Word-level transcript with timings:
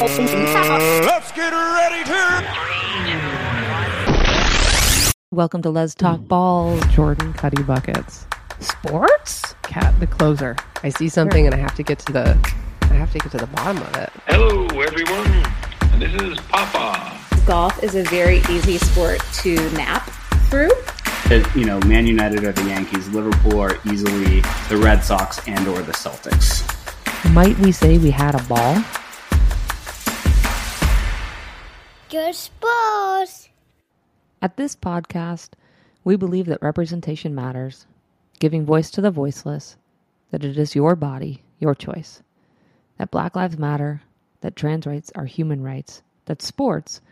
Let's 0.00 1.32
get 1.32 1.50
ready 1.50 2.04
to. 2.04 2.46
Welcome 5.32 5.60
to 5.62 5.70
Let's 5.70 5.92
Talk 5.96 6.20
Balls. 6.20 6.80
Jordan 6.92 7.32
Cuddy 7.32 7.64
Buckets. 7.64 8.24
Sports? 8.60 9.56
Cat 9.64 9.98
the 9.98 10.06
closer. 10.06 10.54
I 10.84 10.90
see 10.90 11.08
something 11.08 11.46
and 11.46 11.54
I 11.54 11.58
have 11.58 11.74
to 11.74 11.82
get 11.82 11.98
to 11.98 12.12
the 12.12 12.38
I 12.82 12.94
have 12.94 13.10
to 13.10 13.18
get 13.18 13.32
to 13.32 13.38
the 13.38 13.48
bottom 13.48 13.78
of 13.78 13.96
it. 13.96 14.10
Hello, 14.28 14.66
everyone. 14.80 15.44
This 15.98 16.14
is 16.22 16.38
Papa. 16.46 17.18
golf 17.44 17.82
is 17.82 17.96
a 17.96 18.04
very 18.04 18.38
easy 18.50 18.78
sport 18.78 19.20
to 19.42 19.56
nap 19.72 20.08
through. 20.48 20.70
that 21.28 21.50
you 21.56 21.64
know 21.64 21.80
Man 21.88 22.06
United 22.06 22.44
or 22.44 22.52
the 22.52 22.62
Yankees, 22.68 23.08
Liverpool 23.08 23.58
are 23.58 23.76
easily 23.90 24.42
the 24.68 24.76
Red 24.76 25.02
Sox 25.02 25.40
and 25.48 25.66
or 25.66 25.82
the 25.82 25.90
Celtics. 25.92 26.62
Might 27.32 27.58
we 27.58 27.72
say 27.72 27.98
we 27.98 28.12
had 28.12 28.36
a 28.36 28.42
ball? 28.44 28.80
Sports. 32.10 33.50
At 34.40 34.56
this 34.56 34.74
podcast, 34.74 35.50
we 36.04 36.16
believe 36.16 36.46
that 36.46 36.62
representation 36.62 37.34
matters, 37.34 37.86
giving 38.38 38.64
voice 38.64 38.90
to 38.92 39.02
the 39.02 39.10
voiceless, 39.10 39.76
that 40.30 40.42
it 40.42 40.56
is 40.56 40.74
your 40.74 40.96
body, 40.96 41.42
your 41.58 41.74
choice, 41.74 42.22
that 42.96 43.10
Black 43.10 43.36
Lives 43.36 43.58
Matter, 43.58 44.00
that 44.40 44.56
trans 44.56 44.86
rights 44.86 45.12
are 45.14 45.26
human 45.26 45.62
rights, 45.62 46.00
that 46.24 46.40
sports, 46.40 47.02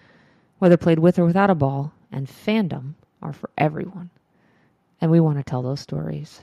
whether 0.61 0.79
played 0.79 1.01
with 1.01 1.19
or 1.19 1.27
without 1.27 1.51
a 1.51 1.55
ball, 1.55 1.93
and 2.11 2.27
fandom 2.27 2.95
are 3.21 3.35
for 3.35 3.51
everyone. 3.59 4.09
And 4.99 5.11
we 5.11 5.21
want 5.21 5.37
to 5.37 5.45
tell 5.45 5.61
those 5.61 5.81
stories. 5.81 6.41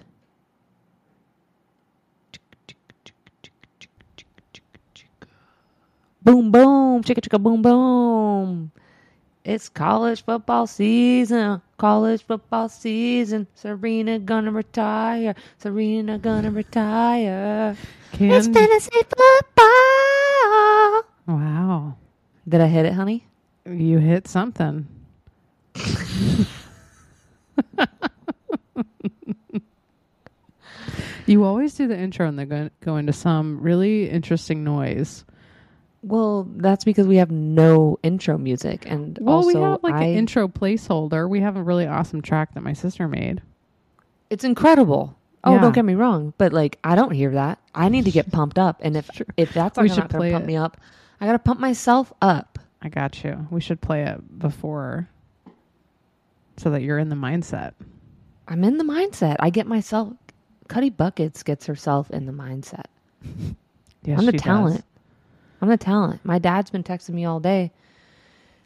Boom, 6.23 6.51
boom, 6.51 7.03
chicka, 7.03 7.19
chicka, 7.19 7.41
boom, 7.41 7.61
boom. 7.61 8.71
It's 9.43 9.67
college 9.67 10.23
football 10.23 10.67
season. 10.67 11.61
College 11.77 12.23
football 12.23 12.69
season. 12.69 13.45
Serena 13.55 14.19
gonna 14.19 14.51
retire. 14.51 15.35
Serena 15.57 16.17
gonna 16.17 16.49
retire. 16.49 17.75
Can, 18.13 18.31
It's 18.31 18.47
fantasy 18.47 18.89
football. 19.03 19.33
wow. 21.27 21.97
Did 22.47 22.61
I 22.61 22.67
hit 22.67 22.85
it, 22.85 22.93
honey? 22.93 23.25
You 23.65 23.97
hit 23.99 24.29
something. 24.29 24.87
you 31.25 31.43
always 31.43 31.73
do 31.73 31.87
the 31.87 31.97
intro 31.97 32.27
and 32.27 32.37
then 32.39 32.47
go, 32.47 32.69
go 32.81 32.95
into 32.97 33.11
some 33.13 33.59
really 33.61 34.09
interesting 34.09 34.63
noise. 34.63 35.25
Well, 36.03 36.47
that's 36.57 36.83
because 36.83 37.07
we 37.07 37.15
have 37.15 37.31
no 37.31 37.97
intro 38.03 38.37
music, 38.37 38.85
and 38.85 39.17
Well, 39.21 39.37
also 39.37 39.47
we 39.47 39.53
have 39.55 39.83
like 39.83 39.95
I, 39.95 40.03
an 40.03 40.17
intro 40.17 40.47
placeholder. 40.49 41.29
We 41.29 41.39
have 41.39 41.55
a 41.55 41.63
really 41.63 41.87
awesome 41.87 42.21
track 42.21 42.53
that 42.53 42.61
my 42.61 42.73
sister 42.73 43.07
made. 43.07 43.41
It's 44.29 44.43
incredible. 44.43 45.15
Oh, 45.45 45.55
Yeah. 45.55 45.61
don't 45.61 45.73
get 45.73 45.85
me 45.85 45.95
wrong, 45.95 46.33
but 46.37 46.51
like 46.53 46.77
I 46.83 46.95
don't 46.95 47.11
hear 47.11 47.31
that. 47.31 47.59
I 47.73 47.87
need 47.89 48.05
to 48.05 48.11
get 48.11 48.31
pumped 48.33 48.59
up, 48.59 48.79
and 48.81 48.97
if 48.97 49.09
if 49.37 49.53
that's 49.53 49.77
not, 49.77 49.87
not 49.87 50.09
gonna 50.09 50.31
pump 50.31 50.43
it. 50.43 50.47
me 50.47 50.57
up, 50.57 50.77
I 51.21 51.25
gotta 51.25 51.39
pump 51.39 51.59
myself 51.61 52.11
up. 52.21 52.59
I 52.81 52.89
got 52.89 53.23
you. 53.23 53.47
We 53.49 53.61
should 53.61 53.79
play 53.79 54.03
it 54.03 54.39
before 54.39 55.07
so 56.57 56.69
that 56.71 56.81
you're 56.81 56.99
in 56.99 57.07
the 57.09 57.15
mindset. 57.15 57.73
I'm 58.49 58.63
in 58.65 58.77
the 58.77 58.83
mindset. 58.83 59.37
I 59.39 59.49
get 59.49 59.67
myself. 59.67 60.11
Cuddy 60.67 60.89
Buckets 60.89 61.43
gets 61.43 61.65
herself 61.65 62.11
in 62.11 62.25
the 62.25 62.33
mindset. 62.33 62.85
Yes, 64.05 64.19
I'm 64.19 64.25
the 64.25 64.33
she 64.33 64.37
does. 64.39 64.83
I'm 65.63 65.69
the 65.69 65.77
talent. 65.77 66.19
My 66.25 66.39
dad's 66.39 66.69
been 66.69 66.83
texting 66.83 67.11
me 67.11 67.23
all 67.23 67.39
day 67.39 67.71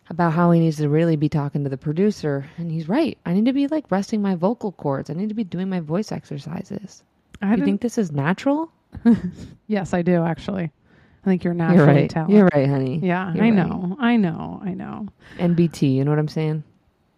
about 0.10 0.34
how 0.34 0.50
he 0.50 0.60
needs 0.60 0.78
to 0.78 0.90
really 0.90 1.16
be 1.16 1.30
talking 1.30 1.64
to 1.64 1.70
the 1.70 1.78
producer, 1.78 2.50
and 2.58 2.72
he's 2.72 2.90
right. 2.90 3.20
I 3.24 3.34
need 3.34 3.46
to 3.46 3.54
be 3.54 3.68
like 3.68 3.92
resting 3.92 4.20
my 4.20 4.34
vocal 4.34 4.72
cords. 4.72 5.12
I 5.12 5.14
need 5.14 5.30
to 5.30 5.36
be 5.36 5.44
doing 5.44 5.70
my 5.70 5.80
voice 5.80 6.12
exercises. 6.12 7.04
I 7.40 7.54
you 7.54 7.64
think 7.64 7.82
this 7.82 8.00
is 8.00 8.12
natural? 8.12 8.72
Yes, 9.68 9.94
I 9.94 10.02
do 10.02 10.24
actually. 10.24 10.64
I 10.64 11.26
think 11.26 11.44
you're 11.44 11.54
naturally 11.54 11.78
You're 11.86 11.88
right. 11.88 12.10
talented. 12.10 12.36
You're 12.36 12.50
right, 12.56 12.68
honey. 12.68 13.00
Yeah, 13.04 13.32
You're 13.34 13.44
I 13.44 13.50
right. 13.50 13.54
know. 13.54 13.98
I 14.00 14.16
know. 14.16 14.62
I 14.64 14.74
know. 14.74 15.08
NBT. 15.38 15.94
You 15.94 16.04
know 16.04 16.10
what 16.12 16.20
I'm 16.20 16.28
saying? 16.28 16.64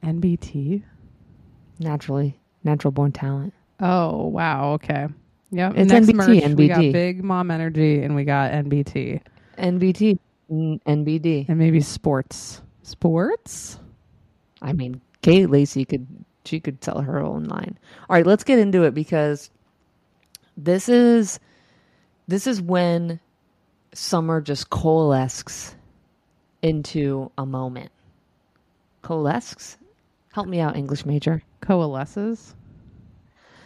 NBT. 0.03 0.83
Naturally, 1.79 2.37
natural 2.65 2.91
born 2.91 3.13
talent. 3.13 3.53
Oh 3.79 4.27
wow. 4.27 4.73
Okay. 4.73 5.07
Yep. 5.51 5.73
It's 5.77 5.89
Next 5.91 6.07
NBT, 6.07 6.13
merch, 6.15 6.55
We 6.55 6.67
got 6.67 6.81
big 6.81 7.23
mom 7.23 7.49
energy, 7.49 8.01
and 8.01 8.13
we 8.13 8.25
got 8.25 8.51
NBT, 8.51 9.21
NBT. 9.59 10.17
N- 10.49 10.79
mm, 10.85 11.05
NBD. 11.05 11.47
and 11.49 11.59
maybe 11.59 11.81
sports. 11.81 12.61
Sports. 12.83 13.79
I 14.61 14.73
mean, 14.73 15.01
Kate 15.21 15.49
Lacy 15.49 15.85
could 15.85 16.07
she 16.45 16.59
could 16.59 16.83
sell 16.83 17.01
her 17.01 17.19
own 17.19 17.43
line. 17.45 17.77
All 18.09 18.15
right, 18.15 18.25
let's 18.25 18.43
get 18.43 18.59
into 18.59 18.83
it 18.83 18.93
because 18.93 19.49
this 20.57 20.89
is 20.89 21.39
this 22.27 22.47
is 22.47 22.61
when 22.61 23.19
summer 23.93 24.41
just 24.41 24.69
coalesces 24.69 25.75
into 26.61 27.31
a 27.37 27.45
moment. 27.45 27.91
Coalesces? 29.01 29.77
Help 30.33 30.47
me 30.47 30.59
out, 30.59 30.75
English 30.75 31.05
major. 31.05 31.41
Coalesces. 31.61 32.55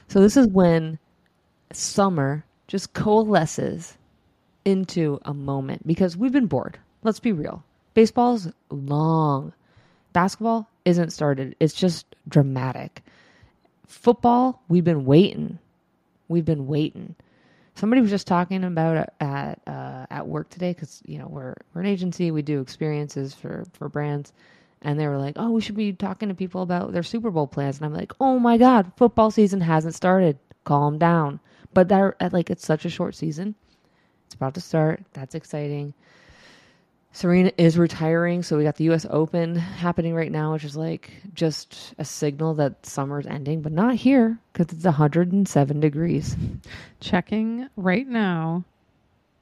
So 0.07 0.21
this 0.21 0.37
is 0.37 0.47
when 0.47 0.99
summer 1.71 2.45
just 2.67 2.93
coalesces 2.93 3.97
into 4.65 5.19
a 5.25 5.33
moment 5.33 5.85
because 5.85 6.17
we've 6.17 6.31
been 6.31 6.47
bored. 6.47 6.79
Let's 7.03 7.19
be 7.19 7.31
real. 7.31 7.63
Baseball's 7.93 8.49
long. 8.69 9.53
Basketball 10.13 10.69
isn't 10.85 11.11
started. 11.11 11.55
It's 11.59 11.73
just 11.73 12.05
dramatic. 12.27 13.03
Football, 13.87 14.61
we've 14.67 14.83
been 14.83 15.05
waiting. 15.05 15.59
We've 16.27 16.45
been 16.45 16.67
waiting. 16.67 17.15
Somebody 17.75 18.01
was 18.01 18.11
just 18.11 18.27
talking 18.27 18.63
about 18.63 19.09
at 19.19 19.59
uh, 19.67 20.05
at 20.09 20.27
work 20.27 20.49
today 20.49 20.73
because 20.73 21.01
you 21.05 21.17
know 21.17 21.27
we're 21.27 21.55
we're 21.73 21.81
an 21.81 21.87
agency. 21.87 22.31
We 22.31 22.41
do 22.41 22.61
experiences 22.61 23.33
for 23.33 23.65
for 23.73 23.89
brands, 23.89 24.31
and 24.81 24.99
they 24.99 25.07
were 25.07 25.17
like, 25.17 25.35
"Oh, 25.37 25.51
we 25.51 25.61
should 25.61 25.75
be 25.75 25.91
talking 25.93 26.29
to 26.29 26.35
people 26.35 26.61
about 26.61 26.91
their 26.91 27.03
Super 27.03 27.31
Bowl 27.31 27.47
plans." 27.47 27.77
And 27.77 27.85
I'm 27.85 27.93
like, 27.93 28.13
"Oh 28.19 28.37
my 28.39 28.57
God, 28.57 28.91
football 28.95 29.31
season 29.31 29.61
hasn't 29.61 29.95
started. 29.95 30.37
Calm 30.65 30.99
down." 30.99 31.39
But 31.73 31.89
that 31.89 32.31
like 32.31 32.51
it's 32.51 32.65
such 32.65 32.85
a 32.85 32.89
short 32.89 33.15
season. 33.15 33.55
It's 34.33 34.37
about 34.39 34.55
to 34.55 34.61
start. 34.61 35.03
That's 35.13 35.35
exciting. 35.35 35.93
Serena 37.11 37.51
is 37.59 37.77
retiring, 37.77 38.41
so 38.41 38.57
we 38.57 38.63
got 38.63 38.77
the 38.77 38.85
U.S. 38.85 39.05
Open 39.11 39.55
happening 39.55 40.15
right 40.15 40.31
now, 40.31 40.53
which 40.53 40.63
is 40.63 40.75
like 40.75 41.11
just 41.35 41.93
a 41.99 42.03
signal 42.03 42.55
that 42.55 42.83
summer's 42.83 43.27
ending, 43.27 43.61
but 43.61 43.71
not 43.71 43.93
here 43.93 44.39
because 44.51 44.73
it's 44.75 44.85
107 44.85 45.79
degrees. 45.79 46.35
Checking 46.99 47.69
right 47.77 48.07
now. 48.07 48.63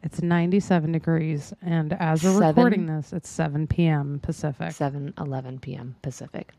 It's 0.03 0.21
97 0.21 0.91
degrees, 0.91 1.53
and 1.61 1.93
as 1.93 2.21
we're 2.21 2.33
Seven. 2.33 2.47
recording 2.49 2.85
this, 2.87 3.13
it's 3.13 3.29
7 3.29 3.67
p.m. 3.67 4.19
Pacific. 4.21 4.73
7 4.73 5.13
11 5.17 5.59
p.m. 5.59 5.95
Pacific. 6.01 6.51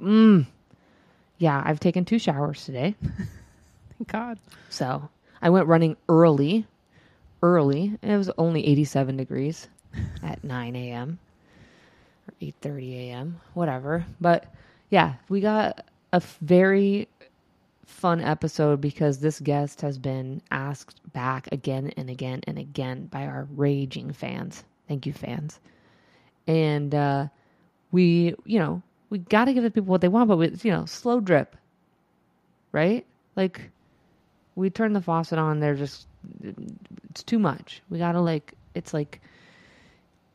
Mm. 0.00 0.46
Yeah, 1.36 1.60
I've 1.62 1.80
taken 1.80 2.06
two 2.06 2.18
showers 2.18 2.64
today. 2.64 2.94
Thank 3.98 4.10
God. 4.10 4.38
So 4.70 5.10
I 5.42 5.50
went 5.50 5.66
running 5.66 5.98
early. 6.08 6.66
Early. 7.42 7.96
It 8.02 8.16
was 8.16 8.30
only 8.38 8.66
87 8.66 9.16
degrees 9.16 9.68
at 10.22 10.44
9 10.44 10.76
a.m. 10.76 11.18
or 12.28 12.34
8:30 12.40 12.94
a.m. 12.94 13.40
Whatever. 13.54 14.04
But 14.20 14.52
yeah, 14.90 15.14
we 15.28 15.40
got 15.40 15.86
a 16.12 16.20
very 16.40 17.08
fun 17.86 18.20
episode 18.20 18.80
because 18.80 19.18
this 19.18 19.40
guest 19.40 19.80
has 19.80 19.98
been 19.98 20.40
asked 20.50 21.00
back 21.12 21.48
again 21.52 21.92
and 21.96 22.08
again 22.08 22.40
and 22.46 22.58
again 22.58 23.06
by 23.06 23.26
our 23.26 23.46
raging 23.56 24.12
fans. 24.12 24.64
Thank 24.88 25.06
you, 25.06 25.12
fans. 25.12 25.60
And 26.46 26.94
uh, 26.94 27.26
we, 27.92 28.34
you 28.44 28.58
know, 28.58 28.82
we 29.10 29.18
got 29.18 29.46
to 29.46 29.52
give 29.52 29.62
the 29.62 29.70
people 29.70 29.90
what 29.90 30.00
they 30.00 30.08
want, 30.08 30.28
but 30.28 30.36
with 30.36 30.64
you 30.64 30.72
know, 30.72 30.86
slow 30.86 31.20
drip, 31.20 31.56
right? 32.72 33.04
Like 33.36 33.70
we 34.54 34.70
turn 34.70 34.92
the 34.92 35.00
faucet 35.00 35.38
on, 35.38 35.60
they're 35.60 35.74
just 35.74 36.06
it's 37.10 37.22
too 37.22 37.38
much. 37.38 37.82
We 37.90 37.98
gotta 37.98 38.20
like 38.20 38.54
it's 38.74 38.92
like 38.94 39.20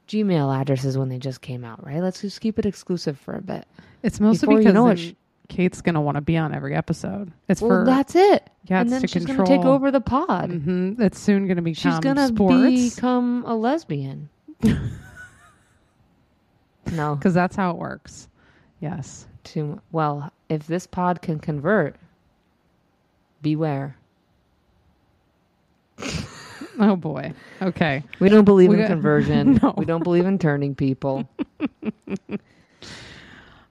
Gmail 0.07 0.55
addresses 0.61 0.97
when 0.97 1.09
they 1.09 1.17
just 1.17 1.41
came 1.41 1.63
out, 1.65 1.85
right? 1.85 2.01
Let's 2.01 2.21
just 2.21 2.41
keep 2.41 2.59
it 2.59 2.65
exclusive 2.65 3.17
for 3.19 3.35
a 3.35 3.41
bit. 3.41 3.65
It's 4.03 4.19
mostly 4.19 4.45
Before 4.47 4.53
you 4.53 4.59
because 4.59 4.73
know 4.73 4.87
it, 4.89 4.97
sh- 4.99 5.13
Kate's 5.49 5.81
gonna 5.81 6.01
want 6.01 6.15
to 6.15 6.21
be 6.21 6.37
on 6.37 6.53
every 6.53 6.75
episode. 6.75 7.31
It's 7.47 7.61
Well, 7.61 7.69
for 7.81 7.85
that's 7.85 8.15
it. 8.15 8.49
yeah, 8.65 8.79
and 8.81 8.87
it's 8.87 8.91
then 8.91 9.01
to 9.01 9.07
she's 9.07 9.25
control. 9.25 9.47
gonna 9.47 9.57
take 9.59 9.65
over 9.65 9.91
the 9.91 10.01
pod. 10.01 10.51
hmm 10.51 10.93
It's 11.01 11.19
soon 11.19 11.47
gonna 11.47 11.61
be 11.61 11.73
She's 11.73 11.99
gonna 11.99 12.27
sports 12.27 12.95
become 12.95 13.43
a 13.47 13.55
lesbian. 13.55 14.29
no, 16.91 17.15
because 17.15 17.33
that's 17.33 17.55
how 17.55 17.71
it 17.71 17.77
works. 17.77 18.27
Yes. 18.79 19.25
too 19.43 19.81
well. 19.91 20.31
If 20.49 20.67
this 20.67 20.85
pod 20.85 21.21
can 21.21 21.39
convert, 21.39 21.95
beware. 23.41 23.97
Oh 26.77 26.95
boy. 26.95 27.33
Okay. 27.61 28.03
We 28.19 28.27
don't 28.29 28.43
believe 28.45 28.69
We 28.69 28.75
in 28.75 28.81
got- 28.81 28.87
conversion. 28.89 29.59
No. 29.63 29.73
We 29.77 29.85
don't 29.85 30.03
believe 30.03 30.25
in 30.25 30.37
turning 30.37 30.75
people. 30.75 31.27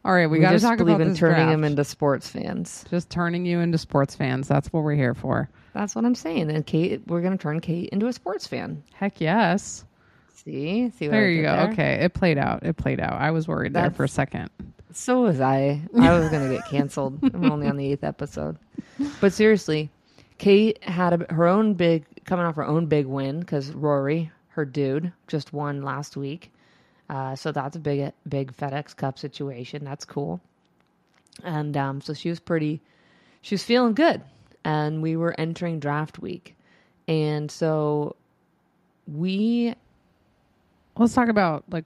All 0.04 0.12
right. 0.12 0.26
We, 0.26 0.38
got 0.38 0.50
to 0.50 0.54
just 0.56 0.64
talk 0.64 0.78
believe 0.78 0.96
about 0.96 1.02
in 1.02 1.08
this 1.10 1.18
turning 1.18 1.36
draft. 1.36 1.50
them 1.52 1.64
into 1.64 1.84
sports 1.84 2.28
fans. 2.28 2.84
Just 2.90 3.08
turning 3.10 3.46
you 3.46 3.60
into 3.60 3.78
sports 3.78 4.14
fans. 4.14 4.46
That's 4.48 4.72
what 4.72 4.82
we're 4.84 4.94
here 4.94 5.14
for. 5.14 5.48
That's 5.72 5.94
what 5.94 6.04
I'm 6.04 6.14
saying. 6.14 6.50
And 6.50 6.64
Kate, 6.66 7.00
we're 7.06 7.22
going 7.22 7.36
to 7.36 7.42
turn 7.42 7.60
Kate 7.60 7.88
into 7.90 8.06
a 8.06 8.12
sports 8.12 8.46
fan. 8.46 8.82
Heck 8.92 9.20
yes. 9.20 9.84
See, 10.34 10.90
see 10.90 11.06
what 11.08 11.12
There 11.12 11.24
I 11.24 11.28
you 11.28 11.42
go. 11.42 11.56
there? 11.56 11.70
Okay. 11.72 11.92
It 12.04 12.12
played 12.14 12.36
out. 12.38 12.62
It 12.64 12.76
played 12.76 13.00
out. 13.00 13.14
I 13.14 13.30
was 13.30 13.48
worried 13.48 13.72
there 13.72 13.90
for 13.90 14.04
a 14.04 14.08
second. 14.08 14.50
So 14.92 15.22
was 15.22 15.40
I. 15.40 15.80
I 15.98 16.16
was 16.18 16.28
going 16.28 16.48
to 16.50 16.54
get 16.56 16.66
canceled. 16.68 17.18
I'm 17.34 17.50
only 17.50 17.66
on 17.66 17.76
the 17.78 17.90
eighth 17.90 18.04
episode. 18.04 18.58
But 19.22 19.32
seriously, 19.32 19.88
Kate 20.38 20.82
had 20.84 21.22
a, 21.22 21.32
her 21.34 21.46
own 21.46 21.72
big, 21.74 22.04
coming 22.24 22.46
off 22.46 22.56
her 22.56 22.64
own 22.66 22.86
big 22.86 23.06
win 23.06 23.40
because 23.40 23.72
Rory, 23.72 24.30
her 24.48 24.64
dude, 24.64 25.12
just 25.26 25.52
won 25.52 25.82
last 25.82 26.16
week. 26.16 26.52
Uh, 27.10 27.36
so 27.36 27.52
that's 27.52 27.76
a 27.76 27.80
big, 27.80 28.12
big 28.28 28.56
FedEx 28.56 28.96
Cup 28.96 29.18
situation. 29.18 29.84
That's 29.84 30.04
cool. 30.04 30.40
And 31.42 31.76
um, 31.76 32.00
so 32.00 32.14
she 32.14 32.30
was 32.30 32.40
pretty, 32.40 32.80
she 33.42 33.54
was 33.54 33.62
feeling 33.62 33.94
good. 33.94 34.22
And 34.64 35.02
we 35.02 35.16
were 35.16 35.38
entering 35.38 35.78
draft 35.80 36.18
week. 36.18 36.56
And 37.06 37.50
so 37.50 38.16
we 39.06 39.74
Let's 40.96 41.14
talk 41.14 41.28
about 41.28 41.64
like 41.70 41.84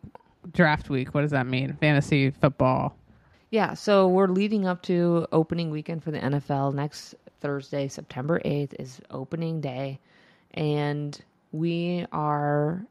draft 0.52 0.90
week. 0.90 1.14
What 1.14 1.23
does 1.23 1.31
that 1.31 1.46
mean? 1.46 1.76
Fantasy 1.81 2.31
football. 2.31 2.94
Yeah, 3.50 3.73
so 3.73 4.06
we're 4.06 4.29
leading 4.29 4.67
up 4.67 4.82
to 4.82 5.26
opening 5.32 5.70
weekend 5.70 6.05
for 6.05 6.11
the 6.11 6.19
NFL. 6.19 6.75
Next 6.75 7.14
Thursday, 7.40 7.88
September 7.88 8.40
8th, 8.44 8.75
is 8.79 9.00
opening 9.11 9.62
day. 9.62 9.99
And 10.55 11.19
we 11.53 12.06
are 12.12 12.85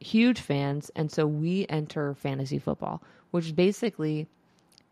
huge 0.00 0.40
fans. 0.40 0.90
And 0.96 1.10
so 1.10 1.26
we 1.26 1.66
enter 1.68 2.14
fantasy 2.14 2.58
football, 2.58 3.02
which 3.30 3.54
basically, 3.54 4.26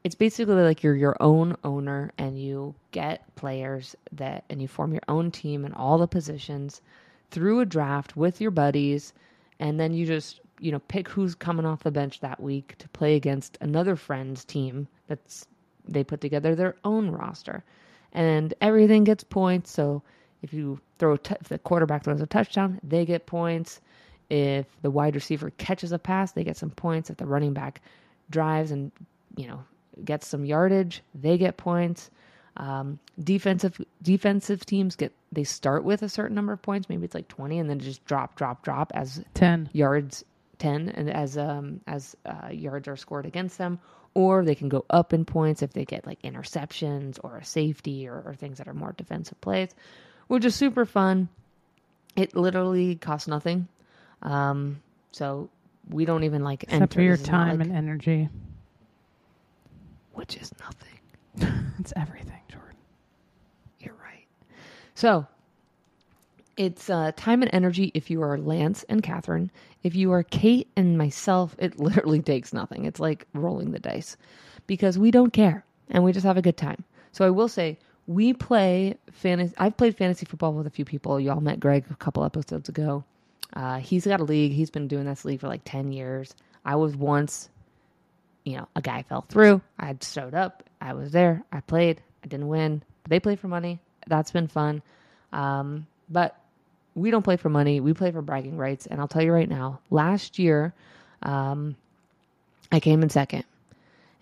it's 0.05 0.15
basically 0.15 0.55
like 0.55 0.83
you're 0.83 0.95
your 0.95 1.17
own 1.21 1.57
owner 1.65 2.12
and 2.17 2.41
you 2.41 2.75
get 2.91 3.35
players 3.37 3.97
that, 4.12 4.45
and 4.49 4.62
you 4.62 4.69
form 4.69 4.93
your 4.93 5.03
own 5.09 5.31
team 5.31 5.65
in 5.65 5.73
all 5.73 5.99
the 5.99 6.07
positions 6.07 6.81
through 7.31 7.61
a 7.61 7.67
draft 7.67 8.17
with 8.17 8.41
your 8.41 8.51
buddies. 8.51 9.12
And 9.59 9.79
then 9.79 9.93
you 9.93 10.07
just, 10.07 10.41
you 10.59 10.73
know, 10.73 10.79
pick 10.79 11.09
who's 11.09 11.35
coming 11.35 11.67
off 11.67 11.83
the 11.83 11.91
bench 11.91 12.21
that 12.21 12.41
week 12.41 12.77
to 12.79 12.89
play 12.91 13.17
against 13.17 13.59
another 13.61 13.97
friend's 13.97 14.45
team 14.45 14.89
that's, 15.07 15.47
they 15.87 16.05
put 16.05 16.21
together 16.21 16.55
their 16.55 16.77
own 16.85 17.11
roster. 17.11 17.65
And 18.12 18.55
everything 18.61 19.05
gets 19.05 19.25
points. 19.25 19.71
So 19.71 20.03
if 20.42 20.52
you 20.52 20.81
throw, 20.98 21.16
t- 21.16 21.34
if 21.40 21.48
the 21.48 21.58
quarterback 21.58 22.04
throws 22.04 22.20
a 22.20 22.26
touchdown, 22.26 22.81
they 22.82 23.04
get 23.04 23.26
points. 23.26 23.81
If 24.28 24.66
the 24.82 24.90
wide 24.90 25.14
receiver 25.14 25.50
catches 25.58 25.92
a 25.92 25.98
pass, 25.98 26.32
they 26.32 26.44
get 26.44 26.56
some 26.56 26.70
points. 26.70 27.10
If 27.10 27.16
the 27.16 27.26
running 27.26 27.52
back 27.52 27.82
drives 28.31 28.70
and, 28.70 28.92
you 29.37 29.48
know, 29.48 29.64
gets 30.04 30.26
some 30.26 30.44
yardage, 30.44 31.02
they 31.14 31.37
get 31.38 31.56
points. 31.56 32.10
Um, 32.56 32.98
defensive 33.22 33.81
defensive 34.02 34.66
teams 34.66 34.96
get 34.96 35.12
they 35.32 35.44
start 35.44 35.84
with 35.84 36.02
a 36.02 36.08
certain 36.08 36.34
number 36.34 36.52
of 36.52 36.60
points, 36.62 36.88
maybe 36.88 37.04
it's 37.04 37.14
like 37.14 37.28
twenty, 37.28 37.58
and 37.58 37.70
then 37.70 37.78
just 37.78 38.04
drop, 38.04 38.37
drop, 38.37 38.64
drop 38.64 38.90
as 38.94 39.25
10. 39.34 39.70
yards 39.72 40.25
ten, 40.60 40.90
and 40.90 41.10
as 41.10 41.37
um 41.37 41.81
as 41.88 42.14
uh, 42.25 42.48
yards 42.52 42.87
are 42.87 42.96
scored 42.96 43.26
against 43.26 43.58
them, 43.58 43.81
or 44.14 44.44
they 44.44 44.54
can 44.54 44.69
go 44.69 44.84
up 44.90 45.12
in 45.12 45.25
points 45.25 45.62
if 45.62 45.72
they 45.72 45.84
get 45.84 46.06
like 46.06 46.22
interceptions 46.22 47.19
or 47.25 47.38
a 47.38 47.44
safety 47.44 48.06
or, 48.06 48.22
or 48.25 48.34
things 48.34 48.58
that 48.58 48.69
are 48.69 48.75
more 48.75 48.94
defensive 48.96 49.40
plays, 49.40 49.70
which 50.31 50.44
is 50.44 50.55
super 50.55 50.85
fun. 50.87 51.29
It 52.15 52.37
literally 52.37 52.94
costs 52.94 53.27
nothing, 53.27 53.67
um, 54.23 54.81
so 55.11 55.50
we 55.88 56.05
don't 56.05 56.23
even 56.23 56.44
like 56.44 56.62
Except 56.62 56.82
enter. 56.82 56.94
for 56.94 57.03
your 57.03 57.17
This 57.17 57.23
is 57.23 57.31
not 57.32 57.44
time 57.47 57.59
like- 57.59 57.67
and 57.67 57.77
energy. 57.77 58.29
which 60.12 60.37
is 60.37 60.53
nothing. 60.61 61.56
It's 61.81 61.93
everything, 61.97 62.41
Jordan. 62.49 62.77
You're 63.81 63.94
right. 64.05 64.27
So 64.94 65.27
it's 66.59 66.91
uh, 66.91 67.11
time 67.17 67.41
and 67.43 67.50
energy 67.55 67.91
if 67.94 68.11
you 68.11 68.23
are 68.23 68.37
Lance 68.38 68.85
and 68.91 69.03
Catherine. 69.03 69.50
If 69.83 69.94
you 69.97 70.12
are 70.12 70.23
Kate 70.23 70.69
and 70.76 70.99
myself, 70.99 71.56
it 71.59 71.81
literally 71.81 72.21
takes 72.21 72.53
nothing. 72.53 72.85
It's 72.85 73.00
like 73.00 73.26
rolling 73.33 73.71
the 73.71 73.79
dice 73.81 74.17
because 74.67 74.99
we 74.99 75.11
don't 75.11 75.33
care 75.33 75.65
and 75.88 76.05
we 76.05 76.12
just 76.12 76.26
have 76.26 76.37
a 76.37 76.43
good 76.43 76.56
time. 76.59 76.85
So 77.12 77.26
I 77.26 77.31
will 77.31 77.49
say 77.49 77.79
we 78.11 78.33
play 78.33 78.97
fantasy. 79.12 79.55
I've 79.57 79.77
played 79.77 79.97
fantasy 79.97 80.27
football 80.27 80.53
with 80.53 80.67
a 80.67 80.71
few 80.71 80.85
people. 80.85 81.21
Y'all 81.21 81.41
met 81.41 81.61
Greg 81.61 81.85
a 81.91 81.95
couple 81.95 82.25
episodes 82.25 82.69
ago. 82.69 83.05
Uh, 83.55 83.79
he's 83.79 84.05
got 84.05 84.21
a 84.21 84.25
league. 84.25 84.53
He's 84.53 84.71
been 84.71 84.89
doing 84.89 85.05
this 85.05 85.25
league 85.25 85.41
for 85.41 85.49
like 85.49 85.62
10 85.65 85.93
years. 85.93 86.35
I 86.65 86.75
was 86.75 86.97
once 86.97 87.49
you 88.45 88.57
know, 88.57 88.69
a 88.75 88.83
guy 88.83 89.03
fell 89.03 89.23
through. 89.23 89.61
I 89.79 89.97
showed 90.03 90.35
up. 90.35 90.65
I 90.81 90.95
was 90.95 91.12
there. 91.12 91.45
I 91.53 91.61
played. 91.61 92.03
I 92.25 92.27
didn't 92.27 92.49
win. 92.49 92.83
But 93.03 93.11
they 93.11 93.21
play 93.21 93.37
for 93.37 93.49
money. 93.49 93.79
That's 94.07 94.31
been 94.31 94.49
fun. 94.49 94.83
Um, 95.33 95.87
but 96.09 96.37
we 96.95 97.11
don't 97.11 97.23
play 97.23 97.37
for 97.37 97.49
money. 97.49 97.81
We 97.81 97.93
play 97.93 98.11
for 98.11 98.23
bragging 98.23 98.57
rights. 98.57 98.87
And 98.87 99.01
I'll 99.01 99.09
tell 99.09 99.23
you 99.23 99.33
right 99.33 99.49
now, 99.49 99.81
last 99.91 100.39
year, 100.39 100.75
um, 101.23 101.77
I 102.73 102.81
came 102.81 103.03
in 103.03 103.11
second. 103.11 103.45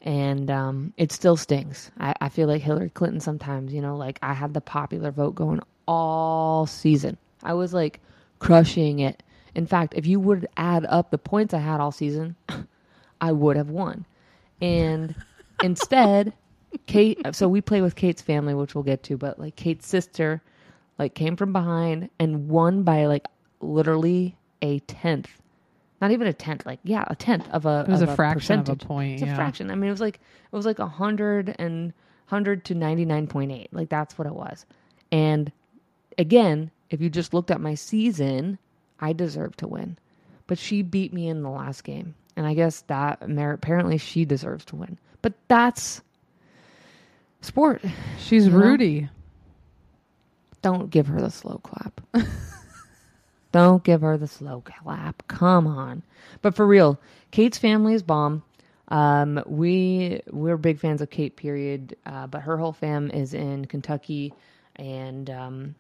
And 0.03 0.51
um, 0.51 0.93
it 0.97 1.13
still 1.13 1.37
stings. 1.37 1.91
I, 1.99 2.15
I 2.21 2.29
feel 2.29 2.47
like 2.49 2.63
Hillary 2.63 2.91
Clinton 2.91 3.21
sometimes, 3.21 3.75
you 3.75 3.81
know, 3.83 3.97
like 3.97 4.19
I 4.23 4.33
had 4.33 4.55
the 4.55 4.61
popular 4.61 5.11
vote 5.11 5.35
going 5.35 5.61
all 5.87 6.67
season. 6.67 7.17
I 7.43 7.55
was 7.55 7.75
like 7.75 8.01
crushing 8.39 9.01
it. 9.01 9.23
In 9.55 9.67
fact, 9.67 9.95
if 9.97 10.07
you 10.07 10.21
would 10.21 10.47
add 10.57 10.87
up 10.89 11.11
the 11.11 11.19
points 11.19 11.53
I 11.53 11.59
had 11.59 11.81
all 11.81 11.93
season, 11.93 12.37
I 13.21 13.33
would 13.33 13.57
have 13.57 13.71
won. 13.71 14.07
And 14.61 15.15
instead, 15.63 16.33
Kate, 16.87 17.19
so 17.33 17.49
we 17.49 17.61
play 17.61 17.81
with 17.81 17.97
Kate's 17.97 18.23
family, 18.23 18.55
which 18.55 18.75
we'll 18.75 18.85
get 18.85 19.03
to, 19.05 19.17
but 19.17 19.39
like 19.39 19.57
Kate's 19.57 19.87
sister, 19.87 20.43
like 20.99 21.15
came 21.15 21.37
from 21.37 21.53
behind 21.53 22.11
and 22.19 22.49
won 22.49 22.83
by 22.83 23.07
like 23.07 23.27
literally 23.61 24.37
a 24.63 24.79
tenth. 24.81 25.31
Not 26.01 26.13
even 26.13 26.27
a 26.27 26.33
tenth, 26.33 26.65
like 26.65 26.79
yeah, 26.85 27.05
a 27.09 27.17
tenth 27.17 27.49
of 27.51 27.67
a. 27.67 27.85
It 27.89 27.91
was 27.91 28.03
of 28.03 28.11
a 28.11 28.17
fraction 28.17 28.61
of 28.61 28.69
a 28.69 28.77
point, 28.77 29.21
It's 29.21 29.31
a 29.31 29.35
fraction. 29.35 29.71
I 29.71 29.75
mean, 29.75 29.89
it 29.89 29.93
was 29.93 30.01
like 30.01 30.17
it 30.17 30.57
was 30.57 30.67
like 30.67 30.79
a 30.79 30.87
hundred 30.87 31.57
and 31.59 31.93
hundred 32.27 32.65
to 32.67 32.75
ninety 32.75 33.05
nine 33.05 33.27
point 33.27 33.51
eight. 33.51 33.69
Like 33.73 33.89
that's 33.89 34.17
what 34.17 34.27
it 34.27 34.35
was. 34.35 34.65
And 35.11 35.51
again, 36.17 36.71
if 36.91 37.01
you 37.01 37.11
just 37.11 37.35
looked 37.35 37.51
at 37.51 37.61
my 37.61 37.75
season, 37.75 38.59
I 39.01 39.13
deserved 39.13 39.59
to 39.61 39.67
win. 39.67 39.99
But 40.47 40.59
she 40.59 40.83
beat 40.83 41.13
me 41.13 41.29
in 41.29 41.43
the 41.43 41.51
last 41.51 41.85
game. 41.85 42.15
And 42.37 42.47
I 42.47 42.55
guess 42.55 42.83
that 42.83 43.19
apparently 43.23 43.99
she 43.99 44.25
deserves 44.25 44.65
to 44.67 44.77
win. 44.77 44.99
But 45.23 45.35
that's 45.49 46.01
sport. 47.41 47.83
She's 48.21 48.47
You 48.47 48.53
know? 48.53 48.59
Rudy. 48.59 49.09
Don't 50.63 50.91
give 50.91 51.07
her 51.09 51.21
the 51.21 51.31
slow 51.31 51.61
clap. 51.63 52.01
Don't 53.53 53.83
give 53.83 54.03
her 54.03 54.17
the 54.19 54.27
slow 54.27 54.63
clap. 54.65 55.27
Come 55.29 55.67
on. 55.67 56.03
But 56.43 56.55
for 56.55 56.67
real, 56.67 57.01
Kate's 57.31 57.59
family 57.59 57.95
is 57.95 58.03
bomb. 58.03 58.43
Um, 58.89 59.43
we 59.47 60.21
we're 60.31 60.57
big 60.57 60.79
fans 60.79 61.01
of 61.01 61.11
Kate. 61.11 61.37
Period. 61.37 61.97
Uh, 62.05 62.27
but 62.27 62.43
her 62.43 62.57
whole 62.57 62.73
fam 62.73 63.11
is 63.11 63.35
in 63.35 63.67
Kentucky, 63.67 64.35
and 64.77 65.29
um, 65.31 65.75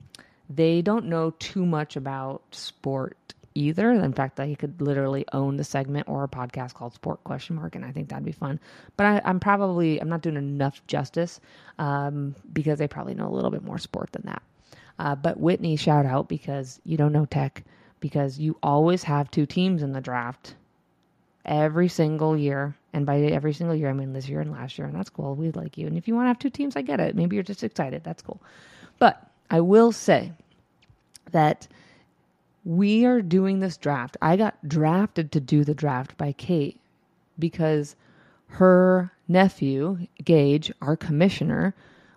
they 0.48 0.82
don't 0.82 1.06
know 1.06 1.30
too 1.38 1.64
much 1.66 1.96
about 1.96 2.42
sport 2.52 3.16
either. 3.54 3.90
In 3.90 4.12
fact, 4.12 4.40
I 4.40 4.54
could 4.54 4.80
literally 4.80 5.24
own 5.32 5.56
the 5.56 5.64
segment 5.64 6.08
or 6.08 6.24
a 6.24 6.28
podcast 6.28 6.74
called 6.74 6.94
Sport 6.94 7.24
Question 7.24 7.56
Mark, 7.56 7.74
and 7.74 7.84
I 7.84 7.92
think 7.92 8.08
that'd 8.08 8.24
be 8.24 8.32
fun. 8.32 8.60
But 8.96 9.06
I, 9.06 9.22
I'm 9.24 9.40
probably 9.40 10.00
I'm 10.00 10.08
not 10.08 10.22
doing 10.22 10.36
enough 10.36 10.80
justice 10.86 11.40
um, 11.78 12.34
because 12.52 12.78
they 12.78 12.88
probably 12.88 13.14
know 13.14 13.28
a 13.28 13.34
little 13.34 13.50
bit 13.50 13.64
more 13.64 13.78
sport 13.78 14.12
than 14.12 14.22
that. 14.26 14.42
Uh, 14.98 15.14
but 15.14 15.38
Whitney, 15.38 15.76
shout 15.76 16.06
out 16.06 16.28
because 16.28 16.80
you 16.84 16.96
don't 16.96 17.12
know 17.12 17.26
tech 17.26 17.64
because 18.00 18.38
you 18.38 18.56
always 18.62 19.02
have 19.04 19.30
two 19.30 19.46
teams 19.46 19.82
in 19.82 19.92
the 19.92 20.00
draft 20.00 20.54
every 21.44 21.88
single 21.88 22.36
year. 22.36 22.76
And 22.92 23.06
by 23.06 23.20
every 23.20 23.52
single 23.52 23.76
year, 23.76 23.90
I 23.90 23.92
mean 23.92 24.12
this 24.12 24.28
year 24.28 24.40
and 24.40 24.50
last 24.50 24.78
year, 24.78 24.86
and 24.86 24.96
that's 24.96 25.10
cool. 25.10 25.34
We 25.34 25.50
like 25.50 25.78
you. 25.78 25.86
And 25.86 25.96
if 25.96 26.08
you 26.08 26.14
want 26.14 26.24
to 26.24 26.28
have 26.28 26.38
two 26.38 26.50
teams, 26.50 26.76
I 26.76 26.82
get 26.82 27.00
it. 27.00 27.14
Maybe 27.14 27.36
you're 27.36 27.42
just 27.42 27.64
excited. 27.64 28.02
That's 28.02 28.22
cool. 28.22 28.40
But 28.98 29.30
I 29.50 29.60
will 29.60 29.92
say 29.92 30.32
that 31.32 31.68
we 32.64 33.04
are 33.04 33.22
doing 33.22 33.60
this 33.60 33.76
draft. 33.76 34.16
I 34.20 34.36
got 34.36 34.68
drafted 34.68 35.32
to 35.32 35.40
do 35.40 35.64
the 35.64 35.74
draft 35.74 36.16
by 36.16 36.32
Kate 36.32 36.80
because 37.38 37.94
her 38.48 39.12
nephew, 39.28 40.06
Gage, 40.24 40.72
our 40.82 40.96
commissioner, 40.96 41.74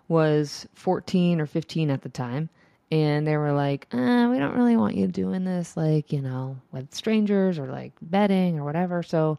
was 0.08 0.66
14 0.74 1.40
or 1.40 1.46
15 1.46 1.90
at 1.90 2.02
the 2.02 2.08
time. 2.08 2.48
And 2.92 3.26
they 3.26 3.38
were 3.38 3.52
like, 3.52 3.86
uh, 3.90 4.28
we 4.30 4.38
don't 4.38 4.54
really 4.54 4.76
want 4.76 4.96
you 4.96 5.06
doing 5.06 5.44
this, 5.44 5.78
like, 5.78 6.12
you 6.12 6.20
know, 6.20 6.58
with 6.72 6.92
strangers 6.94 7.58
or 7.58 7.68
like 7.68 7.92
betting 8.02 8.58
or 8.58 8.64
whatever. 8.64 9.02
So 9.02 9.38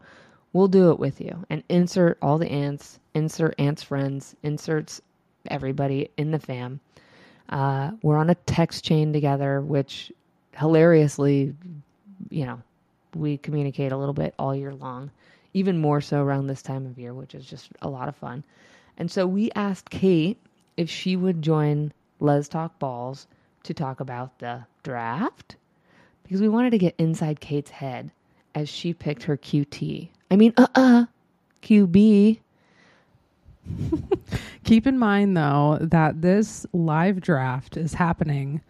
we'll 0.54 0.68
do 0.68 0.90
it 0.90 0.98
with 0.98 1.22
you. 1.22 1.46
And 1.52 1.64
insert 1.70 2.18
all 2.20 2.40
the 2.40 2.50
ants, 2.50 3.00
insert 3.14 3.54
ants' 3.60 3.84
friends, 3.84 4.36
inserts 4.42 5.04
everybody 5.50 6.10
in 6.18 6.32
the 6.32 6.40
fam. 6.40 6.80
Uh, 7.48 7.92
we're 8.02 8.18
on 8.18 8.32
a 8.32 8.36
text 8.36 8.84
chain 8.84 9.14
together, 9.14 9.62
which 9.62 10.12
hilariously, 10.58 11.54
you 12.32 12.48
know, 12.48 12.60
we 13.14 13.38
communicate 13.38 13.92
a 13.92 13.98
little 13.98 14.16
bit 14.16 14.34
all 14.40 14.56
year 14.56 14.74
long, 14.74 15.12
even 15.54 15.78
more 15.78 16.02
so 16.02 16.24
around 16.24 16.48
this 16.48 16.64
time 16.64 16.88
of 16.88 16.98
year, 16.98 17.14
which 17.14 17.36
is 17.36 17.46
just 17.46 17.70
a 17.84 17.88
lot 17.88 18.08
of 18.08 18.16
fun. 18.16 18.44
And 18.98 19.12
so 19.12 19.28
we 19.28 19.52
asked 19.56 19.92
Kate 19.92 20.40
if 20.76 20.90
she 20.90 21.16
would 21.16 21.44
join 21.44 21.94
Let's 22.20 22.48
Talk 22.48 22.80
Balls 22.80 23.28
to 23.64 23.74
talk 23.74 24.00
about 24.00 24.40
the 24.40 24.66
draft 24.84 25.56
because 26.24 26.42
we 26.42 26.50
wanted 26.50 26.72
to 26.72 26.78
get 26.78 26.96
inside 26.98 27.40
Kate's 27.40 27.72
head 27.72 28.12
as 28.56 28.70
she 28.70 28.94
picked 28.94 29.24
her 29.24 29.38
QT. 29.38 30.10
I 30.32 30.36
mean, 30.36 30.54
uh 30.58 30.68
uh 30.76 31.06
QB. 31.62 32.40
Keep 34.64 34.88
in 34.88 34.98
mind, 35.00 35.38
though, 35.38 35.78
that 35.82 36.22
this 36.22 36.66
live 36.74 37.22
draft 37.22 37.78
is 37.78 37.94
happening 37.94 38.62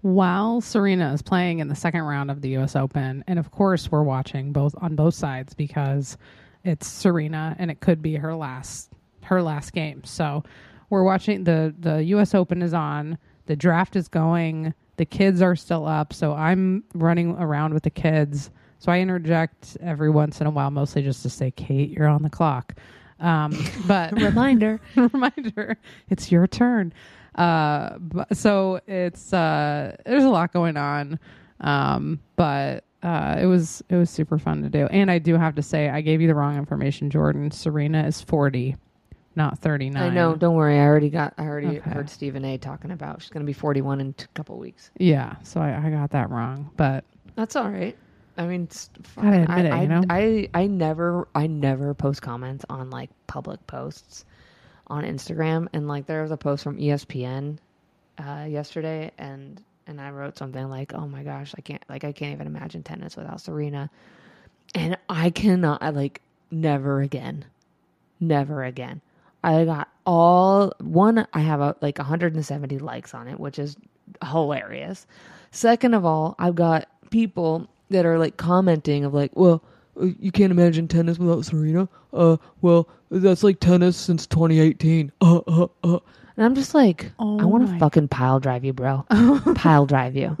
while 0.00 0.60
Serena 0.60 1.12
is 1.12 1.22
playing 1.22 1.58
in 1.58 1.68
the 1.68 1.74
second 1.74 2.02
round 2.02 2.30
of 2.30 2.40
the 2.40 2.50
U.S. 2.50 2.76
Open, 2.76 3.24
and 3.26 3.38
of 3.38 3.50
course, 3.50 3.90
we're 3.90 4.02
watching 4.02 4.52
both 4.52 4.74
on 4.80 4.94
both 4.94 5.14
sides 5.14 5.54
because 5.54 6.16
it's 6.64 6.86
Serena, 6.86 7.56
and 7.58 7.70
it 7.70 7.80
could 7.80 8.00
be 8.00 8.14
her 8.16 8.34
last 8.34 8.90
her 9.22 9.42
last 9.42 9.72
game. 9.72 10.02
So 10.04 10.44
we're 10.90 11.02
watching 11.02 11.44
the 11.44 11.74
the 11.78 12.04
U.S. 12.04 12.34
Open 12.34 12.62
is 12.62 12.72
on, 12.74 13.18
the 13.48 13.56
draft 13.56 13.96
is 13.96 14.06
going, 14.08 14.72
the 14.98 15.04
kids 15.04 15.42
are 15.42 15.56
still 15.56 15.86
up, 15.86 16.12
so 16.12 16.34
I'm 16.34 16.84
running 16.94 17.32
around 17.32 17.74
with 17.74 17.82
the 17.82 17.90
kids. 17.90 18.50
So 18.78 18.92
I 18.92 19.00
interject 19.00 19.76
every 19.80 20.10
once 20.10 20.40
in 20.40 20.46
a 20.46 20.50
while, 20.50 20.70
mostly 20.70 21.02
just 21.02 21.22
to 21.24 21.30
say, 21.30 21.50
"Kate, 21.50 21.90
you're 21.90 22.06
on 22.06 22.22
the 22.22 22.30
clock." 22.30 22.74
Um, 23.18 23.58
but 23.88 24.12
Reminder. 24.20 24.80
reminder. 24.94 25.76
It's 26.10 26.30
your 26.30 26.46
turn. 26.46 26.92
Uh 27.34 27.98
but, 27.98 28.36
so 28.36 28.80
it's 28.86 29.32
uh 29.32 29.96
there's 30.04 30.24
a 30.24 30.28
lot 30.28 30.52
going 30.52 30.76
on. 30.76 31.18
Um 31.60 32.20
but 32.36 32.84
uh 33.02 33.36
it 33.40 33.46
was 33.46 33.82
it 33.88 33.96
was 33.96 34.10
super 34.10 34.38
fun 34.38 34.62
to 34.62 34.68
do. 34.68 34.86
And 34.86 35.10
i 35.10 35.18
do 35.18 35.36
have 35.36 35.54
to 35.54 35.62
say 35.62 35.88
i 35.88 36.00
gave 36.00 36.20
you 36.20 36.26
the 36.28 36.34
wrong 36.34 36.56
information 36.56 37.10
jordan. 37.10 37.50
Serena 37.52 38.04
is 38.06 38.20
40 38.20 38.76
not 39.38 39.58
39 39.60 40.02
I 40.02 40.10
know. 40.10 40.34
Don't 40.36 40.54
worry. 40.54 40.78
I 40.78 40.82
already 40.84 41.08
got. 41.08 41.32
I 41.38 41.44
already 41.44 41.78
Okay. 41.78 41.90
heard 41.90 42.10
Stephen 42.10 42.44
A. 42.44 42.58
talking 42.58 42.90
about 42.90 43.22
she's 43.22 43.30
going 43.30 43.40
to 43.42 43.46
be 43.46 43.54
41 43.54 44.00
in 44.02 44.14
a 44.18 44.26
couple 44.34 44.58
weeks. 44.58 44.90
yeah 44.98 45.36
so 45.42 45.60
I, 45.60 45.86
I 45.86 45.90
got 45.90 46.10
that 46.10 46.28
wrong 46.28 46.70
but 46.76 47.04
That's 47.36 47.56
all 47.56 47.70
right. 47.70 47.96
I 48.36 48.46
mean, 48.46 48.66
fucking- 48.68 49.32
admit 49.34 49.64
it, 49.66 49.72
I, 49.72 49.82
you 49.82 49.88
know? 49.88 50.02
I, 50.10 50.48
I 50.54 50.66
never, 50.68 51.26
I 51.34 51.46
never 51.48 51.92
post 51.94 52.20
comments 52.22 52.64
on 52.68 52.88
like 52.90 53.10
public 53.26 53.66
posts 53.66 54.24
on 54.86 55.02
Instagram. 55.04 55.66
And 55.72 55.88
like, 55.88 56.06
there 56.06 56.22
was 56.22 56.30
a 56.30 56.36
post 56.36 56.62
from 56.62 56.78
ESPN 56.78 57.58
uh, 58.18 58.46
yesterday, 58.48 59.10
and 59.18 59.60
and 59.88 60.00
I 60.00 60.10
wrote 60.10 60.36
something 60.38 60.68
like, 60.68 60.92
"Oh 60.94 61.08
my 61.08 61.22
gosh, 61.24 61.52
I 61.58 61.62
can't, 61.62 61.82
like, 61.88 62.04
I 62.04 62.12
can't 62.12 62.32
even 62.32 62.46
imagine 62.46 62.82
tennis 62.84 63.16
without 63.16 63.40
Serena," 63.40 63.90
and 64.74 64.96
I 65.08 65.30
cannot, 65.30 65.82
I 65.82 65.90
like, 65.90 66.20
never 66.52 67.00
again, 67.00 67.44
never 68.20 68.62
again. 68.64 69.00
I 69.44 69.64
got 69.64 69.88
all 70.06 70.72
one. 70.80 71.26
I 71.32 71.40
have 71.40 71.60
a 71.60 71.76
like 71.80 71.98
170 71.98 72.78
likes 72.78 73.14
on 73.14 73.28
it, 73.28 73.38
which 73.38 73.58
is 73.58 73.76
hilarious. 74.24 75.06
Second 75.50 75.94
of 75.94 76.04
all, 76.04 76.34
I've 76.38 76.54
got 76.54 76.88
people 77.10 77.68
that 77.90 78.04
are 78.04 78.18
like 78.18 78.36
commenting 78.36 79.04
of 79.04 79.14
like, 79.14 79.30
well, 79.34 79.62
uh, 80.00 80.06
you 80.20 80.30
can't 80.30 80.50
imagine 80.50 80.88
tennis 80.88 81.18
without 81.18 81.44
Serena. 81.44 81.88
Uh, 82.12 82.36
well, 82.60 82.88
that's 83.10 83.42
like 83.42 83.60
tennis 83.60 83.96
since 83.96 84.26
2018. 84.26 85.12
Uh, 85.20 85.38
uh, 85.46 85.66
uh. 85.84 85.98
And 86.36 86.44
I'm 86.46 86.54
just 86.54 86.72
like, 86.72 87.10
Oh 87.18 87.40
I 87.40 87.44
want 87.44 87.68
to 87.68 87.78
fucking 87.80 88.08
pile 88.08 88.38
drive 88.38 88.64
you, 88.64 88.72
bro. 88.72 89.04
pile 89.56 89.86
drive 89.86 90.14
you. 90.14 90.36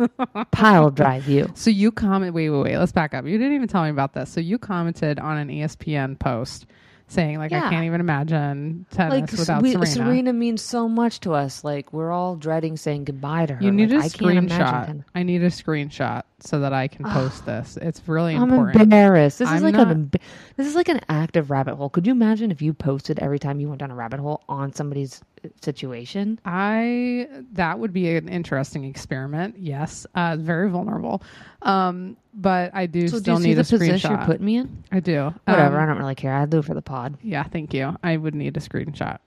Pile 0.52 0.90
drive 0.92 1.26
you. 1.28 1.50
so 1.54 1.70
you 1.70 1.90
comment 1.90 2.34
wait 2.34 2.50
wait 2.50 2.62
wait 2.62 2.78
let's 2.78 2.92
back 2.92 3.14
up 3.14 3.24
you 3.24 3.36
didn't 3.36 3.54
even 3.54 3.66
tell 3.66 3.82
me 3.82 3.90
about 3.90 4.14
this 4.14 4.30
so 4.30 4.40
you 4.40 4.58
commented 4.58 5.18
on 5.18 5.36
an 5.36 5.48
espn 5.48 6.16
post 6.18 6.66
saying 7.08 7.38
like 7.38 7.52
i 7.52 7.60
can't 7.70 7.84
even 7.84 8.00
imagine 8.00 8.86
tennis 8.90 9.32
Like 9.32 9.32
without 9.32 9.62
we, 9.62 9.72
serena 9.86 10.18
Serena 10.18 10.32
means 10.32 10.62
so 10.62 10.88
much 10.88 11.20
to 11.20 11.32
us. 11.32 11.64
Like 11.64 11.92
we're 11.92 12.10
all 12.10 12.34
dreading 12.36 12.76
saying 12.76 13.04
goodbye 13.04 13.46
to 13.46 13.54
her. 13.54 13.62
You 13.62 13.70
need 13.70 13.90
like, 13.90 14.00
a 14.00 14.04
I 14.04 14.08
screenshot. 14.08 15.04
I 15.14 15.22
need 15.22 15.42
a 15.42 15.48
screenshot 15.48 16.22
so 16.40 16.60
that 16.60 16.72
I 16.72 16.88
can 16.88 17.06
ah. 17.06 17.12
post 17.14 17.46
this. 17.46 17.78
It's 17.80 18.02
really 18.06 18.34
I'm 18.34 18.44
important. 18.44 18.82
embarrassed. 18.82 19.38
This 19.38 19.48
is 19.48 19.54
I'm 19.54 19.62
like 19.62 19.74
not- 19.74 19.90
an 19.90 20.06
emb- 20.06 20.20
this 20.56 20.66
is 20.66 20.74
like 20.74 20.88
an 20.88 21.00
active 21.08 21.50
rabbit 21.50 21.76
hole. 21.76 21.88
Could 21.88 22.06
you 22.06 22.12
imagine 22.12 22.50
if 22.50 22.60
you 22.60 22.72
posted 22.74 23.18
every 23.20 23.38
time 23.38 23.60
you 23.60 23.68
went 23.68 23.80
down 23.80 23.90
a 23.90 23.94
rabbit 23.94 24.20
hole 24.20 24.42
on 24.48 24.72
somebody's 24.72 25.22
situation? 25.62 26.38
I 26.44 27.28
that 27.52 27.78
would 27.78 27.92
be 27.92 28.14
an 28.16 28.28
interesting 28.28 28.84
experiment. 28.84 29.56
Yes, 29.58 30.06
uh, 30.14 30.36
very 30.38 30.70
vulnerable. 30.70 31.22
Um, 31.62 32.16
but 32.34 32.70
I 32.74 32.86
do 32.86 33.08
So 33.08 33.16
do 33.16 33.20
still 33.22 33.34
you 33.36 33.40
see 33.42 33.48
need 33.48 33.54
the 33.54 33.60
a 33.60 33.64
position 33.64 34.10
you're 34.10 34.18
screenshot. 34.20 34.26
putting 34.26 34.46
me 34.46 34.56
in? 34.56 34.84
I 34.92 35.00
do. 35.00 35.34
Whatever. 35.44 35.78
I 35.78 35.82
Um, 35.82 35.88
don't 35.88 35.98
really 35.98 36.14
care. 36.14 36.34
I'll 36.34 36.46
do 36.46 36.58
it 36.58 36.64
for 36.64 36.74
the 36.74 36.82
pod. 36.82 37.16
yeah, 37.22 37.42
thank 37.44 37.74
you. 37.74 37.96
I 38.02 38.16
would 38.16 38.34
need 38.34 38.56
a 38.56 38.60
screenshot. 38.60 39.18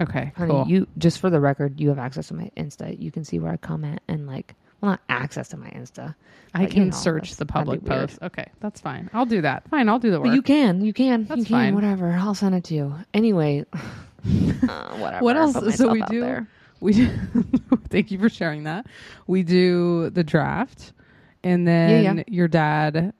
Okay, 0.00 0.32
Honey, 0.34 0.50
cool. 0.50 0.64
you 0.66 0.86
just 0.96 1.18
for 1.20 1.28
the 1.28 1.40
record, 1.40 1.78
you 1.78 1.90
have 1.90 1.98
access 1.98 2.28
to 2.28 2.34
my 2.34 2.50
Insta. 2.56 2.98
You 2.98 3.10
can 3.10 3.22
see 3.22 3.38
where 3.38 3.52
I 3.52 3.58
comment 3.58 4.00
and 4.08 4.26
like, 4.26 4.54
well, 4.80 4.92
not 4.92 5.00
access 5.10 5.48
to 5.48 5.58
my 5.58 5.68
Insta. 5.68 6.14
I 6.54 6.60
but, 6.62 6.68
you 6.70 6.74
can 6.74 6.84
know, 6.88 6.96
search 6.96 7.24
that's- 7.24 7.36
the 7.36 7.44
that'd 7.44 7.48
be 7.48 7.52
public 7.76 7.82
weird. 7.82 8.08
post. 8.08 8.22
Okay, 8.22 8.46
that's 8.60 8.80
fine. 8.80 9.10
I'll 9.12 9.26
do 9.26 9.42
that. 9.42 9.68
Fine, 9.68 9.90
I'll 9.90 9.98
do 9.98 10.10
the 10.10 10.18
work. 10.18 10.28
But 10.28 10.34
you 10.36 10.40
can, 10.40 10.80
you 10.82 10.94
can, 10.94 11.24
That's 11.26 11.40
you 11.40 11.44
can, 11.44 11.54
fine. 11.54 11.74
whatever. 11.74 12.10
I'll 12.12 12.34
send 12.34 12.54
it 12.54 12.64
to 12.64 12.74
you. 12.74 12.94
Anyway, 13.12 13.66
uh, 14.68 14.96
whatever. 14.96 15.24
what 15.24 15.36
else? 15.36 15.76
So 15.76 15.90
we 15.92 16.02
do. 16.02 16.20
there. 16.20 16.48
We 16.80 16.94
do, 16.94 17.10
thank 17.90 18.10
you 18.10 18.18
for 18.18 18.30
sharing 18.30 18.64
that. 18.64 18.86
We 19.26 19.42
do 19.42 20.08
the 20.08 20.24
draft, 20.24 20.94
and 21.44 21.68
then 21.68 22.16
yeah. 22.16 22.22
your 22.26 22.48
dad 22.48 23.12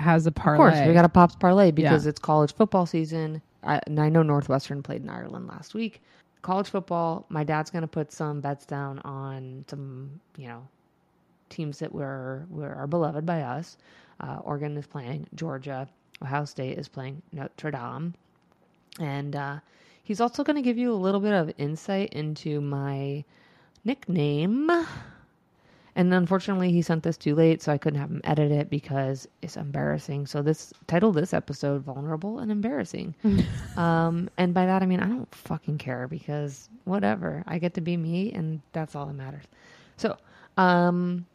has 0.00 0.26
a 0.26 0.32
parlay. 0.32 0.66
Of 0.66 0.74
course, 0.74 0.88
we 0.88 0.94
got 0.94 1.04
a 1.04 1.08
pops 1.08 1.36
parlay 1.36 1.70
because 1.70 2.06
Yeah. 2.06 2.08
it's 2.10 2.18
college 2.18 2.52
football 2.56 2.86
season. 2.86 3.40
I, 3.62 3.78
and 3.86 4.00
I 4.00 4.08
know 4.08 4.24
Northwestern 4.24 4.82
played 4.82 5.02
in 5.02 5.08
Ireland 5.08 5.46
last 5.46 5.74
week. 5.74 6.02
College 6.42 6.66
football. 6.68 7.24
My 7.28 7.44
dad's 7.44 7.70
going 7.70 7.82
to 7.82 7.86
put 7.88 8.10
some 8.10 8.40
bets 8.40 8.66
down 8.66 8.98
on 9.04 9.64
some, 9.68 10.20
you 10.36 10.48
know, 10.48 10.66
teams 11.50 11.78
that 11.78 11.92
were 11.92 12.46
were 12.50 12.74
are 12.74 12.88
beloved 12.88 13.24
by 13.24 13.42
us. 13.42 13.76
Uh, 14.18 14.38
Oregon 14.42 14.76
is 14.76 14.88
playing 14.88 15.28
Georgia. 15.36 15.88
Ohio 16.20 16.44
State 16.46 16.78
is 16.78 16.88
playing 16.88 17.22
Notre 17.32 17.70
Dame, 17.70 18.12
and 18.98 19.36
uh, 19.36 19.58
he's 20.04 20.20
also 20.20 20.44
going 20.44 20.56
to 20.56 20.62
give 20.62 20.78
you 20.78 20.92
a 20.92 20.94
little 20.94 21.20
bit 21.20 21.32
of 21.32 21.52
insight 21.58 22.12
into 22.12 22.60
my 22.60 23.24
nickname. 23.84 24.70
And 25.96 26.12
unfortunately, 26.12 26.72
he 26.72 26.82
sent 26.82 27.04
this 27.04 27.16
too 27.16 27.34
late, 27.36 27.62
so 27.62 27.72
I 27.72 27.78
couldn't 27.78 28.00
have 28.00 28.10
him 28.10 28.20
edit 28.24 28.50
it 28.50 28.68
because 28.68 29.28
it's 29.42 29.56
embarrassing. 29.56 30.26
So 30.26 30.42
this 30.42 30.72
title 30.88 31.12
this 31.12 31.32
episode 31.32 31.82
"Vulnerable 31.82 32.40
and 32.40 32.50
Embarrassing," 32.50 33.14
um, 33.76 34.28
and 34.36 34.52
by 34.52 34.66
that 34.66 34.82
I 34.82 34.86
mean 34.86 34.98
I 34.98 35.06
don't 35.06 35.32
fucking 35.32 35.78
care 35.78 36.08
because 36.08 36.68
whatever, 36.82 37.44
I 37.46 37.58
get 37.58 37.74
to 37.74 37.80
be 37.80 37.96
me, 37.96 38.32
and 38.32 38.60
that's 38.72 38.96
all 38.96 39.06
that 39.06 39.14
matters. 39.14 39.44
So, 39.96 40.16
um, 40.56 41.26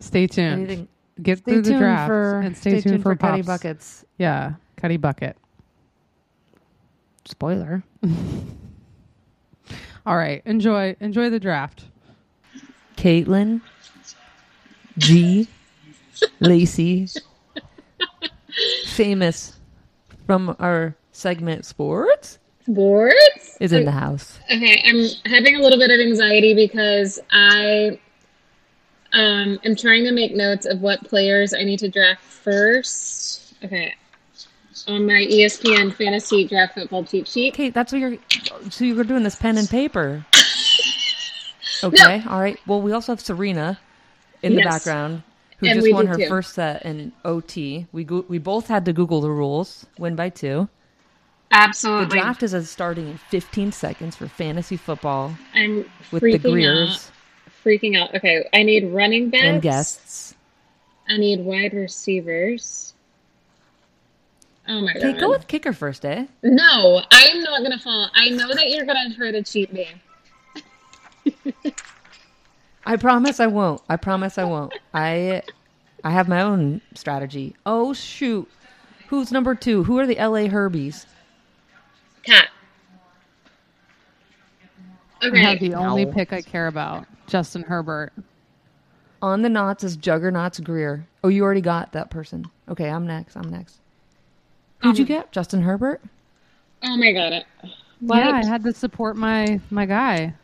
Stay 0.00 0.26
tuned. 0.26 0.54
anything? 0.54 0.88
Get 1.22 1.38
Stay 1.38 1.52
through 1.52 1.62
the 1.62 1.78
draft 1.78 2.08
for 2.08 2.40
and 2.40 2.56
stay, 2.56 2.80
tuned, 2.80 3.04
for, 3.04 3.14
Cuddy 3.14 3.42
Buckets. 3.42 4.04
Yeah, 4.18 4.54
Cuddy 4.76 4.96
Bucket. 4.96 5.36
Spoiler. 7.28 7.84
All 10.06 10.16
right, 10.16 10.40
enjoy 10.46 10.96
enjoy 11.00 11.28
the 11.28 11.38
draft. 11.38 11.84
Kaitlyn, 12.96 13.60
G, 14.96 15.46
Lacy, 16.40 17.06
famous 18.86 19.58
from 20.26 20.56
our 20.58 20.96
segment 21.12 21.66
Sports, 21.66 22.38
Sports? 22.62 23.58
is 23.60 23.72
in 23.72 23.84
the 23.84 23.90
house. 23.90 24.38
Okay, 24.50 24.82
I'm 24.86 25.30
having 25.30 25.56
a 25.56 25.60
little 25.60 25.78
bit 25.78 25.90
of 25.90 26.00
anxiety 26.00 26.54
because 26.54 27.20
I 27.30 28.00
um, 29.12 29.60
am 29.64 29.76
trying 29.76 30.04
to 30.04 30.12
make 30.12 30.34
notes 30.34 30.64
of 30.64 30.80
what 30.80 31.04
players 31.04 31.52
I 31.52 31.62
need 31.62 31.78
to 31.80 31.90
draft 31.90 32.22
first. 32.22 33.54
Okay. 33.62 33.94
On 34.88 35.06
my 35.06 35.26
ESPN 35.30 35.92
fantasy 35.94 36.44
draft 36.46 36.74
football 36.74 37.04
cheat 37.04 37.28
sheet. 37.28 37.52
Okay, 37.54 37.68
that's 37.70 37.92
what 37.92 38.00
you're. 38.00 38.16
So 38.70 38.84
you 38.84 38.94
were 38.94 39.04
doing 39.04 39.22
this 39.22 39.36
pen 39.36 39.58
and 39.58 39.68
paper. 39.68 40.24
Okay, 41.84 42.22
all 42.28 42.40
right. 42.40 42.58
Well, 42.66 42.82
we 42.82 42.90
also 42.90 43.12
have 43.12 43.20
Serena 43.20 43.78
in 44.42 44.56
the 44.56 44.62
background, 44.62 45.22
who 45.58 45.68
And 45.68 45.80
just 45.80 45.92
won 45.92 46.08
her 46.08 46.16
too. 46.16 46.26
first 46.26 46.54
set 46.54 46.84
in 46.84 47.12
OT. 47.24 47.86
We 47.92 48.02
go- 48.02 48.24
we 48.26 48.38
both 48.38 48.66
had 48.66 48.84
to 48.86 48.92
Google 48.92 49.20
the 49.20 49.30
rules. 49.30 49.86
Win 49.96 50.16
by 50.16 50.28
two. 50.30 50.68
Absolutely. 51.52 52.06
The 52.06 52.14
draft 52.16 52.42
is 52.42 52.68
starting 52.68 53.08
in 53.08 53.16
15 53.18 53.70
seconds 53.70 54.16
for 54.16 54.26
fantasy 54.26 54.76
football 54.76 55.36
I'm 55.54 55.88
with 56.10 56.22
the 56.22 56.32
freaking 56.38 56.50
Greers 56.52 56.90
out. 56.90 57.12
Freaking 57.64 57.96
out. 57.96 58.12
Okay, 58.14 58.44
I 58.52 58.64
need 58.64 58.90
running 58.92 59.30
backs. 59.30 59.44
and 59.44 59.62
guests. 59.62 60.34
I 61.08 61.16
need 61.16 61.40
wide 61.40 61.74
receivers. 61.74 62.94
Oh 64.68 64.80
my 64.82 64.92
Okay, 64.96 65.12
god. 65.12 65.20
go 65.20 65.30
with 65.30 65.46
kicker 65.48 65.72
first, 65.72 66.04
eh? 66.04 66.26
No, 66.42 67.02
I'm 67.10 67.42
not 67.42 67.62
gonna 67.62 67.78
fall. 67.78 68.10
I 68.14 68.28
know 68.30 68.48
that 68.54 68.68
you're 68.70 68.84
gonna 68.86 69.14
try 69.14 69.30
to 69.30 69.42
cheat 69.42 69.72
me. 69.72 69.88
I 72.86 72.96
promise 72.96 73.40
I 73.40 73.46
won't. 73.46 73.82
I 73.88 73.96
promise 73.96 74.38
I 74.38 74.44
won't. 74.44 74.72
I 74.94 75.42
I 76.04 76.10
have 76.10 76.28
my 76.28 76.42
own 76.42 76.80
strategy. 76.94 77.56
Oh 77.66 77.92
shoot. 77.92 78.48
Who's 79.08 79.32
number 79.32 79.54
2? 79.54 79.84
Who 79.84 79.98
are 79.98 80.06
the 80.06 80.16
LA 80.16 80.48
Herbies? 80.48 81.06
Cat. 82.24 82.48
I 85.32 85.38
have 85.38 85.56
Okay. 85.56 85.68
the 85.68 85.74
only 85.74 86.04
No. 86.04 86.12
pick 86.12 86.32
I 86.32 86.42
care 86.42 86.66
about, 86.66 87.06
Justin 87.26 87.62
Herbert. 87.62 88.12
On 89.22 89.42
the 89.42 89.48
knots 89.48 89.82
is 89.82 89.96
Juggernauts 89.96 90.60
Greer. 90.60 91.06
Oh, 91.24 91.28
you 91.28 91.42
already 91.42 91.60
got 91.60 91.92
that 91.92 92.10
person. 92.10 92.44
Okay, 92.68 92.88
I'm 92.88 93.06
next. 93.06 93.36
I'm 93.36 93.50
next. 93.50 93.80
Who'd 94.80 94.98
you 94.98 95.04
um, 95.04 95.08
get? 95.08 95.32
Justin 95.32 95.62
Herbert? 95.62 96.00
Oh 96.82 96.96
my 96.96 97.12
god. 97.12 97.44
What? 98.00 98.18
Yeah, 98.18 98.30
I 98.30 98.44
had 98.44 98.62
to 98.64 98.72
support 98.72 99.16
my 99.16 99.60
my 99.70 99.86
guy. 99.86 100.34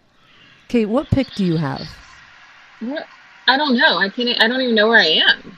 Kate, 0.69 0.87
what 0.87 1.09
pick 1.11 1.33
do 1.35 1.45
you 1.45 1.57
have? 1.57 1.83
What? 2.81 3.07
I 3.47 3.57
don't 3.57 3.76
know. 3.76 3.99
I 3.99 4.09
can't. 4.09 4.43
I 4.43 4.49
don't 4.49 4.61
even 4.61 4.75
know 4.75 4.88
where 4.88 5.00
I 5.00 5.07
am. 5.31 5.57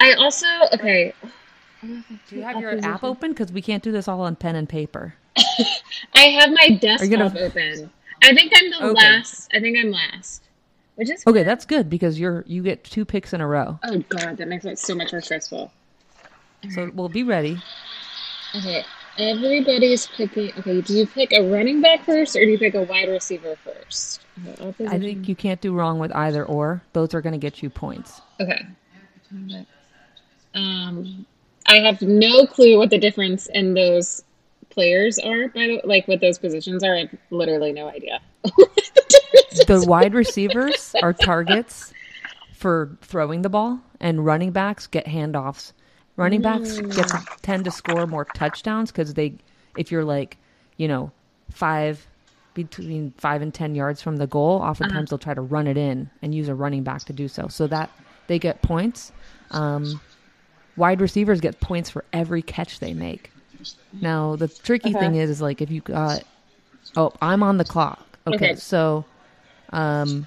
I 0.00 0.12
also 0.14 0.46
okay. 0.74 1.12
Do 1.82 2.02
you 2.36 2.42
have 2.42 2.60
your 2.60 2.78
app 2.84 3.04
open? 3.04 3.32
Because 3.32 3.52
we 3.52 3.62
can't 3.62 3.82
do 3.82 3.92
this 3.92 4.08
all 4.08 4.20
on 4.22 4.36
pen 4.36 4.56
and 4.56 4.68
paper. 4.68 5.14
I 6.14 6.22
have 6.40 6.50
my 6.50 6.70
desktop 6.80 7.10
gonna- 7.10 7.40
open. 7.46 7.90
I 8.22 8.34
think 8.34 8.52
I'm 8.56 8.70
the 8.70 8.84
Okay. 8.86 8.94
last. 8.94 9.50
I 9.54 9.60
think 9.60 9.78
I'm 9.78 9.92
last. 9.92 10.42
Which 10.96 11.10
is 11.10 11.22
Okay, 11.24 11.44
that's 11.44 11.64
good 11.64 11.88
because 11.88 12.18
you're 12.18 12.42
you 12.48 12.62
get 12.64 12.82
two 12.82 13.04
picks 13.04 13.32
in 13.32 13.40
a 13.40 13.46
row. 13.46 13.78
oh 13.84 13.98
god, 14.08 14.38
that 14.38 14.48
makes 14.48 14.64
it 14.64 14.78
so 14.78 14.94
much 14.94 15.12
more 15.12 15.20
stressful. 15.20 15.70
So 16.70 16.90
we'll 16.94 17.08
be 17.08 17.22
ready. 17.22 17.62
Okay, 18.54 18.84
everybody's 19.18 20.06
picking. 20.06 20.52
Okay, 20.58 20.80
do 20.80 20.94
you 20.94 21.06
pick 21.06 21.32
a 21.32 21.42
running 21.42 21.80
back 21.80 22.04
first 22.04 22.36
or 22.36 22.40
do 22.40 22.50
you 22.50 22.58
pick 22.58 22.74
a 22.74 22.82
wide 22.82 23.08
receiver 23.08 23.56
first? 23.56 24.22
Okay, 24.60 24.86
I 24.86 24.98
think 24.98 25.28
you 25.28 25.34
can't 25.34 25.60
do 25.60 25.74
wrong 25.74 25.98
with 25.98 26.12
either 26.12 26.44
or. 26.44 26.82
Those 26.92 27.14
are 27.14 27.20
going 27.20 27.32
to 27.32 27.38
get 27.38 27.62
you 27.62 27.70
points. 27.70 28.20
Okay. 28.40 28.66
Um, 30.54 31.26
I 31.66 31.80
have 31.80 32.00
no 32.00 32.46
clue 32.46 32.78
what 32.78 32.90
the 32.90 32.98
difference 32.98 33.48
in 33.48 33.74
those 33.74 34.24
players 34.70 35.18
are. 35.18 35.48
By 35.48 35.66
the 35.66 35.80
like, 35.84 36.08
what 36.08 36.20
those 36.20 36.38
positions 36.38 36.82
are. 36.82 36.94
I 36.94 37.00
have 37.00 37.14
literally 37.30 37.72
no 37.72 37.88
idea. 37.88 38.20
The 39.66 39.84
wide 39.86 40.14
receivers 40.14 40.94
are 41.02 41.12
targets 41.12 41.92
for 42.54 42.96
throwing 43.02 43.42
the 43.42 43.48
ball, 43.48 43.80
and 44.00 44.24
running 44.24 44.50
backs 44.50 44.86
get 44.86 45.06
handoffs. 45.06 45.72
Running 46.18 46.42
backs 46.42 46.82
get 46.94 47.08
to, 47.08 47.20
tend 47.42 47.64
to 47.64 47.70
score 47.70 48.06
more 48.06 48.26
touchdowns 48.26 48.90
because 48.90 49.14
they, 49.14 49.38
if 49.76 49.90
you're 49.92 50.04
like, 50.04 50.36
you 50.76 50.88
know, 50.88 51.12
five 51.50 52.06
between 52.54 53.12
five 53.18 53.40
and 53.40 53.54
ten 53.54 53.74
yards 53.76 54.02
from 54.02 54.16
the 54.16 54.26
goal, 54.26 54.58
oftentimes 54.58 55.10
they'll 55.10 55.18
try 55.18 55.32
to 55.32 55.40
run 55.40 55.68
it 55.68 55.76
in 55.76 56.10
and 56.20 56.34
use 56.34 56.48
a 56.48 56.54
running 56.56 56.82
back 56.82 57.04
to 57.06 57.12
do 57.12 57.28
so, 57.28 57.48
so 57.48 57.68
that 57.68 57.90
they 58.26 58.38
get 58.38 58.62
points. 58.62 59.12
Um, 59.52 60.00
wide 60.76 61.00
receivers 61.00 61.40
get 61.40 61.60
points 61.60 61.88
for 61.88 62.04
every 62.12 62.42
catch 62.42 62.80
they 62.80 62.94
make. 62.94 63.32
Now 64.00 64.36
the 64.36 64.48
tricky 64.48 64.90
Okay. 64.90 64.98
thing 64.98 65.14
is, 65.14 65.30
is 65.30 65.40
like 65.40 65.62
if 65.62 65.70
you 65.70 65.80
got, 65.82 66.24
oh, 66.96 67.12
I'm 67.22 67.44
on 67.44 67.58
the 67.58 67.64
clock. 67.64 68.18
Okay, 68.26 68.54
Okay. 68.54 68.56
so 68.56 69.06
um, 69.72 70.26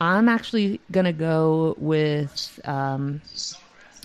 I'm 0.00 0.28
actually 0.28 0.80
gonna 0.90 1.12
go 1.12 1.74
with 1.78 2.58
um, 2.64 3.20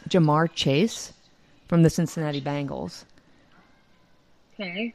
Ja'Marr 0.09 0.51
Chase 0.53 1.13
from 1.71 1.83
the 1.83 1.89
Cincinnati 1.89 2.41
Bengals 2.41 3.05
Okay. 4.59 4.93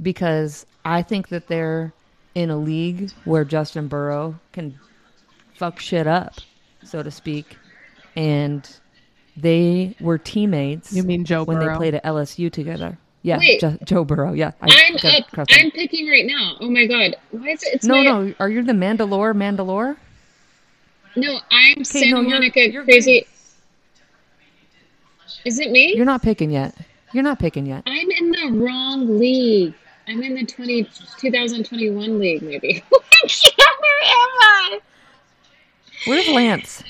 because 0.00 0.64
I 0.86 1.02
think 1.02 1.28
that 1.28 1.48
they're 1.48 1.92
in 2.34 2.48
a 2.48 2.56
league 2.56 3.10
where 3.26 3.44
Justin 3.44 3.88
Burrow 3.88 4.40
can 4.52 4.78
fuck 5.54 5.78
shit 5.78 6.06
up, 6.06 6.36
so 6.82 7.02
to 7.02 7.10
speak, 7.10 7.58
and 8.16 8.66
they 9.36 9.94
were 10.00 10.16
teammates. 10.16 10.94
You 10.94 11.02
mean 11.02 11.26
Joe 11.26 11.44
when 11.44 11.58
Burrow? 11.58 11.72
they 11.74 11.76
played 11.76 11.94
at 11.96 12.04
LSU 12.04 12.50
together? 12.50 12.96
Yeah, 13.20 13.36
Wait. 13.38 13.60
Jo- 13.60 13.76
Joe 13.84 14.02
Burrow. 14.04 14.32
Yeah, 14.32 14.52
I 14.62 14.86
I'm 14.88 14.96
got 14.96 15.20
up. 15.20 15.30
crossed. 15.30 15.52
I'm 15.52 15.70
picking 15.72 16.08
right 16.08 16.24
now. 16.24 16.56
Oh 16.58 16.70
my 16.70 16.86
god. 16.86 17.16
Why 17.32 17.48
is 17.50 17.62
it? 17.64 17.74
It's 17.74 17.84
no, 17.84 17.96
my, 17.96 18.02
no. 18.04 18.34
Are 18.40 18.48
you 18.48 18.62
the 18.62 18.72
Mandalore? 18.72 19.34
Mandalore? 19.36 19.98
no. 21.16 21.38
I'm 21.50 21.84
Santa 21.84 22.12
no, 22.12 22.20
you're- 22.22 22.30
Monica 22.32 22.70
you're 22.72 22.84
crazy. 22.84 23.26
Is 25.44 25.58
it 25.58 25.70
me? 25.70 25.94
You're 25.96 26.04
not 26.06 26.22
picking 26.22 26.50
yet. 26.50 26.74
You're 27.12 27.22
not 27.22 27.38
picking 27.38 27.66
yet. 27.66 27.82
I'm 27.86 28.10
in 28.10 28.30
the 28.30 28.50
wrong 28.64 29.18
league. 29.18 29.74
I'm 30.08 30.22
in 30.22 30.34
the 30.34 30.44
20, 30.46 30.84
2021 31.18 32.18
league, 32.18 32.42
maybe. 32.42 32.82
Where 32.90 34.00
am 34.04 34.28
I? 34.40 34.80
Where's 36.06 36.28
Lance? 36.28 36.82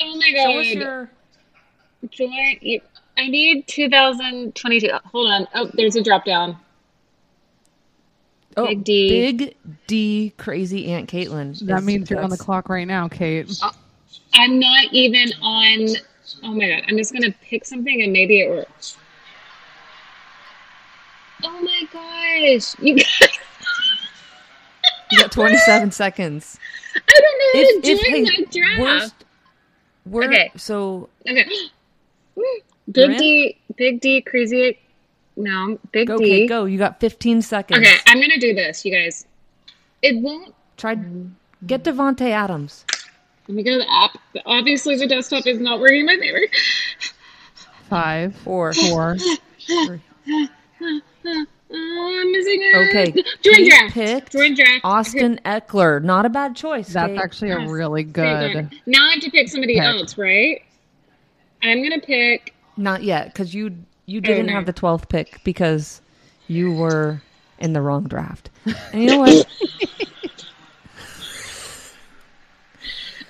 Oh 0.00 0.16
my 0.16 0.30
Show 0.34 0.60
us 0.60 0.66
god. 0.74 0.80
your. 0.80 1.10
Join. 2.10 2.56
you- 2.60 2.80
I 3.18 3.28
need 3.28 3.66
2022. 3.66 4.88
Hold 5.12 5.30
on. 5.30 5.46
Oh, 5.54 5.70
there's 5.74 5.96
a 5.96 6.02
drop 6.02 6.24
down. 6.24 6.56
Oh, 8.56 8.66
Big 8.66 8.84
D. 8.84 9.08
Big 9.08 9.56
D, 9.86 10.32
crazy 10.38 10.90
Aunt 10.92 11.08
Caitlin. 11.10 11.58
That 11.66 11.82
means 11.84 12.08
you're 12.10 12.20
on 12.22 12.30
the 12.30 12.36
clock 12.38 12.68
right 12.68 12.86
now, 12.86 13.08
Kate. 13.08 13.50
Oh, 13.62 13.70
I'm 14.34 14.58
not 14.58 14.86
even 14.92 15.28
on. 15.42 15.88
Oh 16.42 16.52
my 16.54 16.68
god. 16.68 16.82
I'm 16.88 16.96
just 16.96 17.12
going 17.12 17.22
to 17.22 17.32
pick 17.42 17.64
something 17.64 18.02
and 18.02 18.12
maybe 18.12 18.40
it 18.40 18.50
works. 18.50 18.96
Oh 21.42 21.60
my 21.62 21.82
gosh. 21.92 22.78
You 22.80 22.96
guys. 22.96 23.28
You 25.12 25.18
got 25.22 25.32
27 25.32 25.90
seconds. 25.90 26.56
I 26.94 27.00
don't 27.20 27.38
know 27.38 27.52
how 27.52 27.68
If, 27.68 27.82
to 27.82 27.90
if 27.90 28.00
join 28.00 28.14
hey, 28.14 28.22
my 28.22 28.44
draft. 28.78 28.80
worst, 28.80 29.24
we're, 30.06 30.24
Okay. 30.28 30.52
So 30.56 31.08
Okay. 31.28 31.48
Big? 32.92 33.18
D, 33.18 33.58
Big 33.76 34.00
D, 34.00 34.20
crazy. 34.20 34.78
No, 35.36 35.78
Big 35.90 36.06
go, 36.06 36.16
D. 36.18 36.24
Kate, 36.26 36.48
go. 36.48 36.64
You 36.64 36.78
got 36.78 37.00
15 37.00 37.42
seconds. 37.42 37.80
Okay, 37.80 37.96
I'm 38.06 38.20
gonna 38.20 38.38
do 38.38 38.54
this, 38.54 38.84
you 38.84 38.92
guys. 38.92 39.26
It 40.02 40.16
won't. 40.22 40.54
Try 40.76 40.96
get 41.66 41.82
Davante 41.82 42.30
Adams. 42.30 42.84
Let 43.50 43.56
me 43.56 43.62
go 43.64 43.72
to 43.72 43.78
the 43.78 43.92
app. 43.92 44.16
Obviously, 44.46 44.94
the 44.96 45.08
desktop 45.08 45.44
is 45.44 45.58
not 45.58 45.80
working 45.80 46.00
in 46.00 46.06
my 46.06 46.16
favor. 46.18 46.38
Five, 47.88 48.36
Four. 48.36 48.72
four. 48.88 49.16
three. 49.58 50.00
Oh, 51.72 52.18
I'm 52.22 52.30
missing 52.30 52.60
it. 52.62 52.88
Okay. 52.88 53.12
Join 53.42 53.54
Kate 53.56 53.68
draft. 53.68 53.94
picked 53.94 54.32
Join 54.32 54.54
draft. 54.54 54.82
Austin 54.84 55.40
Ekeler. 55.44 56.00
Not 56.00 56.26
a 56.26 56.28
bad 56.28 56.54
choice. 56.54 56.92
That's 56.92 57.10
Kate. 57.10 57.18
actually 57.18 57.50
a 57.50 57.58
Yes. 57.58 57.68
really 57.70 58.02
Okay, 58.02 58.52
good. 58.52 58.70
Now 58.86 59.08
I 59.08 59.14
have 59.14 59.22
to 59.22 59.30
pick 59.32 59.48
somebody 59.48 59.74
pick. 59.74 59.82
else, 59.82 60.16
right? 60.16 60.62
I'm 61.64 61.82
gonna 61.82 62.00
pick. 62.00 62.54
Not 62.76 63.02
yet, 63.02 63.32
because 63.32 63.52
you 63.52 63.74
you 64.06 64.18
oh, 64.18 64.20
didn't 64.20 64.46
no. 64.46 64.52
have 64.52 64.66
the 64.66 64.72
12th 64.72 65.08
pick 65.08 65.40
because 65.42 66.00
you 66.46 66.72
were 66.72 67.20
in 67.58 67.72
the 67.72 67.82
wrong 67.82 68.04
draft. 68.04 68.48
And 68.92 69.02
you 69.02 69.08
know 69.08 69.18
what? 69.18 69.34
Okay, 69.34 69.44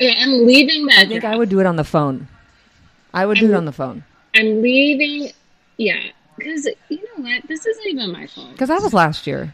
I'm 0.00 0.46
leaving 0.46 0.86
that. 0.86 0.98
I 0.98 1.06
think 1.06 1.24
I 1.24 1.36
would 1.36 1.48
do 1.48 1.60
it 1.60 1.66
on 1.66 1.76
the 1.76 1.84
phone. 1.84 2.28
I 3.12 3.26
would 3.26 3.38
do 3.38 3.50
it 3.52 3.54
on 3.54 3.64
the 3.64 3.72
phone 3.72 4.04
I'm 4.34 4.62
leaving. 4.62 5.32
Yeah, 5.76 6.00
because 6.36 6.68
you 6.88 6.98
know 6.98 7.24
what? 7.24 7.42
This 7.48 7.66
isn't 7.66 7.86
even 7.88 8.12
my 8.12 8.26
fault. 8.26 8.52
because 8.52 8.68
that 8.68 8.82
was 8.82 8.92
last 8.94 9.26
year. 9.26 9.52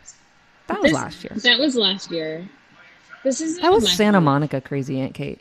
That 0.67 0.81
was 0.83 0.91
This- 0.91 0.95
last 1.01 1.25
year. 1.25 1.33
That 1.37 1.59
was 1.59 1.77
last 1.77 2.11
year. 2.11 2.49
This 3.25 3.41
is 3.41 3.59
That 3.61 3.73
was 3.73 3.91
Santa 3.91 4.19
fault. 4.19 4.25
Monica 4.25 4.61
crazy 4.61 5.01
Aunt 5.01 5.15
Kate. 5.15 5.41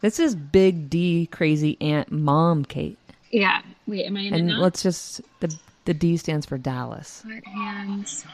This 0.00 0.20
is 0.20 0.34
Big 0.36 0.88
D 0.90 1.26
crazy 1.32 1.76
Aunt 1.80 2.12
Mom 2.12 2.64
Kate. 2.64 2.98
Yeah. 3.30 3.62
Wait, 3.86 4.04
am 4.06 4.16
I 4.16 4.20
in 4.20 4.34
And 4.34 4.58
let's 4.58 4.82
just 4.82 5.20
the 5.40 5.52
the 5.84 5.94
D 5.94 6.16
stands 6.16 6.44
for 6.46 6.58
Dallas. 6.58 7.22
What 7.24 7.44
hands? 7.44 8.24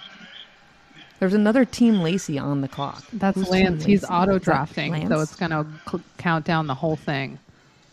There's 1.24 1.32
another 1.32 1.64
Team 1.64 2.02
Lacey 2.02 2.38
on 2.38 2.60
the 2.60 2.68
clock. 2.68 3.02
That's 3.14 3.34
Who's 3.34 3.48
Lance. 3.48 3.82
He's 3.82 4.04
auto 4.04 4.38
drafting, 4.38 5.08
so 5.08 5.20
it's 5.20 5.34
gonna 5.34 5.66
cl- 5.88 6.02
count 6.18 6.44
down 6.44 6.66
the 6.66 6.74
whole 6.74 6.96
thing. 6.96 7.38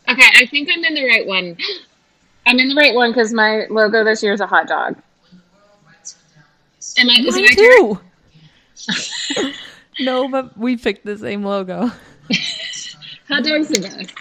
Okay, 0.09 0.27
I 0.35 0.45
think 0.47 0.67
I'm 0.69 0.83
in 0.83 0.95
the 0.95 1.05
right 1.05 1.25
one. 1.25 1.55
I'm 2.45 2.59
in 2.59 2.67
the 2.67 2.75
right 2.75 2.93
one 2.93 3.11
because 3.11 3.31
my 3.31 3.67
logo 3.69 4.03
this 4.03 4.21
year 4.21 4.33
is 4.33 4.41
a 4.41 4.47
hot 4.47 4.67
dog. 4.67 4.97
Am 6.97 7.09
I? 7.09 7.13
Is 7.25 7.37
it 7.37 7.57
Mine 7.57 7.99
my 9.05 9.45
too. 9.45 9.53
no, 10.03 10.27
but 10.27 10.57
we 10.57 10.75
picked 10.75 11.05
the 11.05 11.17
same 11.17 11.45
logo. 11.45 11.89
Hot 13.29 13.45
dog's 13.45 13.69
the 13.69 13.79
best. 13.79 14.13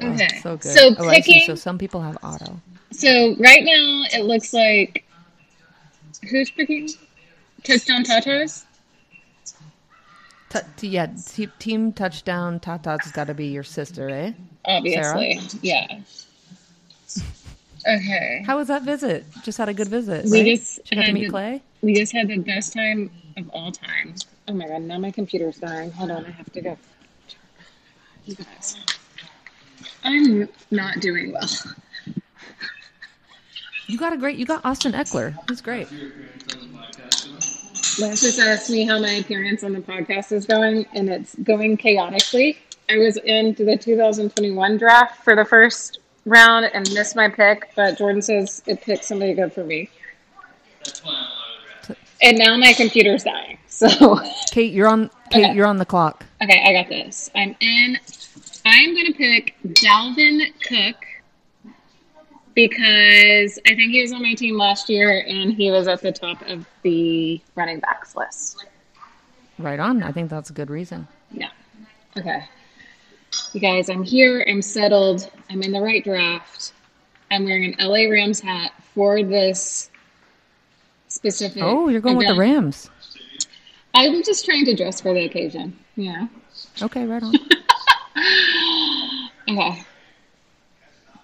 Oh, 0.00 0.12
okay. 0.14 0.40
So 0.42 0.56
good. 0.56 0.72
So 0.76 0.96
oh, 0.98 1.08
I 1.08 1.20
see. 1.20 1.34
picking. 1.34 1.46
So 1.46 1.54
some 1.54 1.78
people 1.78 2.00
have 2.02 2.18
auto. 2.24 2.60
So 2.90 3.36
right 3.38 3.62
now 3.62 4.02
it 4.18 4.24
looks 4.24 4.52
like 4.52 5.04
who's 6.28 6.50
picking? 6.50 6.88
Touchdown 7.64 8.04
Tatas. 8.04 8.64
T- 10.76 10.88
yeah, 10.88 11.06
t- 11.06 11.48
team 11.58 11.92
touchdown. 11.92 12.58
Tata's 12.58 13.12
got 13.12 13.28
to 13.28 13.34
be 13.34 13.46
your 13.48 13.62
sister, 13.62 14.08
eh? 14.10 14.32
Obviously, 14.64 15.38
yeah. 15.62 16.00
Okay. 17.86 18.42
How 18.46 18.56
was 18.56 18.68
that 18.68 18.82
visit? 18.82 19.24
Just 19.44 19.56
had 19.58 19.68
a 19.68 19.74
good 19.74 19.88
visit. 19.88 20.24
We 20.26 20.40
right? 20.40 20.56
just 20.58 20.80
She 20.86 20.94
got 20.96 21.02
to 21.02 21.06
had 21.06 21.14
meet 21.14 21.24
the- 21.26 21.30
Clay. 21.30 21.62
We 21.82 21.94
just 21.94 22.12
had 22.12 22.28
the 22.28 22.38
best 22.38 22.72
time 22.74 23.10
of 23.38 23.48
all 23.50 23.70
time. 23.72 24.14
Oh 24.48 24.52
my 24.52 24.66
god, 24.68 24.82
now 24.82 24.98
my 24.98 25.10
computer's 25.10 25.56
dying. 25.58 25.90
Hold 25.92 26.10
on, 26.10 26.26
I 26.26 26.30
have 26.30 26.52
to 26.52 26.60
go. 26.60 26.76
You 28.26 28.34
guys. 28.34 28.76
I'm 30.04 30.48
not 30.70 31.00
doing 31.00 31.32
well. 31.32 31.48
You 33.86 33.98
got 33.98 34.12
a 34.12 34.16
great. 34.18 34.36
You 34.36 34.44
got 34.46 34.64
Austin 34.64 34.92
Ekeler. 34.92 35.34
He's 35.48 35.60
great. 35.60 35.88
Lance 38.00 38.22
just 38.22 38.38
asked 38.38 38.70
me 38.70 38.84
how 38.86 38.98
my 38.98 39.10
appearance 39.12 39.62
on 39.62 39.72
the 39.72 39.80
podcast 39.80 40.32
is 40.32 40.46
going, 40.46 40.86
and 40.94 41.08
it's 41.08 41.34
going 41.36 41.76
chaotically. 41.76 42.58
I 42.88 42.98
was 42.98 43.16
into 43.18 43.64
the 43.64 43.76
2021 43.76 44.78
draft 44.78 45.22
for 45.22 45.36
the 45.36 45.44
first 45.44 45.98
round 46.24 46.66
and 46.72 46.90
missed 46.92 47.14
my 47.16 47.28
pick, 47.28 47.70
but 47.76 47.98
Jordan 47.98 48.22
says 48.22 48.62
it 48.66 48.80
picked 48.82 49.04
somebody 49.04 49.34
good 49.34 49.52
for 49.52 49.64
me. 49.64 49.90
And 52.22 52.38
now 52.38 52.56
my 52.56 52.72
computer's 52.74 53.24
dying. 53.24 53.58
So, 53.66 54.20
Kate, 54.50 54.72
you're 54.72 54.88
on. 54.88 55.08
Kate, 55.30 55.44
Okay. 55.44 55.54
you're 55.54 55.66
on 55.66 55.78
the 55.78 55.86
clock. 55.86 56.24
okay, 56.42 56.62
I 56.66 56.72
got 56.82 56.88
this. 56.90 57.30
I'm 57.34 57.54
in. 57.60 57.96
I'm 58.66 58.92
going 58.94 59.06
to 59.06 59.12
pick 59.14 59.54
Dalvin 59.68 60.40
Cook 60.66 60.96
because 62.54 63.58
I 63.66 63.74
think 63.74 63.92
he 63.92 64.02
was 64.02 64.12
on 64.12 64.22
my 64.22 64.34
team 64.34 64.56
last 64.56 64.88
year 64.88 65.24
and 65.26 65.52
he 65.52 65.70
was 65.70 65.88
at 65.88 66.02
the 66.02 66.12
top 66.12 66.42
of 66.48 66.66
the 66.82 67.40
running 67.54 67.80
backs 67.80 68.16
list. 68.16 68.64
Right 69.58 69.78
on. 69.78 70.02
I 70.02 70.12
think 70.12 70.30
that's 70.30 70.50
a 70.50 70.52
good 70.52 70.70
reason. 70.70 71.06
Yeah. 71.30 71.50
Okay. 72.16 72.44
You 73.52 73.60
guys, 73.60 73.88
I'm 73.88 74.02
here. 74.02 74.44
I'm 74.48 74.62
settled. 74.62 75.30
I'm 75.48 75.62
in 75.62 75.72
the 75.72 75.80
right 75.80 76.02
draft. 76.02 76.72
I'm 77.30 77.44
wearing 77.44 77.74
an 77.74 77.88
LA 77.88 78.10
Rams 78.10 78.40
hat 78.40 78.72
for 78.94 79.22
this 79.22 79.90
specific. 81.08 81.62
Oh, 81.62 81.88
you're 81.88 82.00
going 82.00 82.16
with 82.16 82.26
the. 82.26 82.34
Rams. 82.34 82.90
I'm 83.94 84.22
just 84.22 84.44
trying 84.44 84.64
to 84.64 84.74
dress 84.74 85.00
for 85.00 85.14
the 85.14 85.24
occasion. 85.24 85.78
Yeah. 85.96 86.26
Okay, 86.82 87.06
right 87.06 87.22
on. 87.22 87.34
Okay. 89.48 89.84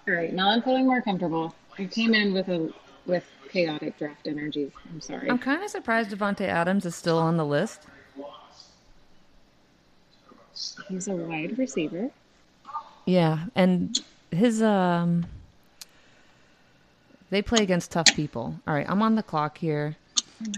All 0.07 0.13
right. 0.13 0.31
Now 0.31 0.49
I'm 0.49 0.61
feeling 0.61 0.85
more 0.85 1.01
comfortable. 1.01 1.53
I 1.77 1.85
came 1.85 2.13
in 2.13 2.33
with 2.33 2.47
a 2.47 2.73
with 3.05 3.25
chaotic 3.49 3.97
draft 3.97 4.27
energy. 4.27 4.71
I'm 4.89 5.01
sorry. 5.01 5.29
I'm 5.29 5.37
kind 5.37 5.63
of 5.63 5.69
surprised 5.69 6.11
Davante 6.11 6.47
Adams 6.47 6.85
is 6.85 6.95
still 6.95 7.17
on 7.17 7.37
the 7.37 7.45
list. 7.45 7.81
He's 10.87 11.07
a 11.07 11.15
wide 11.15 11.57
receiver. 11.57 12.09
Yeah, 13.05 13.45
and 13.55 13.99
his 14.31 14.61
um 14.61 15.25
they 17.29 17.41
play 17.41 17.61
against 17.61 17.91
tough 17.91 18.07
people. 18.15 18.57
All 18.65 18.73
right, 18.73 18.85
I'm 18.89 19.01
on 19.01 19.15
the 19.15 19.23
clock 19.23 19.57
here 19.57 19.97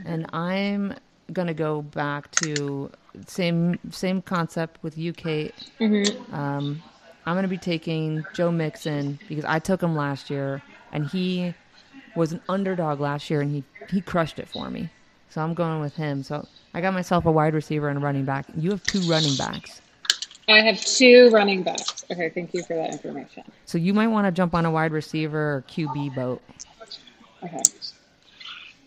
and 0.05 0.27
I'm 0.33 0.93
going 1.33 1.47
to 1.47 1.53
go 1.53 1.81
back 1.81 2.29
to 2.31 2.91
same 3.25 3.79
same 3.91 4.21
concept 4.21 4.77
with 4.83 4.97
UK. 4.97 5.51
Um 6.31 6.83
I'm 7.29 7.35
going 7.35 7.43
to 7.43 7.47
be 7.47 7.59
taking 7.59 8.25
Joe 8.33 8.49
Mixon 8.49 9.19
because 9.29 9.45
I 9.45 9.59
took 9.59 9.83
him 9.83 9.95
last 9.95 10.31
year 10.31 10.63
and 10.91 11.05
he 11.05 11.53
was 12.15 12.31
an 12.31 12.41
underdog 12.49 12.99
last 12.99 13.29
year 13.29 13.41
and 13.41 13.51
he 13.51 13.63
he 13.87 14.01
crushed 14.01 14.39
it 14.39 14.47
for 14.47 14.67
me. 14.71 14.89
So 15.29 15.39
I'm 15.41 15.53
going 15.53 15.79
with 15.79 15.95
him. 15.95 16.23
So 16.23 16.47
I 16.73 16.81
got 16.81 16.95
myself 16.95 17.27
a 17.27 17.31
wide 17.31 17.53
receiver 17.53 17.87
and 17.87 17.99
a 17.99 18.01
running 18.01 18.25
back. 18.25 18.47
You 18.57 18.71
have 18.71 18.81
two 18.81 19.01
running 19.01 19.37
backs. 19.37 19.79
I 20.47 20.61
have 20.61 20.81
two 20.81 21.29
running 21.29 21.61
backs. 21.61 22.03
Okay. 22.09 22.31
Thank 22.31 22.55
you 22.55 22.63
for 22.63 22.73
that 22.75 22.93
information. 22.93 23.43
So 23.65 23.77
you 23.77 23.93
might 23.93 24.07
want 24.07 24.25
to 24.25 24.31
jump 24.31 24.55
on 24.55 24.65
a 24.65 24.71
wide 24.71 24.91
receiver 24.91 25.57
or 25.57 25.65
QB 25.69 26.15
boat. 26.15 26.41
Okay. 27.43 27.61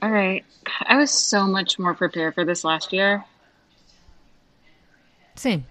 All 0.02 0.10
right. 0.10 0.44
I 0.80 0.96
was 0.96 1.12
so 1.12 1.46
much 1.46 1.78
more 1.78 1.94
prepared 1.94 2.34
for 2.34 2.44
this 2.44 2.64
last 2.64 2.92
year. 2.92 3.24
Same. 5.36 5.64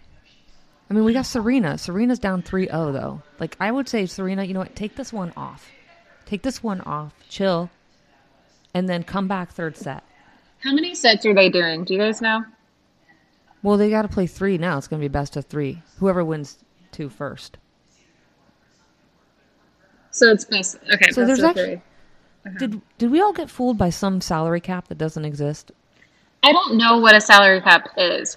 I 0.92 0.94
mean, 0.94 1.06
we 1.06 1.14
got 1.14 1.26
Serena. 1.26 1.78
Serena's 1.78 2.20
down 2.20 2.42
3 2.42 2.66
0, 2.68 2.92
though. 2.92 3.22
Like, 3.40 3.56
I 3.62 3.72
would 3.72 3.88
say, 3.88 4.06
Serena, 4.08 4.44
you 4.44 4.54
know 4.54 4.60
what? 4.60 4.76
Take 4.76 4.98
this 4.98 5.14
one 5.14 5.32
off. 5.38 5.72
Take 6.26 6.42
this 6.42 6.62
one 6.62 6.82
off. 6.82 7.14
Chill. 7.30 7.70
And 8.74 8.90
then 8.90 9.04
come 9.04 9.26
back 9.30 9.52
third 9.52 9.78
set. 9.78 10.04
How 10.60 10.74
many 10.74 10.94
sets 10.94 11.26
are 11.26 11.34
they 11.34 11.48
doing? 11.48 11.86
Do 11.86 11.94
you 11.94 12.00
guys 12.02 12.22
know? 12.22 12.44
Well, 13.64 13.78
they 13.78 13.90
got 13.90 14.02
to 14.02 14.10
play 14.10 14.28
three 14.28 14.58
now. 14.58 14.78
It's 14.78 14.90
going 14.90 15.00
to 15.02 15.04
be 15.06 15.08
best 15.08 15.38
of 15.38 15.46
three. 15.46 15.82
Whoever 16.00 16.26
wins 16.26 16.58
two 16.92 17.08
first. 17.08 17.58
So 20.12 20.30
it's 20.30 20.44
best. 20.44 20.76
Okay. 20.94 21.12
So 21.12 21.22
best 21.22 21.28
there's 21.28 21.44
actually- 21.44 21.64
three. 21.64 21.82
Uh-huh. 22.46 22.58
Did 22.58 22.82
did 22.98 23.12
we 23.12 23.22
all 23.22 23.34
get 23.34 23.50
fooled 23.50 23.78
by 23.78 23.92
some 23.92 24.20
salary 24.20 24.60
cap 24.60 24.90
that 24.90 24.98
doesn't 24.98 25.24
exist? 25.24 25.72
I 26.44 26.52
don't 26.52 26.76
know 26.76 26.98
what 26.98 27.16
a 27.16 27.22
salary 27.22 27.62
cap 27.62 27.88
is. 27.96 28.36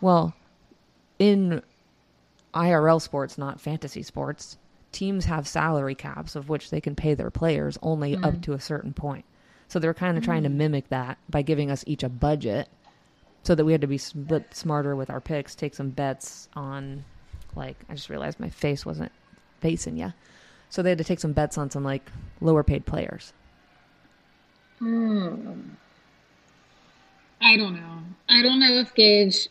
Well, 0.00 0.34
in 1.18 1.62
IRL 2.54 3.00
sports, 3.00 3.38
not 3.38 3.60
fantasy 3.60 4.02
sports, 4.02 4.56
teams 4.92 5.24
have 5.26 5.46
salary 5.46 5.94
caps 5.94 6.34
of 6.34 6.48
which 6.48 6.70
they 6.70 6.80
can 6.80 6.94
pay 6.94 7.14
their 7.14 7.30
players 7.30 7.78
only 7.82 8.16
up 8.16 8.22
mm-hmm. 8.22 8.40
to 8.40 8.52
a 8.54 8.60
certain 8.60 8.92
point. 8.92 9.24
So 9.68 9.78
they're 9.78 9.94
kind 9.94 10.16
of 10.16 10.22
mm-hmm. 10.22 10.30
trying 10.30 10.42
to 10.44 10.48
mimic 10.48 10.88
that 10.88 11.18
by 11.28 11.42
giving 11.42 11.70
us 11.70 11.84
each 11.86 12.02
a 12.02 12.08
budget 12.08 12.68
so 13.42 13.54
that 13.54 13.64
we 13.64 13.72
had 13.72 13.80
to 13.80 13.86
be 13.86 13.98
split 13.98 14.54
smarter 14.54 14.96
with 14.96 15.10
our 15.10 15.20
picks, 15.20 15.54
take 15.54 15.74
some 15.74 15.90
bets 15.90 16.48
on 16.54 17.04
like 17.56 17.76
I 17.88 17.94
just 17.94 18.10
realized 18.10 18.38
my 18.38 18.50
face 18.50 18.84
wasn't 18.86 19.12
facing 19.60 19.96
you. 19.96 20.12
So 20.68 20.82
they 20.82 20.90
had 20.90 20.98
to 20.98 21.04
take 21.04 21.20
some 21.20 21.32
bets 21.32 21.58
on 21.58 21.70
some 21.70 21.84
like 21.84 22.10
lower 22.40 22.62
paid 22.62 22.86
players. 22.86 23.32
Hmm. 24.78 25.60
I 27.40 27.56
don't 27.56 27.74
know. 27.74 27.98
I 28.28 28.42
don't 28.42 28.60
know 28.60 28.72
if 28.74 28.94
Gage, 28.94 29.48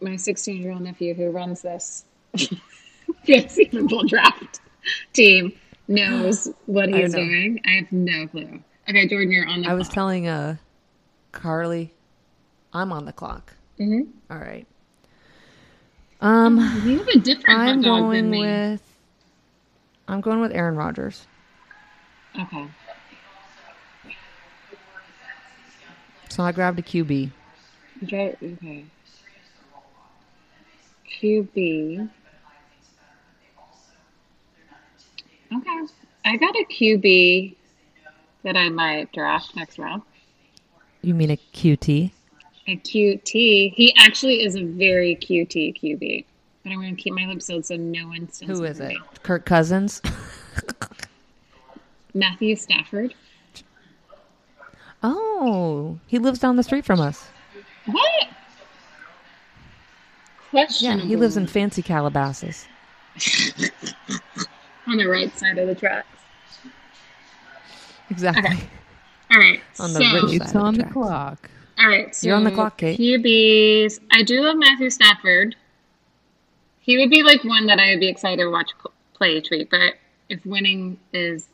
my 0.00 0.16
16 0.16 0.62
year 0.62 0.72
old 0.72 0.82
nephew 0.82 1.14
who 1.14 1.30
runs 1.30 1.62
this 1.62 2.04
fancy 3.26 3.64
football 3.66 4.04
draft 4.04 4.60
team, 5.12 5.52
knows 5.88 6.48
what 6.66 6.88
I 6.92 6.98
he's 7.02 7.12
know. 7.12 7.18
doing. 7.18 7.60
I 7.66 7.70
have 7.70 7.92
no 7.92 8.26
clue. 8.28 8.60
Okay, 8.88 9.06
Jordan, 9.06 9.30
you're 9.32 9.46
on 9.46 9.62
the 9.62 9.68
I 9.68 9.74
was 9.74 9.88
telling 9.88 10.26
uh 10.26 10.56
Carly 11.32 11.92
I'm 12.72 12.92
on 12.92 13.04
the 13.04 13.12
clock. 13.12 13.52
Mhm. 13.78 14.08
All 14.30 14.38
right. 14.38 14.66
Um 16.20 16.58
You 16.84 16.98
have 16.98 17.08
a 17.08 17.18
different 17.18 17.60
I'm 17.60 17.82
going 17.82 18.30
with 18.30 18.82
I'm 20.08 20.20
going 20.20 20.40
with 20.40 20.52
Aaron 20.52 20.76
Rodgers. 20.76 21.26
Okay. 22.38 22.66
So 26.28 26.44
I 26.44 26.52
grabbed 26.52 26.78
a 26.78 26.82
QB. 26.82 27.30
Okay. 28.04 28.36
okay. 28.42 28.84
QB. 31.20 32.08
Okay. 35.52 35.80
I 36.24 36.36
got 36.36 36.54
a 36.54 36.64
QB 36.70 37.56
that 38.44 38.56
I 38.56 38.68
might 38.68 39.12
draft 39.12 39.56
next 39.56 39.78
round. 39.78 40.02
You 41.02 41.14
mean 41.14 41.30
a 41.30 41.36
QT? 41.36 42.12
A 42.68 42.76
QT. 42.76 43.74
He 43.74 43.94
actually 43.98 44.42
is 44.42 44.54
a 44.54 44.64
very 44.64 45.16
QT 45.16 45.80
QB. 45.80 46.24
But 46.62 46.72
I'm 46.72 46.80
going 46.80 46.94
to 46.94 47.02
keep 47.02 47.14
my 47.14 47.24
lips 47.26 47.46
sealed 47.46 47.64
so 47.64 47.76
no 47.76 48.06
one 48.08 48.30
steals 48.30 48.58
Who 48.58 48.64
is 48.64 48.80
it? 48.80 48.88
me. 48.90 49.00
Kirk 49.22 49.46
Cousins? 49.46 50.02
Matthew 52.14 52.54
Stafford. 52.56 53.14
oh, 55.02 55.98
he 56.06 56.18
lives 56.18 56.38
down 56.38 56.56
the 56.56 56.62
street 56.62 56.84
from 56.84 57.00
us. 57.00 57.28
What? 57.86 58.28
Yeah, 60.52 60.96
he 60.96 61.16
lives 61.16 61.36
in 61.36 61.46
fancy 61.46 61.82
Calabasas. 61.82 62.66
on 64.86 64.96
the 64.96 65.06
right 65.06 65.36
side 65.38 65.58
of 65.58 65.68
the 65.68 65.74
tracks. 65.74 66.06
Exactly. 68.10 68.42
Okay. 68.56 68.68
All 69.32 69.38
right. 69.38 69.60
On 69.78 69.92
the 69.92 70.00
so, 70.00 70.26
rich 70.26 70.34
It's 70.40 70.46
side 70.46 70.56
of 70.56 70.62
on 70.62 70.74
the 70.74 70.80
tracks. 70.80 70.92
clock. 70.92 71.50
All 71.78 71.88
right. 71.88 72.14
So 72.14 72.26
You're 72.26 72.36
on 72.36 72.44
the 72.44 72.50
clock, 72.50 72.76
Kate. 72.78 72.98
QBs. 72.98 74.00
I 74.10 74.22
do 74.24 74.40
love 74.42 74.56
Matthew 74.56 74.90
Stafford. 74.90 75.54
He 76.80 76.98
would 76.98 77.10
be 77.10 77.22
like 77.22 77.44
one 77.44 77.66
that 77.66 77.78
I 77.78 77.90
would 77.90 78.00
be 78.00 78.08
excited 78.08 78.42
to 78.42 78.50
watch 78.50 78.70
play 79.14 79.36
each 79.36 79.50
week. 79.50 79.70
But 79.70 79.94
if 80.28 80.44
winning 80.44 80.98
is 81.12 81.46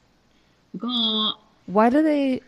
the 0.72 0.78
goal, 0.78 1.34
Why 1.66 1.90
do 1.90 2.02
they 2.02 2.40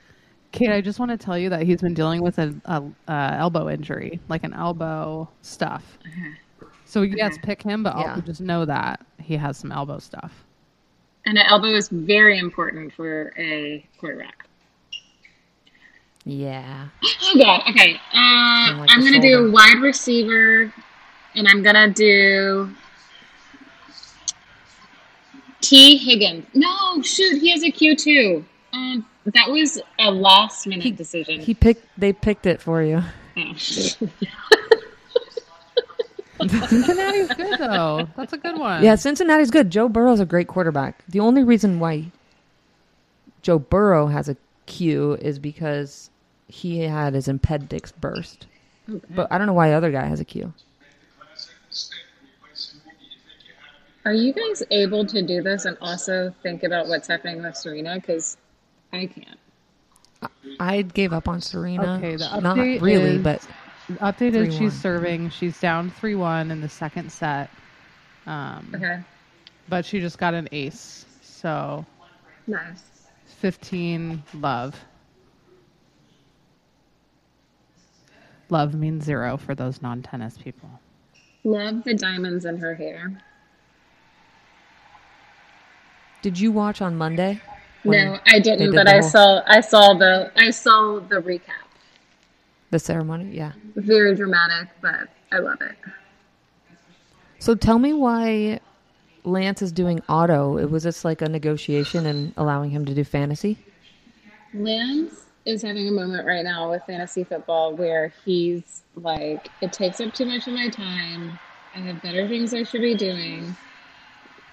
Kate, 0.59 0.71
I 0.71 0.81
just 0.81 0.99
want 0.99 1.11
to 1.13 1.17
tell 1.17 1.39
you 1.39 1.49
that 1.51 1.63
he's 1.63 1.81
been 1.81 1.95
dealing 1.95 2.21
with 2.23 2.39
a, 2.39 2.55
a 2.65 2.83
uh, 3.09 3.37
elbow 3.39 3.69
injury, 3.69 4.19
like 4.29 4.43
an 4.45 4.53
elbow 4.55 5.29
stuff. 5.43 5.99
So 6.85 7.03
yes, 7.03 7.37
pick 7.43 7.63
him, 7.63 7.83
but 7.83 7.97
Yeah. 7.97 8.11
also 8.11 8.21
just 8.23 8.41
know 8.41 8.65
that 8.65 9.05
he 9.21 9.37
has 9.37 9.57
some 9.57 9.71
elbow 9.73 9.99
stuff. 9.99 10.33
and 11.27 11.37
an 11.39 11.45
elbow 11.47 11.69
is 11.69 11.89
very 11.91 12.39
important 12.39 12.93
for 12.93 13.33
a 13.39 13.87
quarterback. 14.01 14.47
Yeah. 16.25 16.89
Oh 17.31 17.39
God. 17.39 17.61
Okay. 17.69 17.95
Uh, 18.15 18.79
like 18.79 18.89
I'm 18.91 19.01
gonna 19.05 19.21
do 19.21 19.33
shoulder. 19.35 19.49
a 19.49 19.51
wide 19.51 19.81
receiver, 19.83 20.73
and 21.35 21.47
I'm 21.47 21.63
gonna 21.63 21.91
do 21.93 22.71
Tee 25.61 25.99
Higgins. 25.99 26.47
No, 26.55 27.03
shoot, 27.03 27.39
he 27.41 27.51
has 27.51 27.63
a 27.65 27.71
Q 27.71 27.95
two. 27.97 28.45
Um, 28.73 29.05
that 29.35 29.51
was 29.51 29.81
a 29.99 30.11
last 30.11 30.67
minute 30.67 30.97
decision. 30.97 31.41
He 31.41 31.55
picked. 31.55 31.85
They 31.99 32.13
picked 32.13 32.47
it 32.47 32.61
for 32.61 32.83
you. 32.83 33.03
Oh. 33.37 33.55
Cincinnati's 36.49 37.29
good 37.35 37.59
though. 37.59 38.09
That's 38.17 38.33
a 38.33 38.39
good 38.39 38.59
one. 38.59 38.83
Yeah, 38.83 38.95
Cincinnati's 38.95 39.51
good. 39.51 39.71
Joe 39.71 39.89
Burrow's 39.89 40.21
a 40.21 40.27
great 40.27 40.49
quarterback. 40.49 41.05
The 41.09 41.21
only 41.21 41.43
reason 41.43 41.81
why 41.81 42.13
Joe 43.43 43.59
Burrow 43.59 44.07
has 44.07 44.29
a 44.29 44.37
Q 44.67 45.15
is 45.15 45.39
because 45.39 46.11
he 46.49 46.81
had 46.81 47.15
his 47.15 47.29
appendix 47.29 47.93
burst. 47.93 48.47
But 49.11 49.31
I 49.31 49.39
don't 49.39 49.47
know 49.47 49.53
why 49.53 49.71
the 49.71 49.75
other 49.75 49.91
guy 49.91 50.07
has 50.07 50.21
a 50.21 50.25
Q. 50.25 50.53
Are 54.05 54.15
you 54.15 54.33
guys 54.33 54.63
able 54.71 55.05
to 55.07 55.23
do 55.23 55.43
this 55.43 55.67
and 55.67 55.77
also 55.83 56.35
think 56.43 56.63
about 56.63 56.89
what's 56.89 57.09
happening 57.09 57.43
with 57.43 57.57
Serena? 57.57 57.97
Because 57.97 58.39
I 58.93 59.07
can't. 59.07 59.39
I 60.59 60.83
gave 60.83 61.13
up 61.13 61.29
on 61.29 61.41
Serena. 61.41 61.97
Okay, 61.99 62.17
the 62.17 62.41
Not 62.41 62.57
update 62.57 62.81
really, 62.81 63.17
is- 63.17 63.23
but 63.23 63.47
The 63.89 63.95
update 63.95 64.35
is 64.35 64.49
3-1. 64.55 64.59
she's 64.59 64.75
serving. 64.81 65.31
She's 65.31 65.61
down 65.61 65.91
three 65.91 66.15
one 66.15 66.51
in 66.51 66.61
the 66.61 66.69
second 66.69 67.11
set. 67.13 67.51
Um, 68.27 68.71
Okay. 68.75 69.01
but 69.69 69.85
she 69.85 70.01
just 70.01 70.19
got 70.19 70.35
an 70.35 70.49
ace. 70.53 71.07
So 71.23 71.87
Nice. 72.47 72.83
fifteen 73.27 74.23
love. 74.35 74.79
Love 78.51 78.75
means 78.75 79.05
zero 79.05 79.37
for 79.37 79.55
those 79.55 79.81
non 79.83 80.03
tennis 80.03 80.39
people. 80.39 80.69
Love 81.45 81.85
the 81.85 81.95
diamonds 81.95 82.45
in 82.45 82.57
her 82.59 82.75
hair. 82.75 83.23
did 86.21 86.37
you 86.39 86.51
watch 86.51 86.83
on 86.83 86.97
Monday? 86.97 87.41
No, 87.85 88.19
I 88.27 88.39
didn't, 88.41 88.71
did 88.71 88.75
but 88.75 88.89
I 88.89 88.99
whole- 89.01 89.09
saw 89.11 89.43
I 89.47 89.61
saw 89.61 89.95
the 89.95 90.31
I 90.37 90.51
saw 90.51 90.99
the 91.01 91.17
recap. 91.17 91.67
the 92.71 92.79
ceremony. 92.79 93.31
Yeah. 93.37 93.53
Very 93.77 94.15
dramatic, 94.15 94.69
but 94.83 95.09
I 95.33 95.39
love 95.39 95.61
it. 95.63 95.77
So 97.39 97.55
tell 97.55 97.79
me 97.79 97.93
why 97.93 98.61
Lance 99.25 99.63
is 99.63 99.71
doing 99.73 100.03
auto. 100.09 100.59
It 100.59 100.71
was 100.71 100.83
just 100.83 101.05
like 101.05 101.23
a 101.23 101.29
negotiation 101.29 102.05
and 102.07 102.33
allowing 102.37 102.71
him 102.71 102.85
to 102.87 102.95
do 102.95 103.05
fantasy. 103.05 103.57
Lance 104.55 105.27
is 105.45 105.63
having 105.63 105.87
a 105.89 105.93
moment 105.93 106.27
right 106.27 106.43
now 106.45 106.71
with 106.71 106.83
fantasy 106.85 107.23
football 107.25 107.75
where 107.75 108.13
he's 108.25 108.83
like, 108.97 109.49
it 109.61 109.73
takes 109.73 110.01
up 110.01 110.13
too 110.15 110.25
much 110.27 110.47
of 110.47 110.55
my 110.55 110.69
time. 110.69 111.39
I 111.75 111.79
have 111.79 112.03
better 112.03 112.27
things 112.27 112.53
I 112.53 112.65
should 112.65 112.81
be 112.83 112.95
doing. 112.97 113.55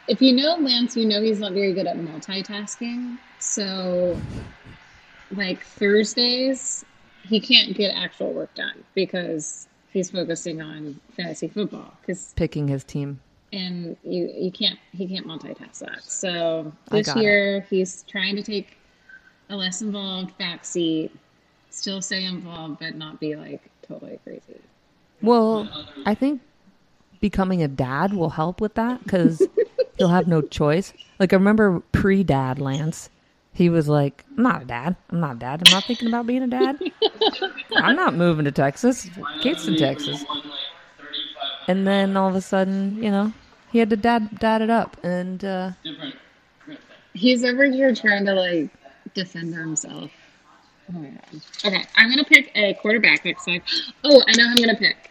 If 0.08 0.22
you 0.22 0.34
know 0.34 0.56
Lance, 0.56 0.96
you 0.96 1.06
know 1.06 1.22
he's 1.22 1.39
not 1.39 1.54
very 1.54 1.74
good 1.74 1.88
at 1.88 1.98
multitasking. 1.98 3.18
So, 3.39 4.18
like 5.32 5.63
Thursdays, 5.63 6.86
he 7.24 7.39
can't 7.39 7.76
get 7.76 7.96
actual 7.96 8.32
work 8.34 8.54
done 8.54 8.84
because 8.94 9.68
he's 9.91 10.12
focusing 10.12 10.62
on 10.62 11.00
fantasy 11.15 11.48
football. 11.48 11.94
Because 12.02 12.34
Picking 12.36 12.68
his 12.68 12.84
team. 12.84 13.20
and 13.52 13.98
you 14.04 14.32
you 14.36 14.52
can't 14.52 14.78
he 14.91 15.08
can't 15.08 15.26
multitask 15.26 15.80
that. 15.80 16.04
So 16.04 16.72
this 16.91 17.08
got 17.08 17.18
it. 17.18 17.24
year 17.24 17.65
he's 17.70 18.04
trying 18.04 18.36
to 18.36 18.44
take 18.44 18.78
a 19.50 19.56
less 19.56 19.82
involved 19.82 20.38
backseat, 20.39 21.12
still 21.70 22.02
stay 22.02 22.26
involved, 22.26 22.80
but 22.80 22.96
not 22.96 23.20
be 23.20 23.36
like 23.36 23.62
totally 23.88 24.20
crazy. 24.24 24.60
Well, 25.22 25.68
I 26.06 26.13
think 26.13 26.41
becoming 27.22 27.63
a 27.63 27.68
dad 27.68 28.13
will 28.13 28.32
help 28.32 28.62
with 28.62 28.76
that 28.76 29.04
because 29.04 29.48
he'll 29.98 30.10
have 30.10 30.28
no 30.28 30.42
choice. 30.42 30.94
Like 31.20 31.34
I 31.34 31.38
remember 31.38 31.80
pre-dad 31.92 32.60
Lance, 32.60 33.10
he 33.54 33.70
was 33.70 33.88
like, 33.88 34.26
"I'm 34.38 34.44
not 34.44 34.64
a 34.64 34.66
dad. 34.66 34.96
I'm 35.10 35.20
not 35.20 35.38
a 35.38 35.40
dad. 35.40 35.62
I'm 35.64 35.72
not 35.72 35.86
thinking 35.86 36.08
about 36.08 36.28
being 36.28 36.44
a 36.44 36.48
dad. 36.48 36.78
I'm 37.78 37.96
not 37.96 38.16
moving 38.16 38.46
to 38.46 38.52
Texas. 38.52 39.10
Kate's 39.40 39.68
in 39.68 39.76
Texas." 39.76 40.26
And 41.68 41.88
then 41.88 42.16
all 42.16 42.30
of 42.30 42.36
a 42.36 42.42
sudden, 42.42 43.02
you 43.02 43.10
know, 43.10 43.34
he 43.72 43.80
had 43.80 43.90
to 43.90 43.96
dad 43.96 44.40
dad 44.40 44.62
it 44.62 44.70
up, 44.70 44.98
and 45.04 45.44
uh, 45.44 45.72
He's 47.14 47.44
over 47.46 47.66
here 47.66 47.96
trying 47.96 48.26
to 48.26 48.34
like 48.34 48.70
defend 49.14 49.54
himself. 49.56 50.12
Oh 50.90 51.00
my 51.00 51.08
god. 51.10 51.42
Okay, 51.64 51.84
I'm 51.96 52.10
gonna 52.10 52.24
pick 52.26 52.52
a 52.56 52.74
quarterback 52.76 53.26
next 53.26 53.46
time. 53.46 53.62
Oh, 54.04 54.22
I 54.28 54.34
know 54.34 54.44
who 54.44 54.52
I'm 54.52 54.58
gonna 54.58 54.76
pick. 54.76 55.10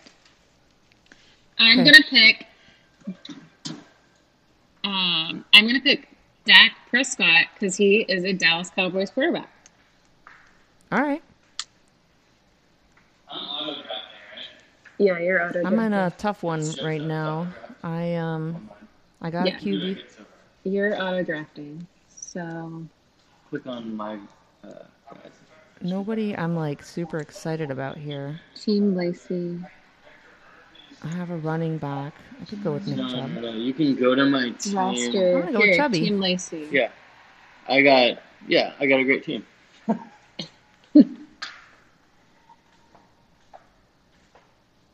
I'm 1.59 1.81
Okay. 1.81 1.91
gonna 1.91 2.05
pick. 2.11 2.47
Um, 4.85 5.45
I'm 5.55 5.67
gonna 5.67 5.81
pick 5.81 6.09
Dak 6.45 6.73
Prescott 6.91 7.47
because 7.55 7.77
he 7.77 8.01
is 8.03 8.25
a 8.25 8.33
Dallas 8.33 8.71
Cowboys 8.71 9.11
quarterback. 9.11 9.49
all 10.93 11.01
right, 11.03 11.23
Yeah, 14.99 15.19
you're 15.19 15.43
auto. 15.45 15.65
I'm 15.65 15.79
in 15.81 15.93
a 15.93 16.13
tough 16.19 16.43
one 16.43 16.63
right 16.83 17.01
now. 17.01 17.49
I 17.83 18.15
um, 18.15 18.71
I 19.21 19.31
got 19.31 19.47
Yeah. 19.47 19.57
a 19.57 19.61
QB. 19.61 20.03
You're 20.65 20.95
auto 21.03 21.23
drafting, 21.23 21.87
so 22.09 22.87
Click 23.51 23.67
on 23.67 23.97
my. 23.97 24.19
Uh, 24.63 24.69
guys. 25.11 25.33
Nobody 25.83 26.37
I'm 26.37 26.57
like 26.57 26.83
super 26.83 27.19
excited 27.19 27.71
about 27.71 27.97
here. 27.99 28.41
Team 28.55 28.95
Lacey. 28.95 29.61
I 31.05 31.09
have 31.09 31.31
a 31.31 31.37
running 31.37 31.79
back. 31.79 32.15
I 32.41 32.45
could 32.47 32.65
go 32.65 32.73
with 32.73 32.87
Nick 32.87 32.97
No, 32.97 33.09
Chubb. 33.11 33.31
no, 33.31 33.51
you 33.53 33.75
can 33.75 33.95
go 33.95 34.15
to 34.15 34.25
my 34.25 34.51
team. 34.51 34.77
Roster. 34.77 35.35
I'm 35.37 35.41
gonna 35.43 35.53
go 35.53 35.59
with 35.61 35.77
Chubby. 35.77 36.01
Team 36.01 36.21
Lacey. 36.21 36.69
Yeah, 36.71 36.91
I 37.69 37.83
got. 37.83 38.19
Yeah, 38.49 38.73
I 38.81 38.87
got 38.87 39.01
a 39.01 39.05
great 39.05 39.25
team. 39.25 39.45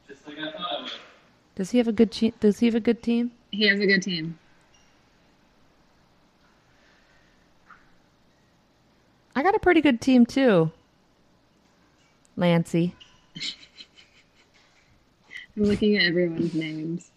Just 0.08 0.26
like 0.26 0.38
I 0.38 0.50
thought 0.52 0.90
Does 1.54 1.70
he 1.70 1.78
have 1.78 1.88
a 1.88 1.92
good 1.92 2.10
che- 2.10 2.34
Does 2.40 2.58
he 2.58 2.66
have 2.66 2.74
a 2.74 2.80
good 2.80 3.02
team? 3.02 3.32
He 3.50 3.66
has 3.68 3.78
a 3.80 3.86
good 3.86 4.02
team. 4.02 4.38
I 9.34 9.42
got 9.42 9.54
a 9.54 9.58
pretty 9.60 9.80
good 9.80 10.00
team 10.00 10.26
too. 10.26 10.70
Lancy. 12.36 12.94
I'm 15.56 15.64
looking 15.64 15.96
at 15.96 16.04
everyone's 16.04 16.54
names. 16.54 17.10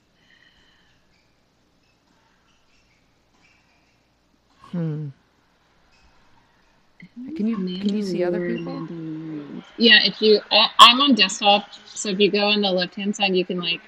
Hmm. 4.71 5.09
Can 7.35 7.47
you 7.47 7.55
can 7.55 7.95
you 7.95 8.03
see 8.03 8.23
other 8.23 8.39
people? 8.39 8.87
Yeah, 9.77 9.99
if 10.03 10.21
you, 10.21 10.39
I, 10.51 10.67
I'm 10.79 11.01
on 11.01 11.15
desktop, 11.15 11.73
so 11.85 12.09
if 12.09 12.19
you 12.19 12.31
go 12.31 12.47
on 12.47 12.61
the 12.61 12.71
left 12.71 12.95
hand 12.95 13.15
side, 13.15 13.35
you 13.35 13.45
can 13.45 13.59
like 13.59 13.81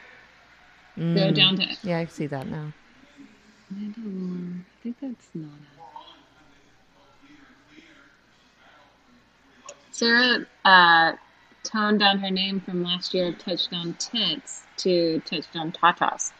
go 0.96 1.04
Mm. 1.32 1.36
down 1.36 1.58
to. 1.58 1.68
Yeah, 1.84 1.98
I 2.00 2.06
see 2.06 2.28
that 2.28 2.48
now. 2.48 2.72
I. 3.76 3.84
I 3.88 4.84
think 4.84 4.98
that's 5.02 5.30
not. 5.34 5.50
It. 5.50 5.76
Sarah 9.92 10.46
uh, 10.64 11.14
toned 11.66 12.00
down 12.00 12.20
her 12.20 12.32
name 12.32 12.62
from 12.62 12.84
last 12.84 13.14
year 13.14 13.28
of 13.28 13.38
touchdown 13.38 13.96
tits 14.00 14.64
to 14.78 15.22
touchdown 15.26 15.72
tatas. 15.72 16.32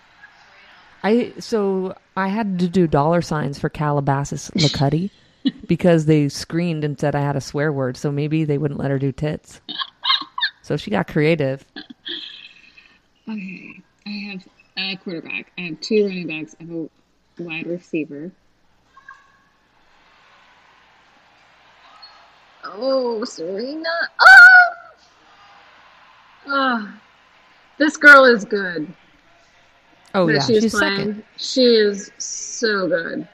I 1.04 1.34
so 1.40 1.96
I 2.16 2.30
had 2.30 2.60
to 2.60 2.68
do 2.68 2.88
dollar 2.88 3.22
signs 3.22 3.60
for 3.60 3.70
Calabasas 3.70 4.50
LaCuddy 4.52 5.12
because 5.68 6.06
they 6.06 6.30
screened 6.30 6.84
and 6.84 7.00
said 7.00 7.16
I 7.16 7.22
had 7.22 7.36
a 7.36 7.42
swear 7.42 7.72
word, 7.72 7.98
so 7.98 8.12
maybe 8.12 8.46
they 8.46 8.58
wouldn't 8.58 8.80
let 8.80 8.92
her 8.92 9.00
do 9.00 9.12
tits. 9.12 9.62
So 10.62 10.78
she 10.78 10.92
got 10.92 11.08
creative. 11.08 11.66
Okay, 13.28 13.82
I 14.06 14.10
have 14.10 14.48
a 14.78 14.96
quarterback. 14.98 15.52
I 15.58 15.62
have 15.62 15.82
two 15.82 16.06
running 16.06 16.28
backs. 16.28 16.56
I 16.60 16.64
have 16.66 16.72
a 16.72 16.90
wide 17.40 17.66
receiver. 17.66 18.32
Oh, 22.64 23.24
Serena! 23.26 23.90
Oh, 24.20 24.65
oh. 26.48 26.94
this 27.78 27.98
girl 27.98 28.26
is 28.26 28.46
good. 28.46 28.88
Oh 30.14 30.30
yeah, 30.30 30.40
she's, 30.40 30.64
she's 30.64 30.74
playing. 30.74 30.98
second. 30.98 31.24
She 31.38 31.62
is 31.62 32.12
so 32.18 32.88
good. 32.88 33.28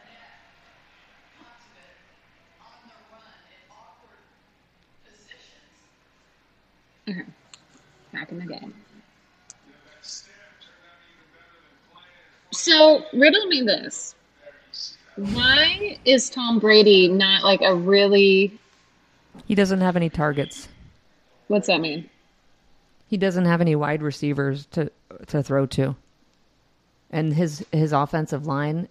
Okay, 7.10 7.22
back 8.14 8.32
in 8.32 8.40
the 8.40 8.46
game. 8.46 8.74
So, 12.54 13.06
riddle 13.14 13.48
me 13.48 13.62
this. 13.62 14.16
Why 15.16 15.98
is 16.06 16.30
Tom 16.30 16.60
Brady 16.60 17.08
not 17.08 17.44
like 17.44 17.62
a 17.62 17.76
really. 17.76 18.58
He 19.46 19.56
doesn't 19.56 19.82
have 19.82 19.96
any 19.96 20.10
targets. 20.10 20.68
What's 21.48 21.68
that 21.68 21.82
mean? 21.82 22.10
He 23.12 23.18
doesn't 23.18 23.44
have 23.44 23.60
any 23.60 23.76
wide 23.76 24.02
receivers 24.02 24.68
to 24.68 24.90
to 25.28 25.44
throw 25.44 25.66
to. 25.66 25.98
And 27.10 27.34
his 27.34 27.66
his 27.74 27.92
offensive 27.92 28.48
line 28.48 28.88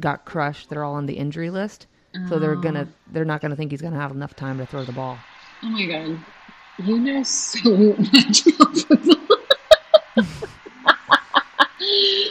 got 0.00 0.24
crushed. 0.24 0.70
They're 0.70 0.82
all 0.82 0.94
on 0.94 1.04
the 1.04 1.12
injury 1.12 1.50
list. 1.50 1.86
So 2.30 2.38
they're 2.38 2.56
gonna 2.56 2.88
they're 3.12 3.26
not 3.26 3.42
gonna 3.42 3.56
think 3.56 3.70
he's 3.70 3.82
gonna 3.82 4.00
have 4.00 4.12
enough 4.12 4.34
time 4.34 4.56
to 4.58 4.66
throw 4.66 4.84
the 4.84 4.92
ball. 4.92 5.18
Oh 5.62 5.66
my 5.66 5.84
god. 5.84 6.18
You 6.78 6.98
know 7.00 7.22
so 7.22 7.94
much 7.98 8.44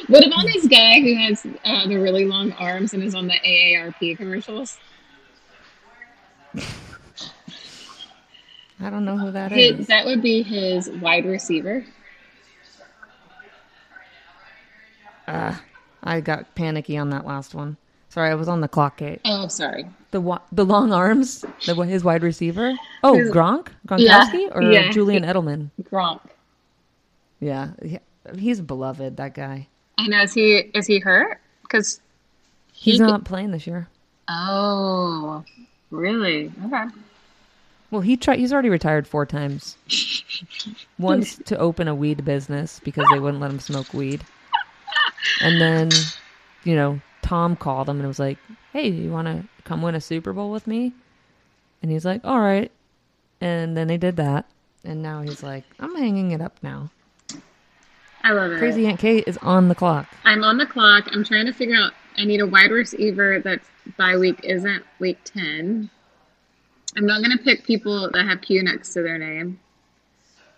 what 0.08 0.26
about 0.26 0.46
this 0.46 0.68
guy 0.68 1.00
who 1.00 1.15
has 1.15 1.46
uh, 1.63 1.88
the 1.88 1.98
really 1.98 2.26
long 2.26 2.54
arms 2.54 2.96
and 2.96 3.04
is 3.04 3.13
on 3.13 3.28
the 3.28 3.36
AARP 3.46 4.18
commercials? 4.18 4.80
I 8.82 8.89
don't 8.89 9.04
know 9.06 9.18
who 9.18 9.32
that 9.32 9.52
His, 9.52 9.80
is. 9.82 9.88
that 9.88 10.06
would 10.06 10.22
be 10.22 10.42
his 10.42 10.89
wide 10.89 11.26
receiver. 11.26 11.86
Uh, 15.28 15.56
I 16.04 16.22
got 16.22 16.56
panicky 16.56 16.98
on 16.98 17.10
that 17.12 17.26
last 17.26 17.54
one. 17.54 17.78
Sorry, 18.10 18.32
I 18.32 18.36
was 18.36 18.48
on 18.48 18.62
the 18.62 18.68
clock, 18.68 18.98
Kate. 18.98 19.22
Oh, 19.26 19.48
sorry. 19.48 19.86
The 20.12 20.22
wa- 20.22 20.42
the 20.52 20.65
long 20.65 20.92
arms, 20.92 21.46
the 21.68 21.76
his 21.82 22.04
wide 22.04 22.24
receiver. 22.24 22.74
Oh, 23.04 23.13
His- 23.15 23.30
Gronk, 23.30 23.68
Yeah, 23.98 24.22
Gronkowski, 24.26 24.56
or 24.56 24.63
yeah. 24.63 24.89
Julian 24.92 25.24
Edelman. 25.24 25.70
Gronk. 25.84 26.22
Yeah, 27.39 27.72
he- 27.84 28.00
he's 28.36 28.62
beloved. 28.62 29.18
That 29.18 29.36
guy. 29.36 29.68
And. 30.00 30.13
Is 30.13 30.34
he 30.34 30.58
is 30.74 30.88
he 30.88 31.00
hurt? 31.00 31.39
Because 31.62 32.02
He's 32.74 32.96
He- 32.98 33.00
not 33.06 33.26
playing 33.26 33.52
this 33.52 33.68
year. 33.68 33.89
oh, 34.30 35.44
really? 35.92 36.52
Okay. 36.65 36.86
Well, 37.91 38.02
he 38.02 38.17
tried. 38.17 38.39
He's 38.39 38.54
already 38.54 38.69
retired 38.69 39.08
four 39.08 39.25
times. 39.25 39.78
Once 40.99 41.38
to 41.45 41.58
open 41.58 41.88
a 41.88 41.95
weed 41.95 42.23
business 42.23 42.80
because 42.84 43.06
they 43.12 43.19
wouldn't 43.19 43.41
let 43.41 43.52
him 43.52 43.60
smoke 43.60 43.93
weed, 43.93 44.23
and 45.41 45.60
then, 45.60 45.89
you 46.63 46.75
know, 46.75 47.02
Tom 47.21 47.56
called 47.56 47.89
him 47.89 47.99
and 47.99 48.08
was 48.08 48.19
like, 48.19 48.38
"Hey, 48.73 48.89
you 48.89 49.12
want 49.12 49.28
to 49.28 49.43
come 49.63 49.82
win 49.82 49.95
a 49.95 50.02
Super 50.02 50.34
Bowl 50.34 50.52
with 50.52 50.67
me?" 50.67 50.93
And 51.82 51.91
he's 51.91 52.06
like, 52.06 52.21
"All 52.23 52.39
right." 52.39 52.71
And 53.41 53.75
then 53.75 53.88
they 53.88 53.97
did 53.97 54.17
that, 54.17 54.45
and 54.84 55.02
now 55.02 55.21
he's 55.21 55.41
like, 55.41 55.63
"I'm 55.80 55.95
hanging 55.95 56.32
it 56.32 56.41
up 56.41 56.58
now." 56.62 56.91
I 58.23 58.34
love 58.34 58.52
it. 58.52 58.60
Crazy 58.60 58.86
Aunt 58.86 58.99
Kate 58.99 59.23
is 59.28 59.38
on 59.38 59.69
the 59.69 59.75
clock. 59.75 60.08
I'm 60.25 60.43
on 60.43 60.58
the 60.58 60.65
clock. 60.65 61.08
I'm 61.12 61.23
trying 61.23 61.45
to 61.45 61.54
figure 61.54 61.75
out. 61.75 61.93
I 62.17 62.25
need 62.25 62.41
a 62.41 62.47
wide 62.47 62.71
receiver 62.71 63.39
that's 63.39 63.67
by 63.97 64.17
week 64.17 64.41
isn't 64.43 64.84
week 64.99 65.19
ten. 65.23 65.89
I'm 66.95 67.06
not 67.06 67.21
gonna 67.21 67.38
pick 67.38 67.63
people 67.63 68.10
that 68.12 68.25
have 68.25 68.41
Q 68.41 68.63
next 68.63 68.93
to 68.93 69.02
their 69.02 69.17
name 69.17 69.60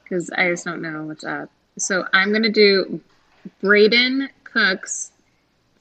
because 0.03 0.29
I 0.29 0.49
just 0.49 0.65
don't 0.65 0.81
know 0.81 1.03
what's 1.03 1.23
up. 1.23 1.49
So 1.77 2.05
I'm 2.13 2.31
gonna 2.31 2.49
do 2.49 3.01
Brandin 3.61 4.29
Cooks 4.43 5.11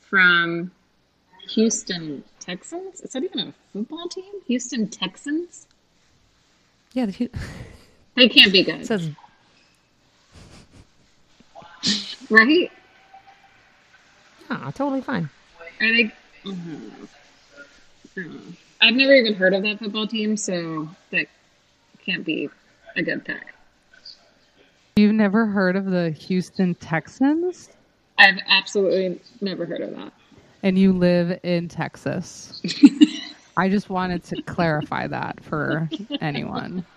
from 0.01 0.71
Houston 1.51 2.25
Texans. 2.41 3.01
Is 3.01 3.13
that 3.13 3.23
even 3.23 3.39
a 3.41 3.55
football 3.73 4.09
team? 4.09 4.33
Houston 4.47 4.89
Texans. 4.89 5.67
Yeah, 6.93 7.07
the, 7.07 7.31
They 8.17 8.29
can't 8.29 8.53
be 8.53 8.65
good, 8.65 8.85
says 8.85 9.11
right? 12.29 12.71
ah, 14.51 14.71
totally 14.75 15.01
fine. 15.01 15.29
Are 15.81 15.93
they? 15.93 16.13
Mhm. 16.45 17.09
Mhm. 18.17 18.57
I've 18.81 18.95
never 18.95 19.15
even 19.15 19.35
heard 19.35 19.55
of 19.55 19.63
that 19.63 19.79
football 19.79 20.07
team, 20.07 20.37
so 20.37 20.89
that 21.11 21.27
can't 22.05 22.25
be 22.25 22.49
a 22.97 23.03
good 23.03 23.25
pick. 23.25 23.43
You've 24.97 25.15
never 25.15 25.47
heard 25.47 25.77
of 25.77 25.87
the 25.87 26.11
Houston 26.11 26.75
Texans? 26.75 27.71
I've 28.19 28.39
absolutely 28.49 29.21
never 29.41 29.65
heard 29.67 29.81
of 29.81 29.97
that. 29.97 30.13
and 30.63 30.79
you 30.79 30.93
live 30.93 31.39
in 31.43 31.69
Texas. 31.69 32.61
I 33.57 33.69
just 33.69 33.91
wanted 33.91 34.25
to 34.25 34.43
clarify 34.43 35.07
that 35.07 35.43
for 35.43 35.89
anyone. 36.21 36.85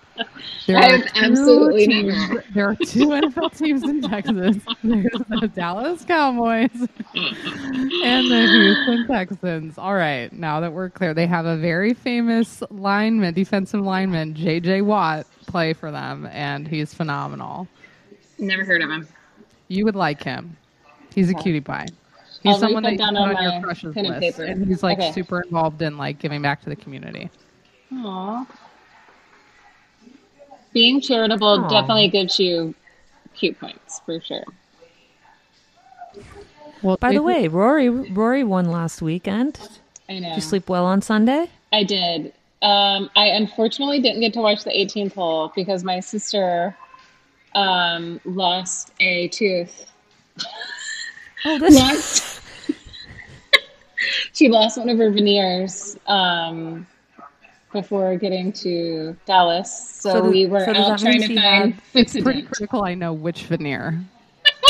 There 0.67 0.78
I 0.78 0.97
two 1.02 1.08
absolutely 1.15 1.88
teams, 1.88 2.13
never. 2.30 2.43
There 2.54 2.69
are 2.69 2.76
two 2.76 3.08
NFL 3.08 3.58
teams 3.58 3.84
in 3.84 4.02
Texas. 4.02 4.58
There's 4.84 5.12
the 5.30 5.52
Dallas 5.54 6.06
Cowboys 6.06 6.69
and 7.13 8.32
the 8.32 8.47
Houston 8.49 9.08
Texans. 9.08 9.78
All 9.78 9.95
right, 9.95 10.32
now 10.32 10.60
that 10.60 10.71
we're 10.71 10.89
clear, 10.89 11.13
they 11.13 11.28
have 11.28 11.45
a 11.45 11.58
very 11.58 11.93
famous 11.93 12.62
lineman, 12.69 13.34
defensive 13.34 13.82
lineman, 13.82 14.36
J.J. 14.36 14.82
Watt, 14.82 15.26
play 15.47 15.73
for 15.73 15.91
them, 15.91 16.28
and 16.32 16.67
he's 16.67 16.93
phenomenal. 16.93 17.67
Never 18.38 18.63
heard 18.63 18.82
of 18.82 18.89
him. 18.89 19.08
You 19.67 19.86
would 19.86 19.95
like 19.95 20.23
him. 20.23 20.56
He's 21.13 21.30
a 21.30 21.34
cutie 21.34 21.62
pie. 21.62 21.88
He's 22.41 22.54
I'll 22.56 22.60
someone 22.60 22.84
that 22.84 22.93
you 22.93 23.04
on 23.04 23.15
on 23.15 23.41
your 23.41 23.62
crushes 23.62 23.95
and 23.95 24.08
list, 24.08 24.19
paper. 24.38 24.43
and 24.43 24.67
he's 24.67 24.84
like 24.84 24.97
Okay. 24.99 25.12
super 25.13 25.41
involved 25.41 25.82
in 25.82 25.97
like 25.97 26.19
giving 26.19 26.41
back 26.41 26.62
to 26.63 26.69
the 26.69 26.76
community. 26.76 27.30
Aww. 27.91 28.45
Being 30.74 31.02
charitable 31.02 31.66
Aw. 31.66 31.70
definitely 31.70 32.10
gives 32.10 32.40
you 32.40 32.74
cute 33.36 33.60
points 33.60 34.02
for 34.06 34.20
sure. 34.20 34.44
Well, 36.82 36.98
By 36.98 37.10
if- 37.10 37.16
the 37.16 37.24
way, 37.24 37.48
Rory 37.48 37.90
Rory 37.90 38.44
won 38.44 38.66
last 38.66 39.02
weekend. 39.02 39.60
I 40.10 40.20
know. 40.20 40.30
Did 40.30 40.36
you 40.36 40.42
sleep 40.42 40.68
well 40.70 40.86
on 40.86 41.02
Sunday? 41.02 41.50
I 41.72 41.84
did. 41.84 42.34
Um, 42.62 43.10
I 43.16 43.28
unfortunately 43.28 44.00
didn't 44.02 44.22
get 44.22 44.34
to 44.34 44.40
watch 44.42 44.64
the 44.64 44.72
18th 44.72 45.14
hole 45.14 45.52
because 45.56 45.84
my 45.84 46.00
sister 46.00 46.76
um, 47.56 48.20
lost 48.26 48.92
a 49.00 49.28
tooth. 49.30 49.86
Oh, 51.46 51.60
this 51.60 51.76
Lost. 51.76 52.42
she 54.34 54.50
lost 54.50 54.78
one 54.78 54.90
of 54.90 54.98
her 54.98 55.12
veneers 55.12 55.98
um, 56.08 56.88
before 57.74 58.16
getting 58.16 58.52
to 58.54 59.16
Dallas, 59.26 59.98
so, 60.00 60.10
So 60.12 60.22
does- 60.22 60.32
we 60.32 60.46
were 60.46 60.64
so 60.66 60.72
out 60.74 61.00
trying 61.00 61.22
to 61.22 61.28
she 61.28 61.36
find 61.36 61.74
It's 61.94 62.14
pretty 62.22 62.44
critical. 62.44 62.84
I 62.84 62.94
know 62.94 63.12
which 63.14 63.44
veneer. 63.46 64.00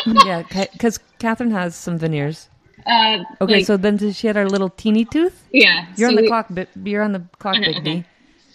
yeah, 0.25 0.43
because 0.71 0.97
Catherine 1.19 1.51
has 1.51 1.75
some 1.75 1.97
veneers. 1.99 2.49
Uh, 2.85 3.23
Okay, 3.41 3.57
like- 3.57 3.65
so 3.65 3.77
then 3.77 3.97
did 3.97 4.15
she 4.15 4.27
had 4.27 4.35
our 4.37 4.47
little 4.49 4.69
teeny 4.69 5.05
tooth. 5.05 5.43
yeah, 5.51 5.85
You're 5.95 6.09
so 6.09 6.11
on 6.11 6.15
the 6.15 6.21
we- 6.23 6.27
clock, 6.27 6.47
bi- 6.49 6.67
you're 6.83 7.03
on 7.03 7.11
the 7.13 7.21
clock, 7.39 7.55
Okay, 7.57 7.65
Big 7.67 7.77
okay. 7.77 7.95
D. 8.01 8.05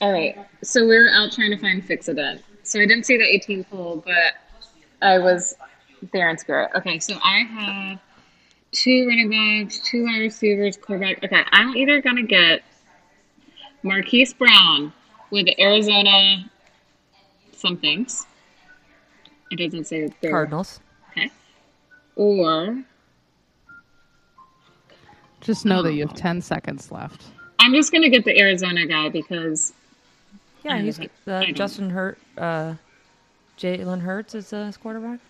All 0.00 0.12
right. 0.12 0.36
So 0.62 0.82
we 0.86 0.96
were 0.96 1.08
out 1.10 1.32
trying 1.32 1.50
to 1.50 1.56
find 1.58 1.82
Fixodent. 1.86 2.40
So 2.62 2.80
I 2.80 2.86
didn't 2.86 3.04
see 3.04 3.16
the 3.16 3.24
18th 3.24 3.66
hole, 3.70 4.02
but 4.04 4.34
I 5.02 5.18
was 5.18 5.54
there 6.12 6.28
in 6.30 6.38
spirit. 6.38 6.70
Okay, 6.76 6.98
so 6.98 7.14
I 7.24 7.38
have 7.44 7.98
two 8.72 9.08
running 9.08 9.30
backs, 9.30 9.80
two 9.80 10.04
wide 10.04 10.18
receivers, 10.20 10.76
quarterback. 10.76 11.24
Okay, 11.24 11.42
I'm 11.50 11.74
either 11.76 12.00
gonna 12.02 12.22
get 12.22 12.62
Marquise 13.82 14.32
Brown 14.34 14.92
with 15.30 15.46
the 15.46 15.60
Arizona 15.60 16.50
somethings. 17.52 18.26
It 19.50 19.56
doesn't 19.56 19.86
say 19.86 20.08
their 20.20 20.30
Cardinals. 20.30 20.80
Okay. 21.10 21.30
Or 22.16 22.82
Just 25.40 25.64
know 25.64 25.82
that 25.82 25.92
you 25.94 26.06
have 26.06 26.14
ten 26.16 26.40
seconds 26.42 26.90
left. 26.92 27.24
I'm 27.60 27.72
just 27.74 27.92
gonna 27.92 28.08
get 28.10 28.24
the 28.24 28.36
Arizona 28.38 28.86
guy 28.86 29.08
because 29.08 29.72
Yeah, 30.64 30.74
I 30.74 30.82
he's 30.82 30.98
don't- 30.98 31.10
uh, 31.28 31.44
Justin 31.52 31.90
Hurt. 31.90 32.18
Uh, 32.36 32.74
Jalen 33.58 34.00
Hurts 34.00 34.34
is 34.34 34.52
uh, 34.52 34.66
his 34.66 34.76
quarterback. 34.76 35.20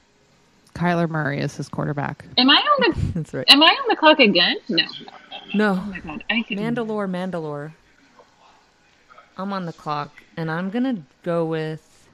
Kyler 0.75 1.09
Murray 1.09 1.39
is 1.41 1.57
his 1.57 1.69
quarterback. 1.69 2.25
am 2.37 2.51
I 2.51 2.55
on 2.57 2.91
the 2.93 3.01
That's 3.15 3.35
right. 3.35 3.45
am 3.49 3.63
I 3.63 3.67
on 3.67 3.89
the 3.89 3.97
clock 3.97 4.21
again? 4.21 4.57
No. 4.69 4.85
No, 5.55 5.71
Oh 5.73 5.91
my 5.91 5.99
god, 6.01 6.25
I 6.31 6.43
can 6.43 6.59
Mandalore, 6.59 7.09
Mandalore. 7.09 7.73
I'm 9.39 9.53
on 9.53 9.67
the 9.67 9.73
clock, 9.73 10.11
and 10.37 10.51
I'm 10.51 10.69
gonna 10.69 11.03
go 11.23 11.45
with. 11.47 12.09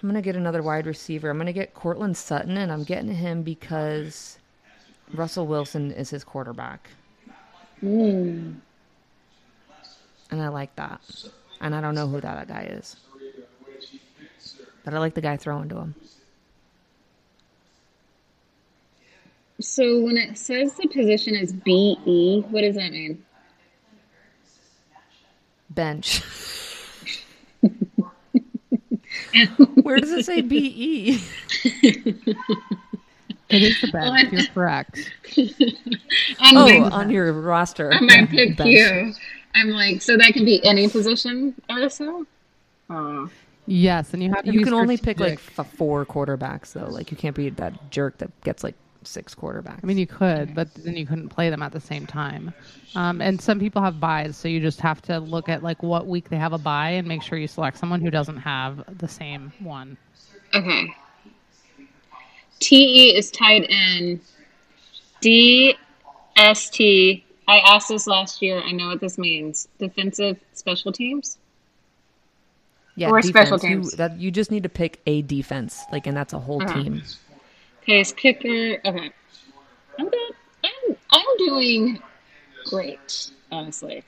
I'm 0.00 0.08
gonna 0.08 0.22
get 0.22 0.36
another 0.36 0.62
wide 0.62 0.86
receiver. 0.86 1.28
I'm 1.28 1.38
gonna 1.38 1.52
get 1.52 1.74
Courtland 1.74 2.16
Sutton, 2.16 2.56
and 2.56 2.70
I'm 2.70 2.84
getting 2.84 3.12
him 3.12 3.42
because 3.42 4.38
Russell 5.12 5.46
Wilson 5.46 5.90
is 5.90 6.10
his 6.10 6.22
quarterback, 6.22 6.90
Hmm. 7.80 8.52
and 10.30 10.40
I 10.42 10.48
like 10.48 10.74
that. 10.76 11.00
And 11.60 11.74
I 11.74 11.80
don't 11.80 11.94
know 11.94 12.06
who 12.06 12.20
that 12.20 12.46
guy 12.46 12.64
is, 12.64 12.96
but 14.84 14.94
I 14.94 14.98
like 14.98 15.14
the 15.14 15.20
guy 15.20 15.36
throwing 15.36 15.68
to 15.70 15.78
him. 15.78 15.94
So 19.58 20.00
when 20.00 20.18
it 20.18 20.36
says 20.36 20.74
the 20.74 20.86
position 20.86 21.34
is 21.34 21.52
BE, 21.52 22.44
what 22.50 22.60
does 22.60 22.76
that 22.76 22.92
mean? 22.92 23.24
Bench. 25.76 26.20
Where 29.82 29.98
does 29.98 30.10
it 30.10 30.24
say 30.26 30.40
BE? 30.40 31.20
It 33.48 33.62
is 33.62 33.80
the 33.80 33.88
bench. 33.92 34.08
What? 34.10 34.32
You're 34.32 34.46
correct. 34.52 35.12
On 35.38 36.56
Oh, 36.56 36.66
my, 36.80 36.90
on 36.90 37.10
your 37.10 37.32
roster. 37.32 37.92
on 37.94 38.06
my 38.06 38.14
Yeah, 38.16 38.26
pick 38.26 38.56
bench. 38.56 38.68
queue. 38.70 39.14
I'm 39.54 39.68
like, 39.68 40.02
so 40.02 40.16
that 40.16 40.32
can 40.32 40.44
be 40.44 40.64
any 40.64 40.88
position 40.88 41.54
or 41.70 41.88
so? 41.88 42.26
Oh. 42.90 43.30
Yes, 43.68 44.12
and 44.14 44.22
you 44.22 44.30
have 44.30 44.44
to. 44.44 44.52
You 44.52 44.58
be 44.60 44.64
can 44.64 44.74
only 44.74 44.96
pick 44.96 45.20
like 45.20 45.40
f- 45.58 45.72
four 45.74 46.04
quarterbacks 46.06 46.72
though. 46.72 46.86
Like 46.88 47.10
you 47.10 47.16
can't 47.16 47.34
be 47.36 47.50
that 47.50 47.90
jerk 47.90 48.18
that 48.18 48.30
gets 48.42 48.62
like 48.64 48.74
six 49.06 49.34
quarterbacks. 49.34 49.80
I 49.82 49.86
mean, 49.86 49.98
you 49.98 50.06
could, 50.06 50.54
but 50.54 50.72
then 50.74 50.96
you 50.96 51.06
couldn't 51.06 51.28
play 51.30 51.48
them 51.50 51.62
at 51.62 51.72
the 51.72 51.80
same 51.80 52.06
time. 52.06 52.52
Um, 52.94 53.20
and 53.20 53.40
some 53.40 53.58
people 53.58 53.82
have 53.82 54.00
buys, 54.00 54.36
so 54.36 54.48
you 54.48 54.60
just 54.60 54.80
have 54.80 55.00
to 55.02 55.18
look 55.20 55.48
at 55.48 55.62
like 55.62 55.82
what 55.82 56.06
week 56.06 56.28
they 56.28 56.36
have 56.36 56.52
a 56.52 56.58
buy 56.58 56.90
and 56.90 57.06
make 57.06 57.22
sure 57.22 57.38
you 57.38 57.48
select 57.48 57.78
someone 57.78 58.00
who 58.00 58.10
doesn't 58.10 58.38
have 58.38 58.84
the 58.98 59.08
same 59.08 59.52
one. 59.60 59.96
Okay. 60.54 60.88
TE 62.60 63.14
is 63.16 63.30
tied 63.30 63.64
in. 63.64 64.20
DST. 66.36 67.22
I 67.48 67.58
asked 67.60 67.88
this 67.88 68.06
last 68.06 68.42
year. 68.42 68.60
I 68.60 68.72
know 68.72 68.88
what 68.88 69.00
this 69.00 69.18
means. 69.18 69.68
Defensive 69.78 70.40
special 70.52 70.92
teams. 70.92 71.38
yeah, 72.98 73.10
or 73.10 73.20
special 73.20 73.58
defense. 73.58 73.62
You- 73.70 73.80
teams. 73.82 73.92
that 73.96 74.18
you 74.18 74.30
just 74.30 74.50
need 74.50 74.62
to 74.62 74.68
pick 74.70 75.00
a 75.06 75.20
defense, 75.22 75.84
like, 75.92 76.06
and 76.06 76.16
that's 76.16 76.32
a 76.32 76.38
whole 76.38 76.62
Uh-huh. 76.62 76.82
team. 76.82 77.02
Okay, 77.86 78.00
is 78.00 78.10
kicker. 78.10 78.80
Okay. 78.84 79.12
I'm 79.96 80.08
good. 80.08 80.30
I'm 80.64 80.96
I'm 81.12 81.36
doing 81.38 82.02
great. 82.64 83.30
Honestly, 83.52 84.02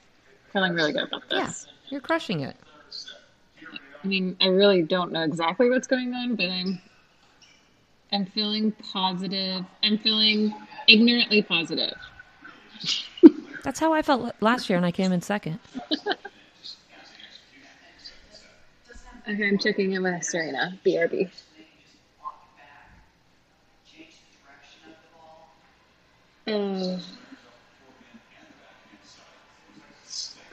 feeling 0.53 0.73
really 0.75 0.93
good 0.93 1.05
about 1.05 1.23
Yeah, 1.31 1.47
this. 1.47 1.69
you're 1.89 2.01
crushing 2.01 2.41
it. 2.41 2.57
I 4.03 4.07
mean, 4.09 4.37
I 4.41 4.49
really 4.49 4.83
don't 4.83 5.13
know 5.13 5.23
exactly 5.23 5.71
what's 5.71 5.87
going 5.87 6.13
on, 6.13 6.35
but 6.35 6.51
I'm 6.51 6.81
I'm 8.11 8.27
feeling 8.27 8.73
positive. 8.73 9.65
I'm 9.85 9.97
feeling 9.99 10.53
ignorantly 10.89 11.43
positive. 11.43 11.95
That's 13.63 13.79
how 13.79 13.93
I 13.93 14.03
felt 14.03 14.35
last 14.41 14.69
year, 14.69 14.77
and 14.77 14.85
I 14.87 14.91
came 14.91 15.13
in 15.13 15.23
second. 15.23 15.61
Okay, 19.31 19.47
I'm 19.47 19.59
checking 19.59 19.93
in 19.93 20.03
with 20.03 20.25
Serena. 20.25 20.79
BRB. 20.87 21.29
Oh, 26.49 26.99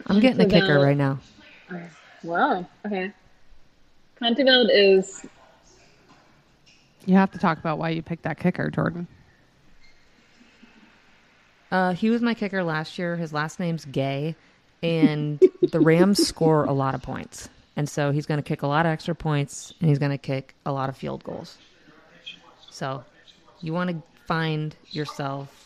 I'm 0.08 0.20
getting 0.20 0.42
a 0.42 0.50
kicker 0.50 0.80
right 0.80 0.98
now. 0.98 1.20
wow. 2.24 2.68
Okay. 2.86 3.12
Conteveld 4.22 4.70
is 4.72 5.26
You 7.06 7.16
have 7.16 7.32
to 7.32 7.38
talk 7.38 7.58
about 7.58 7.78
why 7.78 7.90
you 7.90 8.02
picked 8.02 8.24
that 8.24 8.40
kicker, 8.40 8.70
Jordan. 8.70 9.08
Uh, 11.72 11.94
he 11.94 12.10
was 12.10 12.22
my 12.22 12.34
kicker 12.34 12.64
last 12.64 12.98
year. 12.98 13.16
His 13.16 13.34
last 13.34 13.60
name's 13.60 13.86
Gay, 13.86 14.36
and 14.84 15.42
the 15.72 15.80
Rams 15.80 16.26
score 16.26 16.66
a 16.66 16.72
lot 16.72 16.94
of 16.96 17.02
points, 17.02 17.50
and 17.76 17.90
so 17.90 18.12
he's 18.12 18.26
going 18.26 18.38
to 18.38 18.44
kick 18.44 18.62
a 18.62 18.68
lot 18.68 18.86
of 18.86 18.92
extra 18.92 19.16
points, 19.16 19.74
and 19.80 19.90
he's 19.90 20.00
going 20.00 20.12
to 20.12 20.18
kick 20.18 20.56
a 20.66 20.72
lot 20.72 20.90
of 20.90 20.96
field 20.96 21.24
goals. 21.24 21.58
So, 22.70 23.04
you 23.62 23.74
want 23.74 23.90
to 23.90 24.02
find 24.26 24.76
yourself 24.92 25.65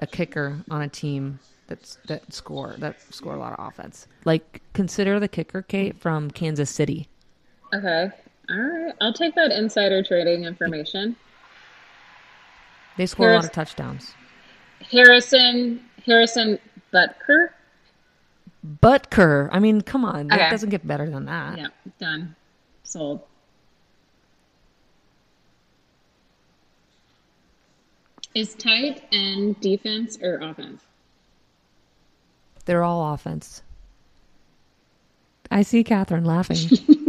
a 0.00 0.06
kicker 0.06 0.58
on 0.70 0.82
a 0.82 0.88
team 0.88 1.38
that's 1.66 1.98
that 2.06 2.32
score 2.32 2.74
that 2.78 3.00
score 3.12 3.34
a 3.34 3.38
lot 3.38 3.58
of 3.58 3.66
offense. 3.68 4.06
Like 4.24 4.62
consider 4.72 5.18
the 5.18 5.28
kicker 5.28 5.62
Kate 5.62 5.98
from 5.98 6.30
Kansas 6.30 6.70
City. 6.70 7.08
okay. 7.74 8.10
All 8.48 8.56
right, 8.56 8.94
I'll 9.00 9.12
take 9.12 9.34
that 9.34 9.50
insider 9.50 10.04
trading 10.04 10.44
information. 10.44 11.16
They 12.96 13.06
score 13.06 13.32
a 13.32 13.34
lot 13.34 13.44
of 13.44 13.50
touchdowns. 13.50 14.14
Harrison 14.90 15.84
Harrison 16.04 16.58
Butker. 16.92 17.48
Butker, 18.82 19.48
I 19.52 19.58
mean, 19.58 19.80
come 19.80 20.04
on, 20.04 20.28
that 20.28 20.50
doesn't 20.50 20.70
get 20.70 20.86
better 20.86 21.10
than 21.10 21.24
that. 21.26 21.58
Yeah, 21.58 21.66
done. 21.98 22.36
Sold. 22.84 23.22
Is 28.36 28.54
tight 28.54 29.02
end 29.12 29.58
defense 29.60 30.18
or 30.20 30.36
offense? 30.42 30.82
They're 32.66 32.82
all 32.82 33.14
offense. 33.14 33.62
I 35.50 35.62
see 35.62 35.82
Catherine 35.82 36.26
laughing. 36.26 36.58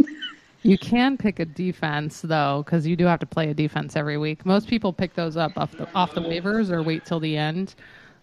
You 0.62 0.76
can 0.76 1.16
pick 1.16 1.38
a 1.38 1.44
defense 1.44 2.20
though, 2.20 2.62
because 2.64 2.86
you 2.86 2.96
do 2.96 3.04
have 3.04 3.20
to 3.20 3.26
play 3.26 3.48
a 3.48 3.54
defense 3.54 3.94
every 3.94 4.18
week. 4.18 4.44
Most 4.44 4.68
people 4.68 4.92
pick 4.92 5.14
those 5.14 5.36
up 5.36 5.52
off 5.56 5.72
the 5.72 5.88
off 5.94 6.14
the 6.14 6.20
waivers 6.20 6.70
or 6.70 6.82
wait 6.82 7.06
till 7.06 7.20
the 7.20 7.36
end, 7.36 7.76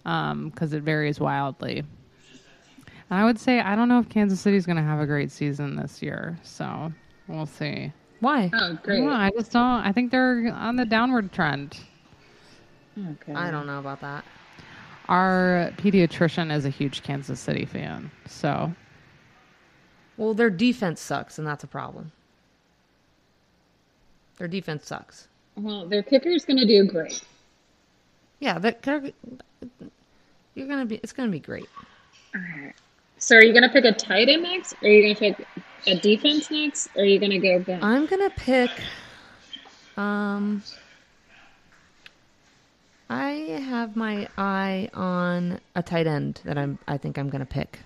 um, 0.05 0.49
because 0.49 0.73
it 0.73 0.83
varies 0.83 1.17
wildly. 1.19 1.79
And 1.79 3.19
I 3.19 3.23
would 3.23 3.39
say 3.39 3.61
I 3.61 3.75
don't 3.75 3.87
know 3.87 3.99
if 3.99 4.09
Kansas 4.09 4.41
City's 4.41 4.65
going 4.65 4.75
to 4.75 4.83
have 4.83 4.99
a 4.99 5.05
great 5.05 5.31
season 5.31 5.77
this 5.77 6.01
year, 6.01 6.37
so 6.43 6.91
we'll 7.29 7.45
see. 7.45 7.93
Why? 8.19 8.51
Oh, 8.53 8.77
great. 8.83 8.99
don't 8.99 9.09
I 9.09 9.31
just 9.31 9.53
don't. 9.53 9.63
I 9.63 9.93
think 9.93 10.11
they're 10.11 10.51
on 10.53 10.75
the 10.75 10.85
downward 10.85 11.31
trend. 11.31 11.79
Okay. 12.97 13.33
I 13.33 13.51
don't 13.51 13.67
know 13.67 13.79
about 13.79 14.01
that. 14.01 14.23
Our 15.09 15.71
pediatrician 15.77 16.51
is 16.53 16.65
a 16.65 16.69
huge 16.69 17.03
Kansas 17.03 17.39
City 17.39 17.65
fan, 17.65 18.09
so 18.27 18.73
Well, 20.17 20.33
their 20.33 20.49
defense 20.49 20.99
sucks, 21.01 21.37
and 21.37 21.45
that's 21.45 21.63
a 21.63 21.67
problem. 21.67 22.11
Their 24.37 24.47
defense 24.47 24.87
sucks. 24.87 25.27
Well, 25.55 25.85
their 25.85 26.03
kicker's 26.03 26.43
going 26.45 26.57
to 26.57 26.65
do 26.65 26.85
great. 26.85 27.21
Yeah, 28.39 28.59
they're, 28.59 28.75
they're- 28.81 29.11
you're 30.55 30.67
gonna 30.67 30.85
be. 30.85 30.95
It's 31.03 31.11
gonna 31.13 31.31
be 31.31 31.39
great. 31.39 31.67
All 32.33 32.41
right. 32.41 32.73
So, 33.17 33.35
are 33.35 33.43
you 33.43 33.51
going 33.53 33.63
to 33.63 33.69
pick 33.69 33.83
a 33.85 33.91
tight 33.91 34.29
end 34.29 34.43
next? 34.43 34.73
Or 34.81 34.87
are 34.87 34.89
you 34.89 35.01
going 35.03 35.15
to 35.15 35.19
pick 35.19 35.47
a 35.87 35.99
defense 35.99 36.49
next? 36.51 36.87
Or 36.95 37.01
are 37.01 37.05
you 37.05 37.19
going 37.19 37.31
to 37.31 37.39
go 37.39 37.59
back? 37.59 37.83
I'm 37.83 38.05
gonna 38.05 38.29
pick. 38.31 38.69
Um, 39.97 40.63
I 43.09 43.29
have 43.67 43.95
my 43.95 44.27
eye 44.37 44.89
on 44.93 45.59
a 45.75 45.83
tight 45.83 46.07
end 46.07 46.41
that 46.45 46.57
I'm. 46.57 46.79
I 46.87 46.97
think 46.97 47.17
I'm 47.17 47.29
gonna 47.29 47.45
pick. 47.45 47.79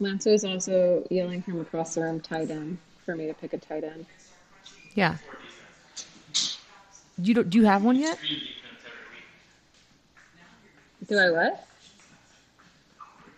Lanzo 0.00 0.32
is 0.32 0.44
also 0.44 1.06
yelling 1.10 1.42
from 1.42 1.60
across 1.60 1.94
the 1.94 2.02
room, 2.02 2.20
tight 2.20 2.50
end, 2.50 2.78
for 3.04 3.14
me 3.16 3.26
to 3.26 3.34
pick 3.34 3.52
a 3.52 3.58
tight 3.58 3.84
end. 3.84 4.06
Yeah. 4.94 5.16
You 7.18 7.34
don't? 7.34 7.50
Do 7.50 7.58
you 7.58 7.64
have 7.66 7.84
one 7.84 7.96
yet? 7.96 8.18
Do 11.06 11.18
I 11.18 11.30
what? 11.30 11.66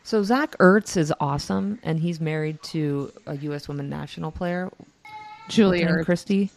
So 0.05 0.23
Zach 0.23 0.57
Ertz 0.59 0.97
is 0.97 1.13
awesome, 1.21 1.79
and 1.83 1.99
he's 2.01 2.21
married 2.21 2.63
to 2.65 3.13
a 3.27 3.37
U.S. 3.39 3.69
women 3.69 3.89
national 3.89 4.31
player, 4.33 4.71
Julie 5.49 5.85
named 5.85 5.99
Ertz. 5.99 6.05
Christy, 6.05 6.51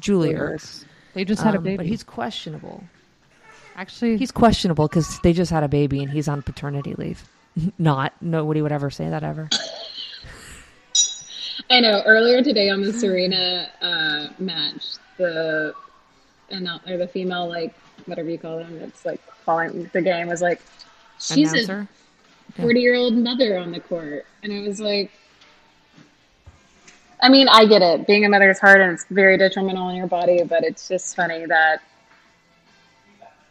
Julie 0.00 0.34
Ertz. 0.34 0.84
They 1.14 1.24
just 1.24 1.42
had 1.42 1.54
a 1.54 1.58
Um, 1.58 1.64
baby. 1.64 1.76
but 1.78 1.86
he's 1.86 2.02
questionable. 2.04 2.84
Actually 3.76 4.16
He's 4.16 4.30
questionable 4.30 4.88
because 4.88 5.18
they 5.20 5.32
just 5.32 5.50
had 5.50 5.62
a 5.62 5.68
baby 5.68 6.02
and 6.02 6.10
he's 6.10 6.28
on 6.28 6.42
paternity 6.42 6.94
leave. 6.94 7.28
Not 7.78 8.12
nobody 8.20 8.62
would 8.62 8.72
ever 8.72 8.90
say 8.90 9.08
that 9.08 9.22
ever. 9.22 9.48
I 11.70 11.80
know. 11.80 12.02
Earlier 12.04 12.42
today 12.42 12.68
on 12.68 12.82
the 12.82 12.92
Serena 12.92 13.68
uh, 13.80 14.28
match, 14.38 14.96
the 15.18 15.74
and 16.50 16.68
or 16.88 16.96
the 16.96 17.06
female 17.06 17.48
like 17.48 17.74
whatever 18.06 18.28
you 18.28 18.38
call 18.38 18.58
them, 18.58 18.76
it's 18.82 19.04
like 19.04 19.20
calling 19.44 19.88
the 19.92 20.02
game 20.02 20.28
was 20.28 20.42
like 20.42 20.60
she's 21.18 21.52
Announcer. 21.52 21.88
a 22.48 22.62
forty 22.62 22.80
year 22.80 22.96
old 22.96 23.14
mother 23.14 23.56
on 23.58 23.70
the 23.72 23.80
court, 23.80 24.26
and 24.42 24.52
it 24.52 24.66
was 24.66 24.80
like. 24.80 25.10
I 27.22 27.28
mean, 27.28 27.48
I 27.48 27.66
get 27.66 27.82
it. 27.82 28.06
Being 28.06 28.24
a 28.24 28.30
mother 28.30 28.48
is 28.48 28.58
hard 28.58 28.80
and 28.80 28.92
it's 28.92 29.04
very 29.10 29.36
detrimental 29.36 29.82
on 29.82 29.94
your 29.94 30.06
body, 30.06 30.42
but 30.42 30.64
it's 30.64 30.88
just 30.88 31.14
funny 31.14 31.44
that 31.44 31.82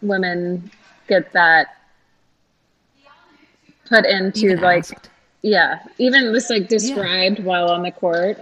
women 0.01 0.69
get 1.07 1.31
that 1.33 1.67
put 3.87 4.05
into 4.05 4.39
Even 4.47 4.61
like 4.61 4.79
asked. 4.79 5.09
yeah, 5.41 5.79
even 5.97 6.31
this 6.33 6.49
like 6.49 6.67
described 6.67 7.39
while 7.43 7.69
on 7.69 7.83
the 7.83 7.91
court. 7.91 8.37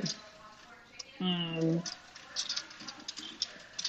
Um, 1.22 1.82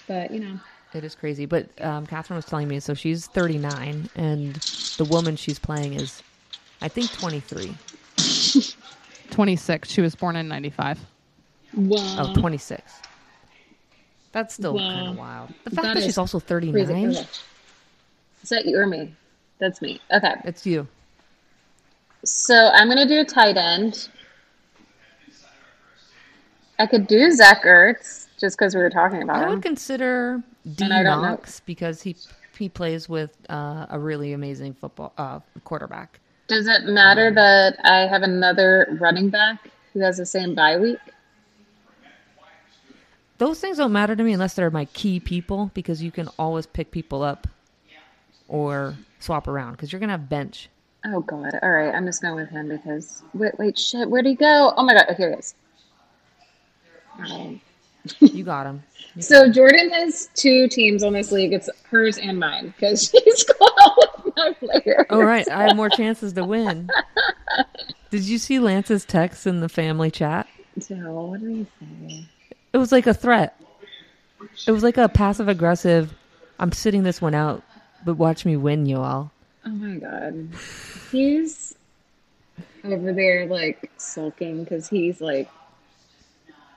but 0.07 0.31
you 0.31 0.41
know, 0.41 0.59
It 0.95 1.05
is 1.05 1.15
crazy. 1.15 1.47
But 1.47 1.69
um, 1.85 2.07
Catherine 2.07 2.37
was 2.37 2.45
telling 2.47 2.69
me, 2.69 2.81
so 2.81 2.95
she's 2.95 3.27
39, 3.27 4.09
and 4.17 4.61
the 4.97 5.05
woman 5.05 5.37
she's 5.37 5.59
playing 5.59 5.95
is, 5.95 6.23
I 6.81 6.89
think, 6.89 7.13
23. 7.13 7.77
26. 9.31 9.91
She 9.91 10.01
was 10.01 10.15
born 10.15 10.37
in 10.37 10.49
95. 10.49 10.99
wow, 11.75 12.15
Oh, 12.19 12.33
26. 12.41 13.03
That's 14.33 14.55
still 14.55 14.75
Wow. 14.75 14.89
kind 14.93 15.09
of 15.09 15.17
wild. 15.17 15.51
The 15.65 15.71
fact 15.71 15.83
That 15.83 15.95
that, 15.95 15.99
is 15.99 16.05
she's 16.07 16.19
also 16.19 16.39
39, 16.41 16.91
Okay. 16.91 17.27
Is 18.49 18.57
that 18.57 18.65
you 18.65 18.79
or 18.79 18.87
me? 18.87 19.15
That's 19.59 19.83
me. 19.83 20.01
Okay, 20.11 20.37
it's 20.45 20.65
you. 20.65 20.89
so 22.25 22.55
I'm 22.73 22.89
gonna 22.89 23.07
do 23.07 23.21
a 23.21 23.25
tight 23.27 23.59
end. 23.59 24.09
I 26.79 26.87
could 26.87 27.07
do 27.07 27.31
Zach 27.31 27.65
Ertz 27.65 28.29
just 28.41 28.57
because 28.57 28.75
we 28.75 28.81
were 28.81 28.89
talking 28.89 29.23
about 29.23 29.37
I 29.37 29.43
him. 29.45 29.51
would 29.51 29.63
consider 29.63 30.43
D 30.77 30.83
And 30.85 30.95
I 30.95 31.03
don't 31.03 31.21
know- 31.21 31.29
Knox 31.29 31.61
because 31.61 32.01
he 32.01 32.17
he 32.57 32.71
plays 32.71 33.07
with 33.07 33.37
uh, 33.51 33.85
a 33.91 33.99
really 33.99 34.33
amazing 34.33 34.73
football 34.73 35.13
uh, 35.19 35.41
quarterback. 35.65 36.19
Does 36.47 36.67
it 36.69 36.85
matter 36.85 37.31
that 37.31 37.77
I 37.85 38.07
have 38.07 38.23
another 38.23 38.97
running 38.99 39.29
back 39.29 39.69
who 39.93 40.01
has 40.01 40.17
the 40.17 40.25
same 40.25 40.55
bye 40.55 40.79
week? 40.79 40.97
those 43.37 43.61
things 43.61 43.77
don't 43.77 43.93
matter 43.93 44.17
to 44.17 44.23
me 44.25 44.33
unless 44.33 44.55
they're 44.55 44.71
my 44.71 44.87
key 44.87 45.21
people 45.21 45.71
because 45.75 46.03
you 46.03 46.11
can 46.11 46.29
always 46.39 46.65
pick 46.67 46.91
people 46.91 47.23
up 47.23 47.47
or 48.49 48.97
swap 49.21 49.47
around 49.49 49.73
because 49.73 49.93
you're 49.93 50.01
gonna 50.01 50.13
have 50.13 50.29
bench. 50.29 50.69
Oh 51.07 51.21
God! 51.21 51.59
All 51.63 51.71
right, 51.71 51.95
I'm 51.95 52.07
just 52.07 52.21
going 52.23 52.35
with 52.35 52.51
him 52.51 52.69
because 52.69 53.23
wait, 53.35 53.57
wait, 53.59 53.79
shit, 53.79 54.09
where'd 54.11 54.27
he 54.27 54.35
go? 54.35 54.73
Oh 54.77 54.83
my 54.85 54.95
God! 54.95 55.07
Oh, 55.11 55.15
here 55.15 55.31
he 55.31 55.37
is. 55.37 55.55
Um, 57.19 57.61
You 58.21 58.45
got 58.45 58.65
him. 58.67 58.83
so 59.21 59.51
Jordan 59.51 59.91
has 59.91 60.29
two 60.35 60.69
teams 60.69 61.03
on 61.03 61.13
this 61.13 61.31
league. 61.33 61.53
It's 61.53 61.69
hers 61.91 62.17
and 62.19 62.39
mine 62.39 62.69
because 62.69 63.03
she's 63.25 63.45
got 63.45 63.97
with 64.25 64.35
my 64.37 64.53
players. 64.61 65.07
All 65.11 65.25
right, 65.25 65.49
I 65.49 65.65
have 65.69 65.77
more 65.77 65.91
chances 65.91 66.33
to 66.35 66.45
win. 66.45 66.89
Did 68.11 68.23
you 68.25 68.39
see 68.39 68.59
Lance's 68.59 69.05
text 69.05 69.47
in 69.47 69.61
the 69.61 69.69
family 69.69 70.11
chat? 70.11 70.47
So 70.81 70.95
what 70.95 71.41
did 71.41 71.51
he 71.51 71.67
say? 72.09 72.29
It 72.73 72.79
was 72.79 72.91
like 72.93 73.07
a 73.07 73.13
threat. 73.13 73.61
It 74.67 74.71
was 74.71 74.83
like 74.83 74.97
a 74.97 75.09
passive 75.09 75.49
aggressive. 75.49 76.15
I'm 76.59 76.73
sitting 76.73 77.03
this 77.03 77.21
one 77.21 77.35
out, 77.35 77.63
but 78.05 78.17
watch 78.17 78.45
me 78.45 78.57
win, 78.57 78.87
you 78.87 78.99
all. 78.99 79.31
Oh 79.65 79.71
my 79.71 79.97
God! 79.97 80.49
He's 81.11 81.75
over 82.85 83.13
there 83.13 83.47
like 83.47 83.91
sulking 83.97 84.65
because 84.65 84.89
he's 84.89 85.21
like 85.21 85.49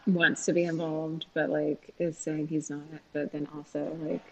wants 0.07 0.45
to 0.45 0.53
be 0.53 0.63
involved, 0.63 1.25
but 1.33 1.49
like 1.49 1.93
is 1.99 2.17
saying 2.17 2.47
he's 2.47 2.69
not. 2.69 2.81
But 3.13 3.31
then 3.31 3.47
also 3.55 3.97
like 4.01 4.23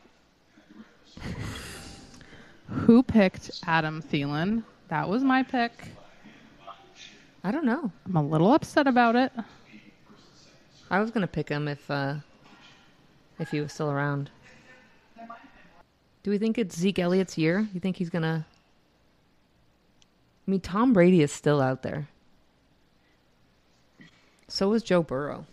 Who 2.67 3.03
picked 3.03 3.51
Adam 3.65 4.01
Thielen? 4.01 4.63
That 4.89 5.07
was 5.07 5.23
my 5.23 5.43
pick. 5.43 5.71
I 7.43 7.51
don't 7.51 7.65
know. 7.65 7.91
I'm 8.05 8.15
a 8.15 8.23
little 8.23 8.51
upset 8.53 8.87
about 8.87 9.15
it. 9.15 9.31
I 10.91 10.99
was 10.99 11.11
gonna 11.11 11.27
pick 11.27 11.49
him 11.49 11.67
if 11.67 11.89
uh 11.89 12.15
if 13.39 13.51
he 13.51 13.61
was 13.61 13.71
still 13.71 13.91
around. 13.91 14.29
Do 16.29 16.33
we 16.33 16.37
think 16.37 16.59
it's 16.59 16.77
Zeke 16.77 16.99
Elliott's 16.99 17.39
year? 17.39 17.67
You 17.73 17.79
think 17.79 17.97
he's 17.97 18.11
gonna? 18.11 18.45
I 20.47 20.51
mean, 20.51 20.61
Tom 20.61 20.93
Brady 20.93 21.23
is 21.23 21.31
still 21.31 21.59
out 21.59 21.81
there. 21.81 22.07
So 24.47 24.71
is 24.73 24.83
Joe 24.83 25.01
Burrow. 25.01 25.47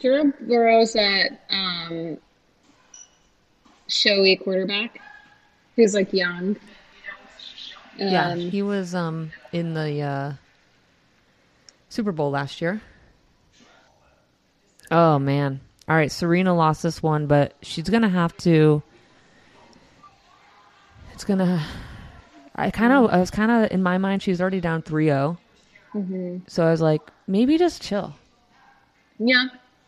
Joe 0.00 0.32
Burrow's 0.42 0.92
that 0.92 1.40
um, 1.50 2.18
showy 3.88 4.36
quarterback 4.36 5.00
who's 5.74 5.92
like 5.92 6.12
young. 6.12 6.54
yeah, 7.96 8.28
Um, 8.28 8.38
he 8.38 8.62
was 8.62 8.94
um 8.94 9.32
in 9.50 9.74
the 9.74 10.02
uh, 10.02 10.32
Super 11.88 12.12
Bowl 12.12 12.30
last 12.30 12.60
year. 12.60 12.80
Oh 14.92 15.18
man! 15.18 15.60
All 15.88 15.96
right, 15.96 16.12
Serena 16.12 16.54
lost 16.54 16.84
this 16.84 17.02
one, 17.02 17.26
but 17.26 17.56
she's 17.60 17.88
gonna 17.88 18.08
have 18.08 18.36
to. 18.36 18.84
It's 21.22 21.28
gonna. 21.28 21.64
I 22.56 22.72
kind 22.72 22.92
of. 22.92 23.08
I 23.12 23.18
was 23.18 23.30
kind 23.30 23.52
of 23.52 23.70
in 23.70 23.80
my 23.80 23.96
mind. 23.96 24.24
She's 24.24 24.40
already 24.40 24.60
down 24.60 24.82
3-0. 24.82 25.38
mhm. 25.94 26.40
So 26.50 26.66
I 26.66 26.70
was 26.72 26.80
like, 26.80 27.00
maybe 27.28 27.56
just 27.58 27.80
chill. 27.80 28.16
Yeah, 29.20 29.44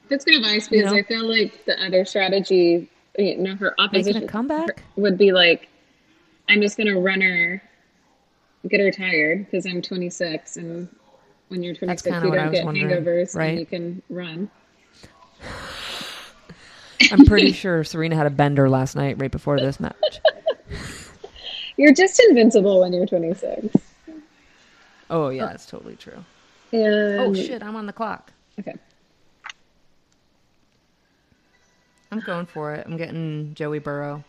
that's 0.09 0.25
good 0.25 0.37
advice 0.37 0.71
You 0.71 0.79
because 0.79 0.93
know? 0.93 0.99
I 0.99 1.03
feel 1.03 1.29
like 1.29 1.65
the 1.65 1.85
other 1.85 2.05
strategy, 2.05 2.89
you 3.19 3.37
know, 3.37 3.57
her 3.57 3.75
opposition 3.81 4.29
comeback. 4.29 4.85
would 4.95 5.19
be 5.19 5.33
like, 5.33 5.69
I'm 6.49 6.61
just 6.63 6.77
gonna 6.77 7.01
run 7.01 7.21
her, 7.21 7.61
get 8.69 8.79
her 8.79 8.93
tired 8.93 9.45
because 9.47 9.67
I'm 9.67 9.83
26, 9.83 10.57
and 10.57 10.89
when 11.49 11.65
you're 11.65 11.75
26, 11.75 12.07
you 12.07 12.31
don't 12.31 12.53
get 12.53 12.65
hangovers 12.65 13.35
right? 13.35 13.47
and 13.47 13.59
you 13.59 13.67
can 13.67 14.03
run. 14.09 14.49
I'm 17.11 17.27
pretty 17.27 17.51
sure 17.51 17.83
Serena 17.83 18.15
had 18.15 18.27
a 18.27 18.31
bender 18.31 18.71
last 18.71 18.95
night, 18.95 19.17
right 19.19 19.33
before 19.33 19.59
this 19.59 19.81
match. 19.81 20.21
You're 21.77 21.95
just 21.95 22.23
invincible 22.29 22.81
when 22.81 22.93
you're 22.93 23.07
26. 23.07 23.77
Oh 25.11 25.29
yeah, 25.29 25.47
that's 25.47 25.67
totally 25.67 25.97
true. 25.97 26.25
And, 26.73 27.21
Oh 27.21 27.35
shit, 27.35 27.63
I'm 27.63 27.77
on 27.77 27.87
the 27.87 27.93
clock. 27.93 28.33
Okay. 28.59 28.75
I'm 32.11 32.21
going 32.21 32.47
for 32.47 32.73
it. 32.75 32.87
I'm 32.87 32.97
getting 32.97 33.55
Joey 33.55 33.81
Burrow. 33.81 34.25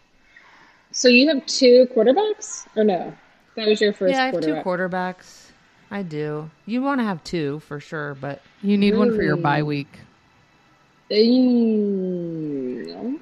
So 0.92 1.08
you 1.08 1.28
have 1.28 1.46
two 1.46 1.88
quarterbacks, 1.96 2.68
or 2.76 2.84
no? 2.84 3.14
That 3.56 3.68
was 3.68 3.80
your 3.80 3.94
first 3.94 4.14
yeah, 4.14 4.24
I 4.24 4.26
have 4.28 4.42
two 4.42 4.56
quarterbacks. 4.56 5.52
I 5.92 6.02
do. 6.02 6.50
You 6.66 6.82
want 6.82 7.00
to 7.00 7.06
have 7.06 7.24
two 7.24 7.60
for 7.62 7.80
sure, 7.80 8.16
but 8.16 8.42
You 8.62 8.78
need 8.78 8.98
one 8.98 9.16
for 9.16 9.22
your 9.22 9.38
bye 9.38 9.64
week. 9.64 10.00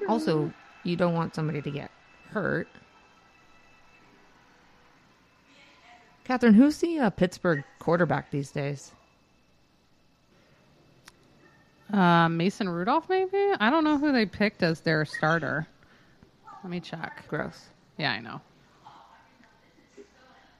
Also 0.08 0.52
you 0.82 0.96
don't 0.96 1.14
want 1.14 1.34
somebody 1.34 1.60
to 1.62 1.70
get 1.70 1.90
hurt. 2.30 2.68
Catherine, 6.24 6.54
who's 6.54 6.78
the 6.78 6.98
uh, 6.98 7.10
Pittsburgh 7.10 7.62
quarterback 7.78 8.30
these 8.30 8.50
days? 8.50 8.92
Uh, 11.92 12.28
Mason 12.28 12.68
Rudolph, 12.68 13.08
maybe? 13.08 13.52
I 13.60 13.68
don't 13.70 13.84
know 13.84 13.98
who 13.98 14.10
they 14.10 14.24
picked 14.24 14.62
as 14.62 14.80
their 14.80 15.04
starter. 15.04 15.66
Let 16.62 16.70
me 16.70 16.80
check. 16.80 17.24
Gross. 17.28 17.66
Yeah, 17.98 18.12
I 18.12 18.20
know. 18.20 18.40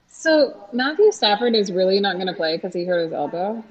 So 0.07 0.69
Matthew 0.73 1.11
Stafford 1.13 1.55
is 1.55 1.73
really 1.73 1.99
not 1.99 2.17
going 2.17 2.27
to 2.27 2.35
play 2.35 2.57
because 2.57 2.75
he 2.75 2.85
hurt 2.85 3.01
his 3.05 3.13
elbow. 3.13 3.65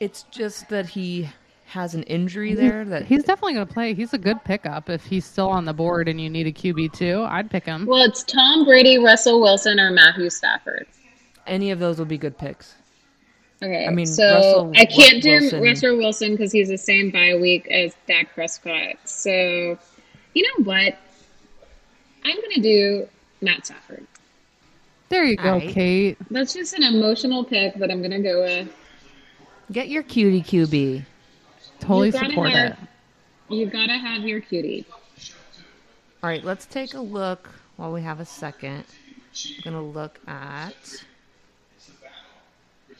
It's 0.00 0.24
just 0.24 0.68
that 0.68 0.86
he 0.86 1.30
has 1.72 1.94
an 1.94 2.02
injury 2.02 2.54
there 2.54 2.84
that 2.84 3.06
He's 3.06 3.24
definitely 3.24 3.54
going 3.54 3.66
to 3.66 3.72
play. 3.72 3.94
He's 3.94 4.12
a 4.12 4.18
good 4.18 4.44
pickup 4.44 4.90
if 4.90 5.06
he's 5.06 5.24
still 5.24 5.48
on 5.48 5.64
the 5.64 5.72
board 5.72 6.06
and 6.06 6.20
you 6.20 6.28
need 6.28 6.46
a 6.46 6.52
QB 6.52 6.92
too. 6.92 7.24
I'd 7.26 7.50
pick 7.50 7.64
him. 7.64 7.86
Well, 7.86 8.02
it's 8.04 8.22
Tom 8.24 8.64
Brady, 8.66 8.98
Russell 8.98 9.40
Wilson, 9.40 9.80
or 9.80 9.90
Matthew 9.90 10.28
Stafford. 10.28 10.86
any 11.46 11.70
of 11.70 11.78
those 11.78 11.98
would 11.98 12.08
be 12.08 12.18
good 12.18 12.36
picks. 12.36 12.74
Okay, 13.62 13.86
I 13.86 13.90
mean, 13.90 14.06
so 14.06 14.34
Russell 14.34 14.72
I 14.76 14.84
can't 14.84 15.22
do 15.22 15.30
Wilson- 15.30 15.62
Russell 15.62 15.96
Wilson 15.96 16.32
because 16.32 16.52
he's 16.52 16.68
the 16.68 16.76
same 16.76 17.10
bye 17.10 17.36
week 17.40 17.66
as 17.70 17.94
Dak 18.06 18.34
Prescott. 18.34 18.96
So, 19.04 19.30
you 19.30 20.42
know 20.42 20.64
what? 20.64 20.98
I'm 22.24 22.36
going 22.36 22.54
to 22.54 22.60
do 22.60 23.08
Matt 23.40 23.64
Stafford. 23.64 24.06
There 25.08 25.24
you 25.24 25.36
go, 25.36 25.54
Alright. 25.54 25.70
Kate. 25.70 26.18
That's 26.30 26.52
just 26.54 26.74
an 26.74 26.82
emotional 26.82 27.44
pick 27.44 27.74
that 27.76 27.90
I'm 27.90 28.00
going 28.00 28.10
to 28.12 28.20
go 28.22 28.42
with. 28.42 28.68
Get 29.70 29.88
your 29.88 30.02
cutie 30.02 30.42
QB. 30.42 31.04
Totally 31.82 32.06
You 32.06 32.12
gotta 32.12 32.28
support 32.30 32.50
have- 32.50 32.72
it. 32.72 32.78
You've 33.54 33.72
got 33.72 33.86
to 33.86 33.98
have 33.98 34.22
your 34.22 34.40
cutie. 34.40 34.86
All 36.22 36.30
right, 36.30 36.42
let's 36.44 36.64
take 36.64 36.94
a 36.94 37.00
look 37.00 37.50
while 37.76 37.92
we 37.92 38.00
have 38.02 38.20
a 38.20 38.24
second. 38.24 38.84
I'm 39.46 39.62
gonna 39.64 39.82
look 39.82 40.20
at 40.28 41.02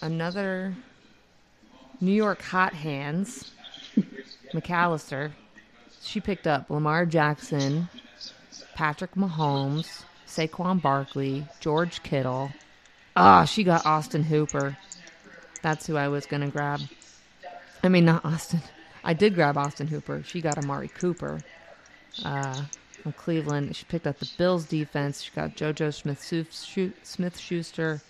another 0.00 0.74
New 2.00 2.12
York 2.12 2.42
hot 2.42 2.72
hands. 2.72 3.52
McAllister. 4.52 5.30
She 6.02 6.20
picked 6.20 6.46
up 6.46 6.68
Lamar 6.68 7.06
Jackson, 7.06 7.88
Patrick 8.74 9.14
Mahomes, 9.14 10.02
Saquon 10.26 10.82
Barkley, 10.82 11.46
George 11.60 12.02
Kittle. 12.02 12.50
Ah, 13.14 13.44
she 13.44 13.62
got 13.62 13.86
Austin 13.86 14.24
Hooper. 14.24 14.76
That's 15.62 15.86
who 15.86 15.96
I 15.96 16.08
was 16.08 16.26
gonna 16.26 16.48
grab. 16.50 16.80
I 17.82 17.88
mean, 17.88 18.04
not 18.04 18.24
Austin. 18.24 18.62
I 19.04 19.14
did 19.14 19.34
grab 19.34 19.56
Austin 19.56 19.88
Hooper. 19.88 20.22
She 20.24 20.40
got 20.40 20.58
Amari 20.58 20.88
Cooper 20.88 21.40
uh, 22.24 22.62
from 23.02 23.12
Cleveland. 23.12 23.74
She 23.74 23.84
picked 23.84 24.06
up 24.06 24.18
the 24.18 24.30
Bills 24.38 24.64
defense. 24.64 25.22
She 25.22 25.32
got 25.34 25.56
JuJu 25.56 25.92
Smith 25.92 26.94
Smith 27.02 27.38
Schuster, 27.38 28.00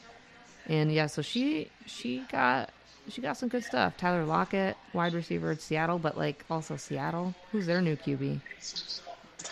and 0.68 0.92
yeah, 0.92 1.06
so 1.06 1.22
she 1.22 1.70
she 1.86 2.24
got 2.30 2.70
she 3.08 3.20
got 3.20 3.36
some 3.36 3.48
good 3.48 3.64
stuff. 3.64 3.96
Tyler 3.96 4.24
Lockett, 4.24 4.76
wide 4.92 5.14
receiver 5.14 5.52
at 5.52 5.62
Seattle, 5.62 5.98
but 5.98 6.16
like 6.18 6.44
also 6.50 6.76
Seattle. 6.76 7.34
Who's 7.50 7.66
their 7.66 7.80
new 7.80 7.96
QB? 7.96 8.40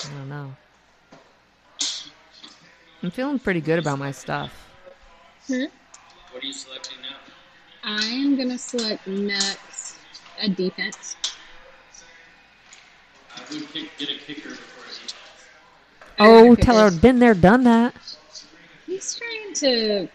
I 0.05 0.15
don't 0.19 0.29
know. 0.29 0.55
I'm 3.03 3.11
feeling 3.11 3.39
pretty 3.39 3.63
good 3.63 3.79
about 3.79 3.99
my 3.99 4.11
stuff. 4.11 4.53
Hmm? 5.47 5.65
What 6.33 6.45
are 6.45 6.47
you 6.47 6.53
selecting 6.53 6.99
now? 7.01 7.17
I'm 7.83 8.37
going 8.37 8.51
to 8.51 8.59
select 8.59 9.07
next 9.07 9.90
a 10.41 10.49
defense. 10.49 11.17
I 13.37 13.41
would 13.53 13.73
pick, 13.73 13.97
get 13.99 14.11
a 14.11 14.15
kicker 14.19 14.51
before 14.51 14.85
a 14.85 14.89
defense. 14.89 15.15
Oh, 16.19 16.53
Okay. 16.53 16.63
tell 16.63 16.79
her 16.79 16.91
been 16.91 17.19
there, 17.19 17.35
done 17.35 17.65
that. 17.65 17.95
He's 18.87 19.15
trying 19.15 19.55
to. 19.55 20.09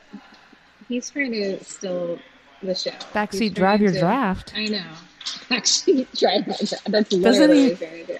He's 0.88 1.09
trying 1.09 1.32
to 1.32 1.63
steal 1.63 2.19
the 2.61 2.76
show. 2.76 2.91
Backseat 3.13 3.53
drive 3.55 3.82
your 3.82 3.91
to- 3.91 3.99
draft. 3.99 4.53
I 4.55 4.65
know. 4.65 4.84
Backseat 5.49 6.07
drive 6.19 6.45
my 6.47 6.55
draft. 6.55 6.91
That's 6.91 7.09
Doesn't 7.09 7.21
literally 7.49 7.63
he- 7.63 7.69
what 7.69 7.80
he's 7.80 7.88
trying 7.89 8.05
to 8.07 8.13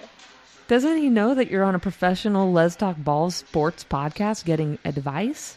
Doesn't 0.68 0.96
he 0.96 1.08
know 1.10 1.34
that 1.34 1.48
you're 1.48 1.62
on 1.62 1.76
a 1.76 1.78
professional 1.78 2.50
Let's 2.52 2.74
Talk 2.74 2.96
Balls 2.98 3.36
sports 3.36 3.84
podcast 3.88 4.44
getting 4.44 4.78
advice? 4.84 5.56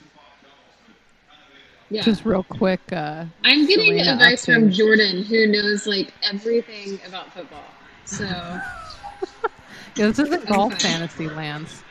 Yeah. 1.89 2.03
Just 2.03 2.23
real 2.25 2.43
quick. 2.43 2.81
Uh, 2.91 3.25
I'm 3.43 3.65
getting 3.65 3.97
Serena 3.97 4.13
advice 4.13 4.45
from. 4.45 4.71
Jordan, 4.71 5.23
who 5.23 5.47
knows 5.47 5.87
like 5.87 6.13
everything 6.23 6.99
about 7.07 7.33
football. 7.33 7.63
So 8.05 8.25
Yeah, 9.95 10.07
this 10.07 10.19
isn't 10.19 10.45
golf 10.47 10.79
fantasy 10.81 11.27
lands. 11.27 11.83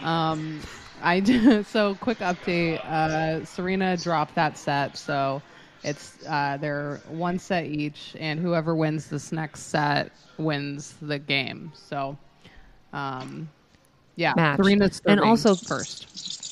Um, 0.00 0.60
I 1.02 1.20
do, 1.20 1.62
so 1.68 1.94
quick 1.96 2.18
update. 2.18 2.84
Uh, 2.84 3.44
Serena 3.44 3.96
dropped 3.96 4.34
that 4.34 4.56
set, 4.58 4.96
so 4.96 5.42
it's 5.84 6.26
uh, 6.26 6.56
they're 6.56 7.00
one 7.08 7.38
set 7.38 7.66
each, 7.66 8.16
and 8.18 8.40
whoever 8.40 8.74
wins 8.74 9.08
this 9.08 9.32
next 9.32 9.64
set 9.64 10.10
wins 10.38 10.94
the 11.02 11.18
game. 11.18 11.72
So, 11.74 12.16
um, 12.92 13.48
yeah, 14.16 14.32
Match. 14.34 14.56
Serena's 14.56 15.02
And 15.06 15.18
serving 15.18 15.24
also- 15.28 15.54
first. 15.54 16.45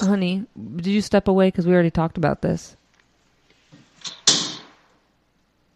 Honey, 0.00 0.44
did 0.76 0.86
you 0.86 1.00
step 1.00 1.28
away 1.28 1.48
because 1.48 1.66
we 1.66 1.72
already 1.72 1.90
talked 1.90 2.18
about 2.18 2.42
this? 2.42 2.76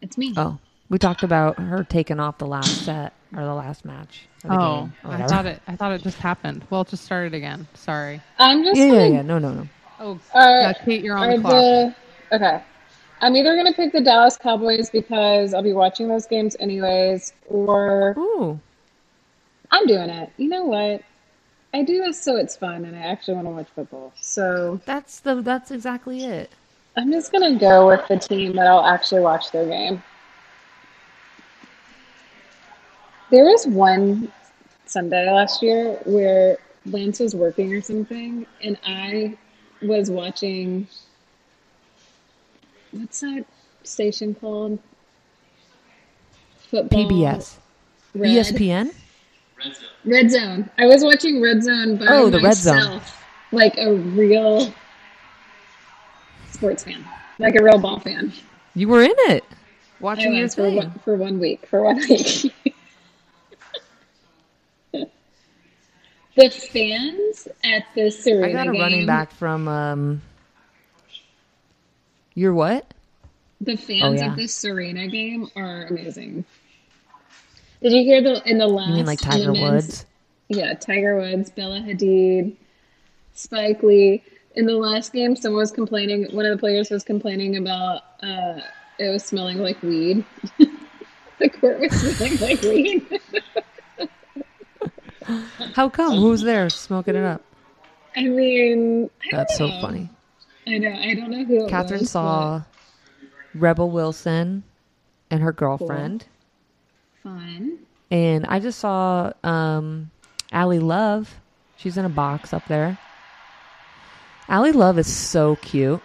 it's 0.01 0.17
me. 0.17 0.33
Oh, 0.37 0.57
we 0.89 0.97
talked 0.97 1.23
about 1.23 1.57
her 1.59 1.83
taking 1.83 2.19
off 2.19 2.37
the 2.37 2.45
last 2.47 2.83
set 2.83 3.13
or 3.35 3.43
the 3.43 3.53
last 3.53 3.85
match. 3.85 4.23
The 4.43 4.49
Oh, 4.51 4.57
game, 4.57 4.93
I 5.05 5.27
thought 5.27 5.45
it. 5.45 5.61
I 5.67 5.75
thought 5.75 5.91
it 5.93 6.01
just 6.03 6.17
happened. 6.17 6.63
Well, 6.69 6.81
it 6.81 6.87
just 6.89 7.05
started 7.05 7.33
again. 7.33 7.67
Sorry. 7.75 8.19
I'm 8.39 8.63
just 8.63 8.77
Yeah, 8.77 8.85
yeah, 8.85 8.91
gonna 8.93 9.09
yeah. 9.15 9.21
No, 9.21 9.39
no, 9.39 9.53
no. 9.53 9.67
Oh, 9.99 10.19
Uh, 10.33 10.47
yeah, 10.61 10.73
Kate, 10.73 11.03
you're 11.03 11.15
on 11.15 11.29
the 11.29 11.37
clock. 11.39 11.53
the- 11.53 11.95
okay. 12.35 12.61
I'm 13.21 13.35
either 13.35 13.55
gonna 13.55 13.73
pick 13.73 13.93
the 13.93 14.01
Dallas 14.01 14.35
Cowboys 14.37 14.89
because 14.89 15.53
I'll 15.53 15.61
be 15.61 15.73
watching 15.73 16.07
those 16.07 16.25
games 16.25 16.57
anyways, 16.59 17.33
or 17.47 18.15
Ooh, 18.17 18.59
I'm 19.69 19.85
doing 19.85 20.09
it. 20.09 20.31
You 20.37 20.49
know 20.49 20.63
what? 20.63 21.03
I 21.73 21.83
do 21.83 21.99
this 21.99 22.21
so 22.21 22.35
it's 22.35 22.55
fun, 22.55 22.85
and 22.85 22.95
I 22.95 22.99
actually 22.99 23.35
want 23.35 23.47
to 23.47 23.51
watch 23.51 23.67
football. 23.73 24.13
So 24.19 24.81
that's 24.85 25.21
the 25.21 25.41
that's 25.41 25.71
exactly 25.71 26.25
it. 26.25 26.51
I'm 26.97 27.11
just 27.11 27.31
gonna 27.31 27.57
go 27.57 27.87
with 27.87 28.05
the 28.09 28.17
team 28.17 28.55
that 28.57 28.67
I'll 28.67 28.85
actually 28.85 29.21
watch 29.21 29.51
their 29.51 29.65
game. 29.65 30.03
There 33.29 33.45
was 33.45 33.65
one 33.65 34.29
Sunday 34.85 35.31
last 35.31 35.63
year 35.63 35.93
where 36.03 36.57
Lance 36.85 37.21
was 37.21 37.33
working 37.33 37.73
or 37.73 37.81
something, 37.81 38.45
and 38.61 38.77
I 38.85 39.37
was 39.81 40.11
watching. 40.11 40.87
What's 42.91 43.21
that 43.21 43.45
station 43.83 44.35
called? 44.35 44.77
Football. 46.69 47.05
PBS, 47.05 47.55
Red, 48.13 48.29
ESPN. 48.29 48.93
Red 49.63 49.75
zone. 49.75 49.85
Red 50.05 50.31
Zone. 50.31 50.69
I 50.77 50.85
was 50.87 51.03
watching 51.03 51.41
Red 51.41 51.63
Zone 51.63 51.97
by 51.97 52.05
Oh, 52.09 52.29
the 52.29 52.39
Red 52.39 52.55
Zone. 52.55 52.75
myself, 52.75 53.23
like 53.51 53.77
a 53.77 53.93
real 53.93 54.73
sports 56.51 56.83
fan, 56.83 57.05
like 57.39 57.55
a 57.55 57.63
real 57.63 57.77
ball 57.79 57.99
fan. 57.99 58.31
You 58.75 58.87
were 58.87 59.03
in 59.03 59.13
it, 59.29 59.43
watching 59.99 60.35
it 60.35 60.53
for 60.53 60.69
one, 60.69 60.91
for 61.03 61.15
one 61.15 61.39
week. 61.39 61.65
For 61.67 61.83
one 61.83 61.97
week. 61.97 62.53
the 66.35 66.49
fans 66.49 67.47
at 67.63 67.83
the 67.95 68.09
Serena 68.09 68.47
I 68.47 68.51
got 68.65 68.67
a 68.67 68.71
running 68.71 69.05
back 69.05 69.31
from 69.31 69.67
um. 69.67 70.21
Your 72.33 72.53
what? 72.53 72.93
The 73.59 73.75
fans 73.75 74.03
Oh, 74.03 74.11
yeah. 74.13 74.31
at 74.31 74.37
the 74.37 74.47
Serena 74.47 75.07
game 75.07 75.49
are 75.55 75.83
amazing. 75.87 76.45
Did 77.81 77.93
you 77.93 78.03
hear 78.03 78.21
the 78.21 78.41
in 78.49 78.57
the 78.57 78.67
last? 78.67 78.89
You 78.89 78.95
mean 78.95 79.05
like 79.05 79.19
Tiger 79.19 79.53
Woods? 79.53 80.05
Yeah, 80.49 80.73
Tiger 80.73 81.17
Woods, 81.17 81.49
Bella 81.49 81.79
Hadid, 81.79 82.55
Spike 83.33 83.81
Lee. 83.83 84.23
In 84.55 84.65
the 84.65 84.75
last 84.75 85.13
game, 85.13 85.35
someone 85.35 85.59
was 85.59 85.71
complaining. 85.71 86.27
One 86.31 86.45
of 86.45 86.51
the 86.51 86.59
players 86.59 86.89
was 86.89 87.03
complaining 87.03 87.57
about 87.57 88.01
uh, 88.21 88.59
it 88.99 89.09
was 89.09 89.23
smelling 89.23 89.59
like 89.59 89.81
weed. 89.81 90.25
the 91.39 91.49
court 91.49 91.79
was 91.79 91.91
smelling 91.93 92.37
like 92.37 92.61
weed. 92.61 93.19
How 95.73 95.89
come? 95.89 96.17
Who's 96.17 96.41
there 96.41 96.69
smoking 96.69 97.15
it 97.15 97.23
up? 97.23 97.41
I 98.15 98.23
mean, 98.23 99.09
I 99.23 99.37
That's 99.37 99.57
so 99.57 99.67
know. 99.67 99.81
funny. 99.81 100.09
I 100.67 100.77
know. 100.77 100.91
I 100.91 101.15
don't 101.15 101.31
know 101.31 101.45
who 101.45 101.65
it 101.65 101.69
Catherine 101.69 102.01
was, 102.01 102.11
saw 102.11 102.63
Rebel 103.55 103.89
Wilson 103.89 104.63
and 105.29 105.41
her 105.41 105.53
girlfriend, 105.53 106.25
but 106.25 106.27
Fun. 107.23 107.79
and 108.09 108.45
I 108.47 108.59
just 108.59 108.79
saw 108.79 109.31
um, 109.43 110.09
Ally 110.51 110.77
Love. 110.79 111.35
She's 111.77 111.97
in 111.97 112.05
a 112.05 112.09
box 112.09 112.53
up 112.53 112.65
there. 112.67 112.97
Ally 114.47 114.71
Love 114.71 114.97
is 114.99 115.07
so 115.11 115.55
cute. 115.57 116.01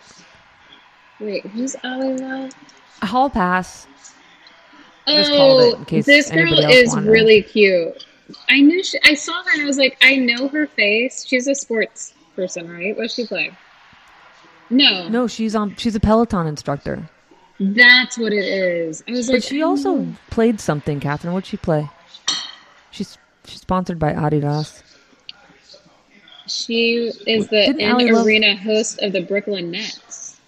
Wait, 1.21 1.45
who's 1.47 1.75
Ally 1.83 2.15
Love? 2.17 2.53
Hall 3.03 3.31
pass. 3.31 3.87
Oh, 5.07 5.25
called 5.29 5.63
it 5.63 5.79
in 5.79 5.85
case 5.85 6.07
this 6.07 6.31
girl 6.31 6.53
is 6.59 6.89
wanted 6.93 7.11
really 7.11 7.43
cute. 7.43 8.05
I 8.49 8.61
knew 8.61 8.83
she, 8.83 8.99
I 9.05 9.15
saw 9.15 9.33
her 9.45 9.51
and 9.55 9.63
I 9.63 9.65
was 9.67 9.79
like, 9.79 9.97
I 10.03 10.17
know 10.17 10.49
her 10.49 10.67
face. 10.67 11.25
She's 11.27 11.47
a 11.47 11.55
sports 11.55 12.13
person, 12.35 12.69
right? 12.71 12.97
What 12.97 13.05
does 13.05 13.15
she 13.15 13.25
play? 13.27 13.53
No, 14.69 15.09
No, 15.09 15.27
she's 15.29 15.55
on. 15.55 15.77
She's 15.77 15.95
a 15.95 16.01
Peloton 16.01 16.47
instructor, 16.49 17.09
that's 17.59 18.19
what 18.19 18.33
it 18.33 18.45
is. 18.45 19.03
I 19.09 19.13
was 19.13 19.27
but 19.27 19.35
like, 19.35 19.43
she 19.43 19.63
also 19.63 19.97
know. 19.97 20.15
played 20.31 20.61
something. 20.61 21.01
Catherine, 21.01 21.33
what'd 21.33 21.47
she 21.49 21.57
play? 21.57 21.89
She's 22.91 23.17
she's 23.45 23.61
sponsored 23.61 23.99
by 23.99 24.13
Adidas. 24.13 24.83
she 26.47 27.11
is 27.27 27.49
the 27.49 27.67
Didn't 27.67 27.81
in 27.81 27.91
Ally 27.91 28.05
Love- 28.11 28.27
arena 28.27 28.57
host 28.57 29.01
of 29.03 29.13
the 29.13 29.21
Brooklyn 29.23 29.71
Nets. 29.71 30.39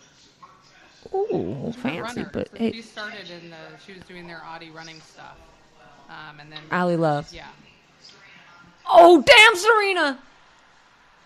Ooh, 1.15 1.73
fancy, 1.79 2.01
runner. 2.21 2.31
but 2.33 2.49
So 2.51 2.57
hey, 2.59 2.73
she 2.73 2.83
started 2.83 3.31
in 3.31 3.51
the. 3.51 3.57
She 3.87 3.93
was 3.95 4.03
doing 4.05 4.27
their 4.27 4.43
Audi 4.45 4.71
running 4.71 5.01
stuff, 5.01 5.37
um, 6.11 6.39
and 6.41 6.53
then 6.53 6.59
Ally 6.71 6.97
Love. 6.97 7.33
yeah. 7.33 7.47
Oh, 8.91 9.23
damn, 9.23 9.55
Serena! 9.57 10.19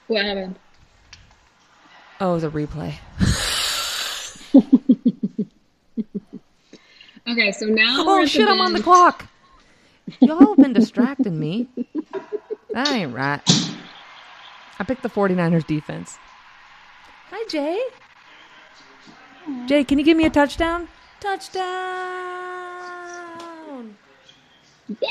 What 0.08 0.24
happened? 0.24 0.58
Oh, 2.20 2.32
it 2.32 2.34
was 2.34 2.44
a 2.44 2.50
replay. 2.50 2.94
Okay, 7.28 7.52
so 7.52 7.66
now 7.66 8.04
we're 8.04 8.22
Oh 8.22 8.26
shit, 8.26 8.48
I'm 8.48 8.60
on 8.60 8.72
the 8.72 8.82
clock. 8.82 9.26
Y'all 10.20 10.48
have 10.48 10.56
been 10.56 10.72
distracting 10.72 11.38
me. 11.38 11.68
That 12.72 12.88
ain't 12.88 13.14
right. 13.14 13.40
I 14.78 14.84
picked 14.84 15.02
the 15.02 15.10
49ers 15.10 15.66
defense. 15.66 16.18
Hi, 17.30 17.44
Jay. 17.48 17.80
Jay, 19.66 19.84
can 19.84 19.98
you 19.98 20.04
give 20.04 20.16
me 20.16 20.24
a 20.24 20.30
touchdown? 20.30 20.88
Touchdown! 21.20 21.62
Yeah. 25.00 25.08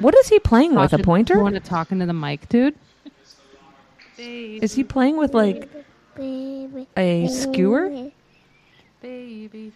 What 0.00 0.14
is 0.16 0.28
he 0.28 0.38
playing 0.38 0.74
with? 0.74 0.92
A 0.92 0.98
pointer? 0.98 1.34
You 1.34 1.40
pointer? 1.40 1.42
want 1.42 1.54
to 1.54 1.60
talk 1.60 1.90
into 1.90 2.06
the 2.06 2.12
mic, 2.12 2.48
dude? 2.48 2.74
Is 4.18 4.74
he 4.74 4.84
playing 4.84 5.16
with 5.16 5.34
like 5.34 5.68
Baby. 6.14 6.86
a 6.96 7.26
skewer? 7.28 8.10
Baby. 9.00 9.72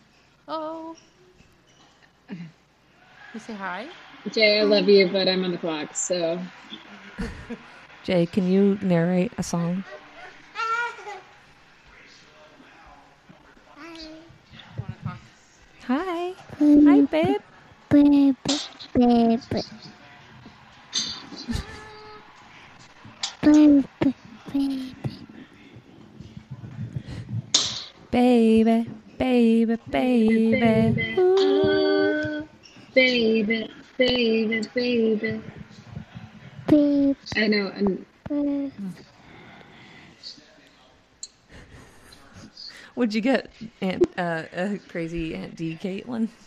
Oh. 0.48 0.96
You 2.30 3.40
say 3.40 3.54
hi? 3.54 3.88
Jay, 4.32 4.60
I 4.60 4.62
love 4.62 4.88
you, 4.88 5.08
but 5.08 5.28
I'm 5.28 5.44
on 5.44 5.52
the 5.52 5.58
clock, 5.58 5.94
so 5.94 6.40
Jay, 8.04 8.26
can 8.26 8.48
you 8.48 8.78
narrate 8.82 9.32
a 9.38 9.42
song? 9.42 9.84
Want? 15.04 15.20
Hi. 15.86 16.34
Hi, 16.58 17.00
babe. 17.02 17.40
Baby. 17.88 18.36
Baby. 18.94 19.38
Baby. 23.42 23.84
Baby. 24.52 24.94
Baby, 28.10 28.88
baby, 29.18 29.76
baby. 29.90 31.14
Baby, 32.94 33.70
baby, 33.98 34.60
baby. 34.74 35.42
Baby. 36.68 37.16
I 37.36 37.46
know, 37.46 37.68
and 37.68 38.06
Would 42.96 43.14
you 43.14 43.20
get 43.20 43.50
Aunt 43.82 44.08
uh, 44.16 44.44
uh, 44.56 44.76
crazy 44.88 45.34
Aunt 45.34 45.54
D, 45.54 45.76
Kaitlyn? 45.76 46.28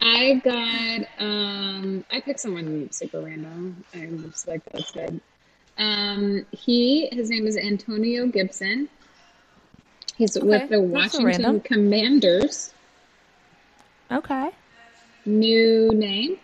I 0.00 0.40
got 0.42 1.06
um 1.18 2.04
I 2.10 2.20
picked 2.20 2.40
someone 2.40 2.90
super 2.90 3.20
random. 3.20 3.84
I'm 3.94 4.30
just 4.30 4.48
like 4.48 4.62
that's 4.72 4.90
good. 4.90 5.20
Um 5.76 6.46
he 6.50 7.08
his 7.12 7.28
name 7.28 7.46
is 7.46 7.58
Antonio 7.58 8.26
Gibson. 8.26 8.88
He's 10.16 10.38
with 10.40 10.70
the 10.70 10.80
Washington. 10.80 11.60
Commanders. 11.60 12.72
Okay. 14.10 14.50
New 15.26 15.90
name, 15.92 16.38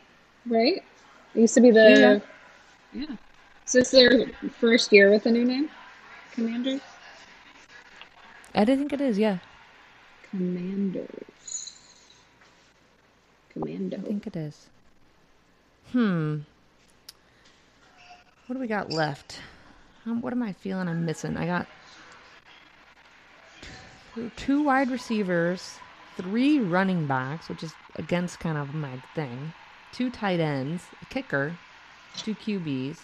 right? 0.46 0.82
It 1.34 1.40
used 1.40 1.54
to 1.54 1.60
be 1.60 1.70
the 1.70 2.22
Yeah. 2.92 3.00
yeah. 3.08 3.16
So 3.64 3.78
it's 3.78 3.90
their 3.90 4.26
first 4.58 4.92
year 4.92 5.10
with 5.10 5.24
a 5.26 5.30
new 5.30 5.44
name. 5.44 5.70
Commanders? 6.32 6.80
I 8.54 8.64
didn't 8.64 8.80
think 8.80 8.92
it 8.92 9.00
is. 9.00 9.18
Yeah, 9.18 9.38
Commanders. 10.30 11.72
Commando. 13.50 13.98
I 13.98 14.00
think 14.00 14.26
it 14.26 14.36
is. 14.36 14.66
Hmm. 15.92 16.38
What 18.46 18.54
do 18.54 18.60
we 18.60 18.66
got 18.66 18.90
left? 18.90 19.40
Um, 20.04 20.20
what 20.20 20.32
am 20.32 20.42
I 20.42 20.52
feeling 20.52 20.88
I'm 20.88 21.04
missing? 21.04 21.36
I 21.36 21.46
got 21.46 21.66
two, 24.14 24.30
two 24.36 24.62
wide 24.62 24.90
receivers, 24.90 25.78
three 26.16 26.58
running 26.60 27.06
backs, 27.06 27.48
which 27.48 27.62
is 27.62 27.74
against 27.96 28.40
kind 28.40 28.58
of 28.58 28.74
my 28.74 29.02
thing, 29.14 29.52
two 29.92 30.10
tight 30.10 30.40
ends, 30.40 30.84
a 31.00 31.06
kicker, 31.06 31.56
two 32.16 32.34
QBs. 32.34 32.98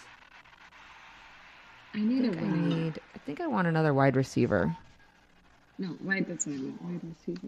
I 1.93 1.99
I 1.99 2.01
need 2.01 2.25
a 2.25 2.31
think 2.31 2.41
I 2.41 2.47
need. 2.47 2.99
I 3.15 3.17
think 3.19 3.41
I 3.41 3.47
want 3.47 3.67
another 3.67 3.93
wide 3.93 4.15
receiver. 4.15 4.75
No, 5.77 5.95
wide. 6.03 6.25
That's 6.27 6.45
what 6.45 6.53
I 6.53 6.57
meant. 6.59 6.81
Wide 6.81 7.01
receiver. 7.03 7.47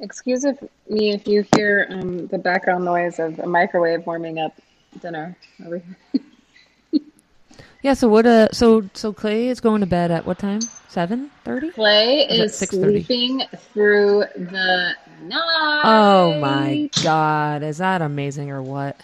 Excuse 0.00 0.44
if, 0.44 0.62
me 0.88 1.12
if 1.12 1.26
you 1.26 1.44
hear 1.54 1.86
um, 1.90 2.26
the 2.28 2.38
background 2.38 2.86
noise 2.86 3.18
of 3.18 3.38
a 3.38 3.46
microwave 3.46 4.06
warming 4.06 4.38
up 4.38 4.58
dinner 5.00 5.36
over 5.64 5.78
here. 5.78 6.22
Yeah. 7.82 7.94
So 7.94 8.08
what? 8.08 8.26
Uh. 8.26 8.48
So 8.52 8.82
so 8.94 9.12
Clay 9.12 9.48
is 9.48 9.60
going 9.60 9.80
to 9.80 9.86
bed 9.86 10.10
at 10.10 10.26
what 10.26 10.38
time? 10.38 10.60
Seven 10.88 11.30
thirty. 11.44 11.70
Clay 11.70 12.26
Is 12.28 12.60
is 12.60 12.68
6:30? 12.70 13.06
sleeping 13.06 13.42
through 13.72 14.24
the 14.36 14.92
night. 15.22 15.82
Oh 15.84 16.38
my 16.40 16.90
God! 17.02 17.62
Is 17.62 17.78
that 17.78 18.02
amazing 18.02 18.50
or 18.50 18.62
what? 18.62 18.96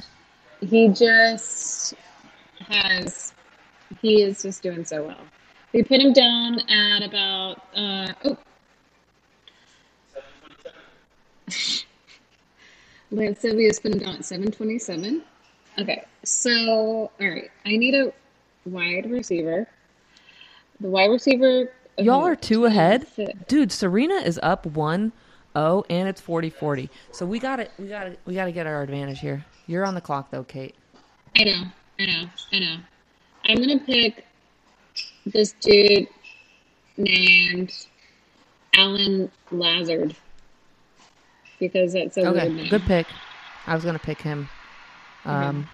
He 0.60 0.88
just 0.88 1.94
has. 2.68 3.32
He 4.02 4.22
is 4.22 4.42
just 4.42 4.62
doing 4.62 4.84
so 4.84 5.04
well. 5.06 5.20
We 5.72 5.82
put 5.82 6.00
him 6.00 6.12
down 6.12 6.60
at 6.68 7.02
about. 7.02 7.62
Uh, 7.74 8.12
oh. 8.24 8.36
Lance 13.12 13.40
said 13.40 13.54
we 13.56 13.68
just 13.68 13.82
put 13.82 13.92
him 13.92 13.98
down 13.98 14.16
at 14.16 14.24
seven 14.24 14.50
twenty-seven. 14.50 15.22
Okay, 15.78 16.04
so 16.24 17.10
all 17.20 17.28
right, 17.28 17.50
I 17.64 17.76
need 17.76 17.94
a 17.94 18.12
wide 18.66 19.10
receiver. 19.10 19.66
The 20.80 20.88
wide 20.88 21.10
receiver. 21.10 21.72
Y'all 21.98 22.26
are 22.26 22.36
two 22.36 22.66
ahead. 22.66 23.06
Dude, 23.48 23.72
Serena 23.72 24.16
is 24.16 24.38
up 24.42 24.66
1 24.66 25.12
0 25.56 25.84
and 25.88 26.08
it's 26.08 26.20
40-40. 26.20 26.90
So 27.12 27.24
we 27.24 27.38
got 27.38 27.56
to 27.56 27.68
we 27.78 27.88
got 27.88 28.04
to 28.04 28.16
we 28.26 28.34
got 28.34 28.44
to 28.46 28.52
get 28.52 28.66
our 28.66 28.82
advantage 28.82 29.20
here. 29.20 29.44
You're 29.66 29.86
on 29.86 29.94
the 29.94 30.00
clock 30.00 30.30
though, 30.30 30.44
Kate. 30.44 30.74
I 31.36 31.44
know, 31.44 31.62
I 31.98 32.06
know, 32.06 32.28
I 32.52 32.58
know. 32.58 32.76
I'm 33.44 33.58
gonna 33.58 33.78
pick 33.78 34.26
this 35.24 35.52
dude 35.60 36.08
named 36.96 37.72
Allen 38.74 39.30
Lazard 39.50 40.14
because 41.58 41.92
that's 41.92 42.16
a 42.16 42.26
Okay, 42.28 42.68
good 42.68 42.82
pick. 42.82 43.06
I 43.66 43.74
was 43.74 43.82
going 43.82 43.98
to 43.98 44.04
pick 44.04 44.20
him. 44.20 44.48
Um 45.24 45.68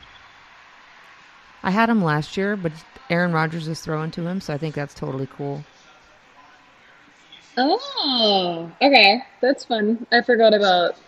I 1.65 1.71
had 1.71 1.89
him 1.89 2.03
last 2.03 2.37
year, 2.37 2.57
but 2.57 2.73
Aaron 3.09 3.33
Rodgers 3.33 3.69
is 3.69 3.81
throwing 3.81 4.11
to 4.13 4.27
him, 4.27 4.41
so 4.41 4.53
I 4.53 4.59
think 4.59 4.75
that's 4.75 4.95
totally 4.95 5.29
cool. 5.31 5.65
Oh, 7.57 8.73
okay, 8.81 9.23
that's 9.41 9.65
fun. 9.65 10.07
I 10.11 10.23
forgot 10.23 10.55
about 10.55 10.99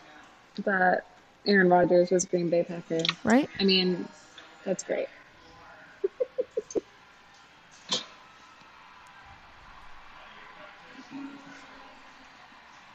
that. 0.65 1.05
Aaron 1.47 1.69
Rodgers 1.69 2.11
was 2.11 2.25
a 2.25 2.27
Green 2.29 2.51
Bay 2.51 2.63
Packer. 2.63 3.01
Right? 3.25 3.49
I 3.61 3.65
mean, 3.65 4.09
that's 4.65 4.85
great. 4.85 5.09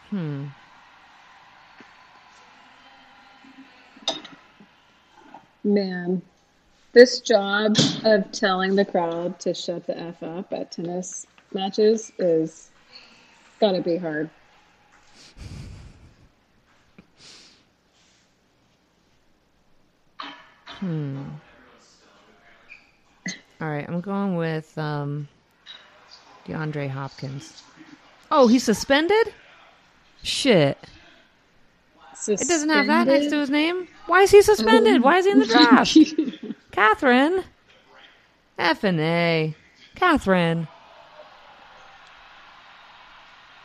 Hmm. 0.10 0.45
Man, 5.64 6.22
this 6.93 7.19
job 7.19 7.77
of 8.03 8.31
telling 8.31 8.75
the 8.75 8.85
crowd 8.85 9.39
to 9.39 9.53
shut 9.53 9.85
the 9.85 9.97
F 9.97 10.23
up 10.23 10.51
at 10.53 10.71
tennis 10.71 11.27
matches 11.53 12.11
is 12.17 12.71
gotta 13.59 13.81
be 13.81 13.97
hard. 13.97 14.29
Hmm. 20.79 21.23
All 23.61 23.67
right, 23.67 23.87
I'm 23.87 23.99
going 23.99 24.37
with 24.37 24.77
um, 24.77 25.27
DeAndre 26.47 26.89
Hopkins. 26.89 27.63
Oh, 28.31 28.47
he's 28.47 28.63
suspended? 28.63 29.33
Shit. 30.23 30.77
It 32.27 32.47
doesn't 32.47 32.69
have 32.69 32.87
that 32.87 33.07
next 33.07 33.29
to 33.29 33.39
his 33.39 33.49
name. 33.49 33.87
Why 34.05 34.21
is 34.21 34.31
he 34.31 34.41
suspended? 34.41 35.01
Why 35.01 35.17
is 35.17 35.25
he 35.25 35.31
in 35.31 35.39
the 35.39 35.45
draft? 35.45 35.97
Catherine. 36.80 37.43
F 38.57 38.86
and 38.86 39.01
A. 39.01 39.53
Catherine. 39.95 40.65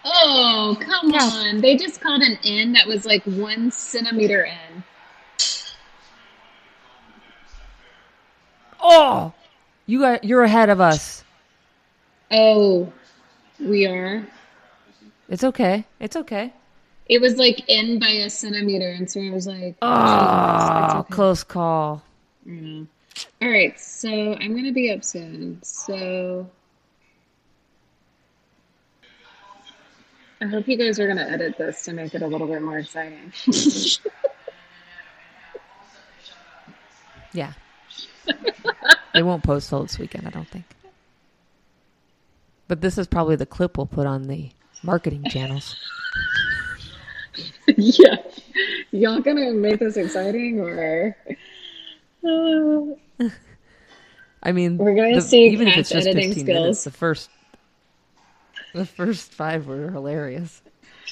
Oh, 0.05 0.77
come 0.81 1.11
Yeah. 1.13 1.23
on. 1.23 1.61
They 1.61 1.77
just 1.77 2.01
called 2.01 2.23
an 2.23 2.37
N 2.43 2.73
that 2.73 2.89
was 2.89 3.07
like 3.07 3.23
one 3.23 3.71
centimeter 3.71 4.43
in. 4.43 4.83
Oh, 8.83 9.33
you 9.87 10.01
got 10.01 10.25
you're 10.25 10.43
ahead 10.43 10.69
of 10.69 10.81
us. 10.81 11.23
Oh, 12.33 12.93
we 13.61 13.87
are. 13.87 14.27
It's 15.29 15.45
okay. 15.45 15.85
It's 16.01 16.17
okay. 16.17 16.53
It 17.09 17.21
was 17.21 17.37
like 17.37 17.69
in 17.69 18.01
by 18.01 18.09
a 18.09 18.29
centimeter, 18.29 18.91
and 18.91 19.09
so 19.09 19.21
I 19.21 19.31
was 19.31 19.47
like, 19.47 19.77
Oh, 19.83 20.85
it's 20.85 20.95
okay. 20.97 21.15
close 21.15 21.45
call. 21.45 22.03
You 22.45 22.53
know. 22.55 22.87
All 23.41 23.49
right, 23.49 23.79
so 23.79 24.35
I'm 24.35 24.55
gonna 24.55 24.73
be 24.73 24.91
up 24.91 25.05
soon. 25.05 25.61
So 25.63 26.49
I 30.41 30.47
hope 30.47 30.67
you 30.69 30.77
guys 30.77 30.99
are 30.99 31.07
gonna 31.07 31.23
edit 31.23 31.57
this 31.57 31.85
to 31.85 31.93
make 31.93 32.15
it 32.15 32.23
a 32.23 32.27
little 32.27 32.47
bit 32.47 32.63
more 32.63 32.79
exciting. 32.79 33.33
Yeah. 37.35 37.53
they 39.13 39.23
won't 39.23 39.43
post 39.43 39.69
till 39.69 39.83
this 39.83 39.99
weekend, 39.99 40.27
I 40.27 40.31
don't 40.31 40.49
think. 40.49 40.65
But 42.69 42.81
this 42.81 42.97
is 42.97 43.07
probably 43.07 43.37
the 43.37 43.45
clip 43.45 43.77
we'll 43.77 43.87
put 43.87 44.07
on 44.07 44.29
the 44.29 44.51
marketing 44.83 45.25
channels. 45.29 45.77
yeah, 47.77 48.17
y'all 48.93 49.21
gonna 49.21 49.53
make 49.53 49.81
this 49.81 49.97
exciting, 49.97 50.61
or 50.61 51.17
I 54.43 54.53
mean, 54.53 54.77
We're 54.79 54.95
gonna 54.95 55.21
see 55.21 55.47
even 55.49 55.69
if 55.69 55.77
it's 55.79 55.91
just 55.91 56.07
editing 56.07 56.29
15 56.35 56.47
minutes, 56.47 56.85
the 56.85 56.91
first, 56.91 57.31
the 58.75 58.85
first 58.87 59.33
five 59.33 59.67
were 59.67 59.91
hilarious 59.91 60.63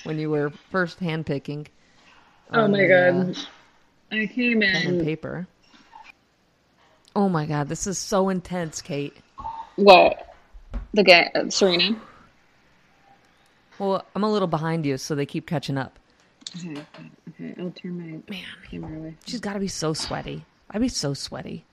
when 0.04 0.18
you 0.18 0.30
were 0.30 0.50
first 0.70 1.00
handpicking. 1.00 1.66
oh 2.52 2.68
my 2.68 2.78
the, 2.78 2.94
uh, 2.94 3.12
god, 3.24 3.36
I 4.10 4.26
came 4.26 4.62
and 4.62 5.00
in. 5.00 5.04
paper. 5.04 5.46
Oh 7.14 7.28
my 7.28 7.46
god, 7.46 7.68
this 7.68 7.86
is 7.86 7.98
so 7.98 8.28
intense, 8.28 8.80
Kate. 8.82 9.16
What? 9.76 10.34
The 10.94 11.02
guy, 11.02 11.30
uh, 11.34 11.48
Serena. 11.50 11.96
Well, 13.78 14.04
I'm 14.14 14.22
a 14.24 14.30
little 14.30 14.48
behind 14.48 14.84
you, 14.86 14.96
so 14.98 15.14
they 15.14 15.26
keep 15.26 15.46
catching 15.46 15.76
up. 15.78 15.98
Okay, 16.58 16.70
okay, 16.72 17.10
okay. 17.30 17.54
I'll 17.60 17.70
turn 17.70 17.98
my 17.98 18.20
Man, 18.30 18.44
camera 18.70 18.96
away. 18.98 19.14
she's 19.26 19.40
got 19.40 19.54
to 19.54 19.60
be 19.60 19.68
so 19.68 19.92
sweaty. 19.94 20.44
I'd 20.72 20.80
be 20.80 20.88
so 20.88 21.14
sweaty. 21.14 21.64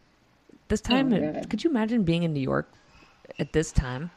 This 0.67 0.81
Oh 0.85 0.89
time, 0.89 1.09
my 1.09 1.17
it- 1.17 1.49
could 1.49 1.63
you 1.63 1.69
imagine 1.69 2.03
being 2.03 2.23
in 2.23 2.33
New 2.33 2.41
York 2.41 2.69
at 3.39 3.53
this 3.53 3.71
time? 3.71 4.11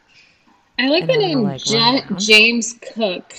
I 0.79 0.89
like 0.89 1.03
And 1.03 1.11
the 1.11 1.17
name 1.19 1.43
like, 1.43 1.69
Ja- 1.71 2.01
James 2.19 2.75
Cook. 2.95 3.35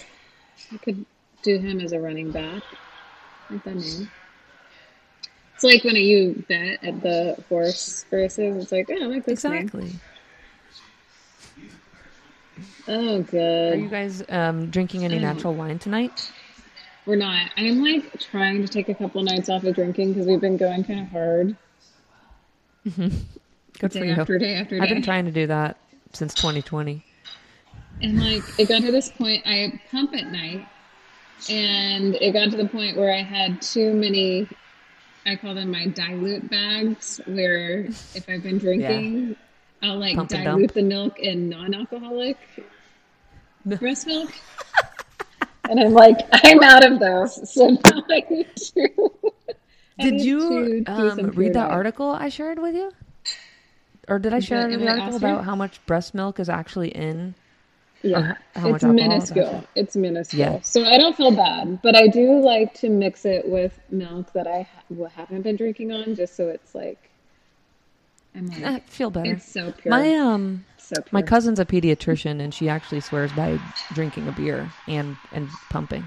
I 0.73 0.77
could 0.77 1.05
do 1.41 1.57
him 1.57 1.79
as 1.81 1.91
a 1.91 1.99
running 1.99 2.31
back. 2.31 2.63
I 3.49 3.53
like 3.53 3.63
that 3.65 3.75
name. 3.75 4.09
It's 5.55 5.63
like 5.63 5.83
when 5.83 5.95
you 5.95 6.43
bet 6.47 6.83
at 6.83 7.01
the 7.01 7.37
horse 7.49 8.05
races. 8.11 8.63
It's 8.63 8.71
like, 8.71 8.89
oh, 8.91 9.03
I 9.03 9.05
like 9.07 9.25
this 9.25 9.43
name. 9.43 9.53
Exactly. 9.53 9.91
Oh, 12.87 13.21
good. 13.21 13.73
Are 13.73 13.77
you 13.77 13.89
guys 13.89 14.23
um, 14.29 14.69
drinking 14.69 15.05
any 15.05 15.19
natural 15.19 15.53
wine 15.53 15.79
tonight? 15.79 16.31
We're 17.06 17.16
not. 17.16 17.49
I'm 17.58 17.84
like 17.84 18.20
trying 18.20 18.62
to 18.62 18.68
take 18.68 18.89
a 18.89 18.93
couple 18.93 19.22
nights 19.24 19.49
off 19.49 19.64
of 19.64 19.76
drinking 19.76 20.14
because 20.14 20.28
we've 20.28 20.39
been 20.39 20.58
going 20.58 20.84
kind 20.86 21.01
of 21.01 21.08
hard 21.08 21.56
mm-hmm. 22.88 23.18
Good 23.80 23.91
day 23.91 23.99
for 23.99 24.06
you. 24.06 24.12
after 24.14 24.38
day 24.38 24.56
after 24.56 24.82
I've 24.82 24.89
been 24.89 25.01
trying 25.01 25.26
to 25.26 25.32
do 25.32 25.47
that 25.47 25.78
since 26.14 26.34
2020. 26.36 27.04
And 28.01 28.20
like 28.20 28.43
it 28.58 28.70
got 28.70 28.82
to 28.82 28.91
this 28.91 29.10
point, 29.10 29.43
I 29.45 29.80
pump 29.91 30.14
at 30.14 30.28
night, 30.28 30.68
and 31.49 32.16
it 32.16 32.32
got 32.32 32.51
to 32.51 32.58
the 32.58 32.68
point 32.68 32.97
where 32.97 33.14
I 33.14 33.22
had 33.22 33.62
too 33.62 33.93
many 33.93 34.47
I 35.26 35.36
call 35.36 35.56
them 35.56 35.72
my 35.72 35.88
dilute 35.88 36.49
bags, 36.49 37.22
where 37.26 37.86
if 37.86 38.28
I've 38.28 38.43
been 38.43 38.58
drinking, 38.60 39.36
I'll 39.82 39.97
like 39.97 40.16
dilute 40.28 40.43
dump. 40.43 40.74
the 40.74 40.84
milk 40.84 41.20
in 41.20 41.49
non-alcoholic 41.49 42.38
breast 43.66 44.08
milk. 44.08 44.32
and 45.70 45.80
I'm 45.80 45.93
like, 45.93 46.20
I'm 46.32 46.61
out 46.64 46.86
of 46.86 46.99
those, 46.99 47.51
so 47.53 47.68
now 47.70 48.03
I 48.09 48.24
need 48.30 48.55
to. 48.55 48.89
I 49.99 50.03
Did 50.03 50.14
need 50.16 50.26
you 50.26 50.84
to 50.86 50.91
um, 50.91 51.20
read 51.32 51.53
that 51.53 51.70
article 51.70 52.09
I 52.09 52.30
shared 52.30 52.59
with 52.59 52.76
you? 52.76 52.91
Or 54.07 54.20
did 54.20 54.34
I 54.34 54.39
share 54.39 54.70
The 54.70 54.78
the, 54.78 54.88
article 54.89 55.16
about 55.16 55.45
how 55.45 55.55
much 55.55 55.84
breast 55.86 56.14
milk 56.14 56.39
is 56.39 56.49
actually 56.49 56.89
in? 56.89 57.36
Yeah, 58.01 58.18
Or 58.18 58.38
how 58.55 58.68
much 58.70 58.84
it's 58.84 58.93
minuscule. 58.93 59.64
It's 59.76 59.95
minuscule. 59.95 60.39
Yeah. 60.41 60.59
So 60.61 60.84
I 60.84 60.97
don't 60.97 61.16
feel 61.16 61.32
bad, 61.32 61.82
but 61.82 61.95
I 61.95 62.07
do 62.07 62.39
like 62.41 62.74
to 62.76 62.89
mix 62.89 63.24
it 63.24 63.47
with 63.47 63.80
milk 63.91 64.34
that 64.34 64.45
I 64.45 64.64
ha- 64.64 65.07
haven't 65.16 65.43
been 65.43 65.55
drinking 65.55 65.93
on, 65.93 66.16
just 66.16 66.36
so 66.36 66.49
it's 66.49 66.76
like 66.76 67.09
I'm 68.36 68.47
like, 68.47 68.64
I 68.64 68.80
feel 68.82 69.09
better. 69.09 69.32
it's 69.32 69.49
so 69.49 69.72
pure. 69.72 69.91
My 69.91 70.16
um, 70.16 70.66
so 70.84 70.95
pure. 71.01 71.09
my 71.11 71.21
cousin's 71.21 71.59
a 71.59 71.65
pediatrician, 71.65 72.41
and 72.41 72.53
she 72.53 72.69
actually 72.69 72.99
swears 72.99 73.31
by 73.34 73.57
drinking 73.93 74.27
a 74.27 74.31
beer 74.31 74.69
and 74.88 75.15
and 75.31 75.49
pumping. 75.69 76.03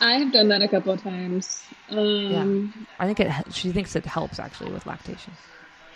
I 0.00 0.14
have 0.14 0.32
done 0.32 0.48
that 0.48 0.62
a 0.62 0.68
couple 0.68 0.92
of 0.92 1.02
times. 1.02 1.62
Um, 1.90 2.86
I 2.98 3.06
think 3.06 3.20
it. 3.20 3.54
She 3.54 3.70
thinks 3.70 3.94
it 3.96 4.06
helps 4.06 4.38
actually 4.38 4.72
with 4.72 4.86
lactation. 4.86 5.34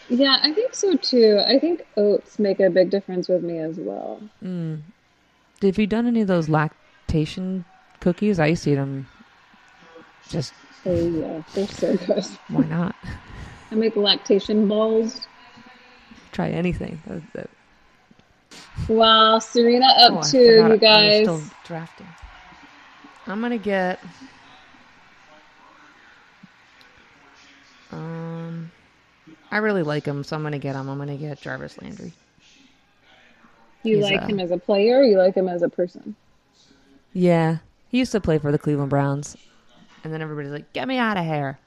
yeah. 0.09 0.39
I 0.43 0.53
think 0.53 0.75
so 0.75 0.97
too. 0.97 1.41
I 1.47 1.59
think 1.59 1.87
oats 1.97 2.39
make 2.39 2.61
a 2.61 2.69
big 2.71 2.91
difference 2.91 3.29
with 3.29 3.43
me 3.43 3.59
as 3.59 3.77
well. 3.77 4.21
Mm. 4.43 4.81
Have 5.63 5.79
you 5.79 5.87
done 5.87 6.07
any 6.07 6.21
of 6.21 6.27
those 6.29 6.49
lactation 6.49 7.65
cookies? 8.01 8.39
I 8.39 8.47
used 8.47 8.65
to 8.65 8.73
eat 8.73 8.75
them. 8.75 9.07
Just 10.29 10.53
Oh 10.87 11.09
yeah, 11.09 11.43
they're 11.55 11.67
so 11.67 11.97
good. 11.97 12.25
why 12.49 12.65
not? 12.67 12.95
I 13.71 13.75
make 13.75 13.97
lactation 13.97 14.69
balls. 14.69 15.27
Try 16.35 16.51
anything. 16.51 17.01
That- 17.07 17.33
that- 17.33 17.51
Wow, 18.89 19.39
Serena 19.39 19.87
up 19.87 20.13
Oh, 20.13 20.23
forgot 20.23 20.71
you 20.73 20.77
guys. 20.79 21.23
still 21.23 21.41
drafting. 21.65 22.09
I'm 23.27 23.41
gonna 23.41 23.57
get. 23.57 24.01
Um, 27.93 28.71
I 29.53 29.59
really 29.59 29.85
like 29.85 30.05
him, 30.05 30.25
so 30.25 30.35
I'm 30.37 30.43
gonna 30.43 30.59
get 30.59 30.75
him. 30.75 30.89
I'm 30.89 30.99
gonna 30.99 31.17
get 31.17 31.41
Jarvis 31.41 31.81
Landry. 31.81 32.13
You 33.85 33.97
He's, 33.97 34.05
like 34.05 34.23
uh, 34.23 34.27
him 34.27 34.41
as 34.41 34.51
a 34.51 34.59
player, 34.59 34.99
or 34.99 35.05
you 35.05 35.17
like 35.19 35.35
him 35.35 35.49
as 35.49 35.63
a 35.63 35.69
person? 35.69 36.17
Yeah, 37.13 37.59
he 37.89 37.99
used 37.99 38.13
to 38.13 38.21
play 38.21 38.39
for 38.39 38.51
the 38.51 38.59
Cleveland 38.59 38.91
Browns, 38.91 39.37
and 40.03 40.13
then 40.13 40.21
everybody's 40.21 40.51
like, 40.51 40.73
"Get 40.73 40.89
me 40.89 40.99
out 40.99 41.17
of 41.17 41.25
here!" 41.25 41.59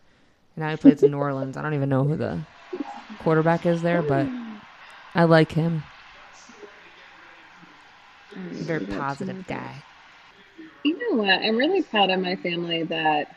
And 0.56 0.66
now 0.66 0.70
he 0.72 0.76
plays 0.78 1.02
in 1.04 1.12
New 1.12 1.18
Orleans. 1.18 1.56
I 1.56 1.62
don't 1.62 1.74
even 1.74 1.88
know 1.90 2.04
who 2.04 2.18
the 2.18 2.40
quarterback 3.20 3.66
is 3.66 3.82
there, 3.82 4.02
but 4.02 4.28
I 5.18 5.24
like 5.24 5.52
him. 5.52 5.84
He's 8.52 8.62
a 8.62 8.66
very 8.66 8.86
positive 8.86 9.48
guy. 9.48 9.84
You 10.84 10.98
know 11.12 11.18
what? 11.24 11.42
I'm 11.42 11.58
really 11.58 11.82
proud 11.82 12.12
of 12.12 12.20
my 12.22 12.36
family 12.36 12.84
that 12.84 13.36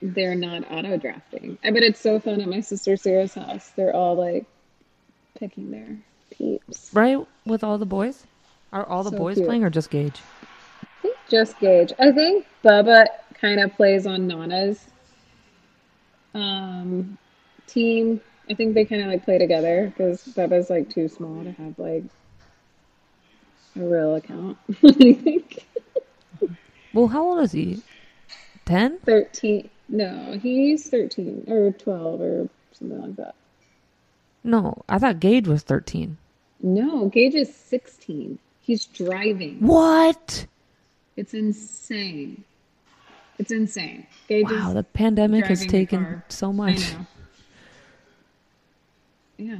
they're 0.00 0.34
not 0.34 0.64
auto 0.72 0.96
drafting. 0.96 1.58
I 1.62 1.70
bet 1.70 1.82
it's 1.82 2.00
so 2.00 2.18
fun 2.18 2.40
at 2.40 2.48
my 2.48 2.60
sister 2.60 2.96
Sarah's 2.96 3.34
house. 3.34 3.68
They're 3.76 3.94
all 3.94 4.16
like 4.16 4.46
picking 5.38 5.70
their 5.70 5.98
peeps. 6.30 6.90
Right 6.94 7.18
with 7.44 7.62
all 7.62 7.76
the 7.76 7.86
boys? 7.86 8.26
Are 8.72 8.86
all 8.86 9.02
the 9.04 9.10
So 9.10 9.18
boys 9.18 9.36
cute. 9.36 9.46
playing 9.46 9.64
or 9.64 9.70
just 9.70 9.90
Gage? 9.90 10.22
I 10.82 10.86
think 11.02 11.16
just 11.28 11.58
Gage. 11.60 11.92
I 12.00 12.10
think 12.10 12.46
Bubba 12.64 13.06
kind 13.34 13.60
of 13.60 13.74
plays 13.76 14.06
on 14.06 14.26
Nana's 14.26 14.86
um, 16.34 17.18
team. 17.66 18.20
I 18.50 18.54
think 18.54 18.74
they 18.74 18.84
kind 18.84 19.02
of 19.02 19.08
like 19.08 19.24
play 19.24 19.38
together 19.38 19.86
because 19.96 20.22
Bubba's 20.24 20.68
like 20.70 20.90
too 20.90 21.08
small 21.08 21.44
to 21.44 21.52
have 21.52 21.78
like 21.78 22.04
a 23.76 23.80
real 23.80 24.16
account. 24.16 24.58
I 24.84 25.12
think 25.14 25.64
Well, 26.92 27.08
how 27.08 27.24
old 27.24 27.42
is 27.44 27.52
he? 27.52 27.82
Ten? 28.64 28.98
13. 29.06 29.68
No, 29.88 30.38
he's 30.40 30.88
13 30.88 31.44
or 31.48 31.72
12 31.72 32.20
or 32.20 32.48
something 32.72 33.00
like 33.00 33.16
that. 33.16 33.34
No, 34.44 34.82
I 34.88 34.98
thought 34.98 35.20
Gage 35.20 35.46
was 35.46 35.62
thirteen. 35.62 36.16
No, 36.62 37.08
Gage 37.08 37.34
is 37.34 37.54
16. 37.54 38.38
He's 38.60 38.86
driving. 38.86 39.58
What? 39.60 40.46
It's 41.16 41.34
insane. 41.34 42.44
It's 43.38 43.50
insane. 43.52 44.06
Gage 44.28 44.50
Wow, 44.50 44.68
is 44.68 44.74
the 44.74 44.82
pandemic 44.82 45.46
has 45.46 45.66
taken 45.66 46.22
so 46.28 46.52
much. 46.52 46.94
Yeah. 49.42 49.56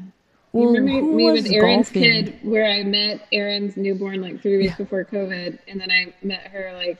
Well, 0.52 0.64
you 0.64 0.80
remember 0.80 1.06
me 1.16 1.32
with 1.32 1.50
Aaron's 1.50 1.88
golfing? 1.88 2.02
kid 2.02 2.38
where 2.42 2.70
I 2.70 2.82
met 2.82 3.26
Aaron's 3.32 3.76
newborn 3.76 4.20
like 4.20 4.40
three 4.42 4.58
weeks 4.58 4.76
before 4.76 5.04
COVID 5.04 5.58
and 5.66 5.80
then 5.80 5.90
I 5.90 6.14
met 6.22 6.42
her 6.48 6.72
like 6.74 6.98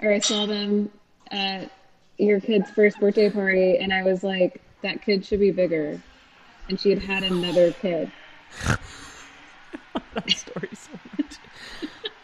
or 0.00 0.12
I 0.12 0.18
saw 0.18 0.46
them 0.46 0.90
at 1.30 1.70
your 2.18 2.40
kid's 2.40 2.70
first 2.70 2.98
birthday 3.00 3.30
party 3.30 3.78
and 3.78 3.92
I 3.92 4.02
was 4.02 4.22
like, 4.22 4.60
that 4.82 5.02
kid 5.02 5.24
should 5.24 5.40
be 5.40 5.52
bigger. 5.52 6.00
And 6.68 6.78
she 6.78 6.90
had 6.90 6.98
had 6.98 7.22
another 7.22 7.72
kid. 7.72 8.10
that 8.64 10.30
story 10.30 10.70
so 10.74 10.90
much. 11.18 11.36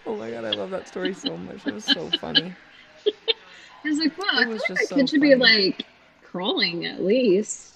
Oh 0.06 0.16
my 0.16 0.30
god, 0.30 0.44
I 0.44 0.50
love 0.50 0.70
that 0.70 0.88
story 0.88 1.14
so 1.14 1.36
much. 1.36 1.66
It 1.66 1.72
was 1.72 1.84
so 1.84 2.10
funny. 2.20 2.52
I 3.06 3.88
was 3.88 3.98
like, 3.98 4.18
wow, 4.18 4.26
I 4.32 4.42
It 4.42 4.44
feel 4.44 4.52
was 4.52 4.62
like 4.68 4.78
that 4.80 4.88
so 4.88 4.96
kid 4.96 5.08
should 5.08 5.20
be 5.20 5.34
like 5.34 5.86
crawling 6.22 6.84
at 6.84 7.02
least. 7.02 7.71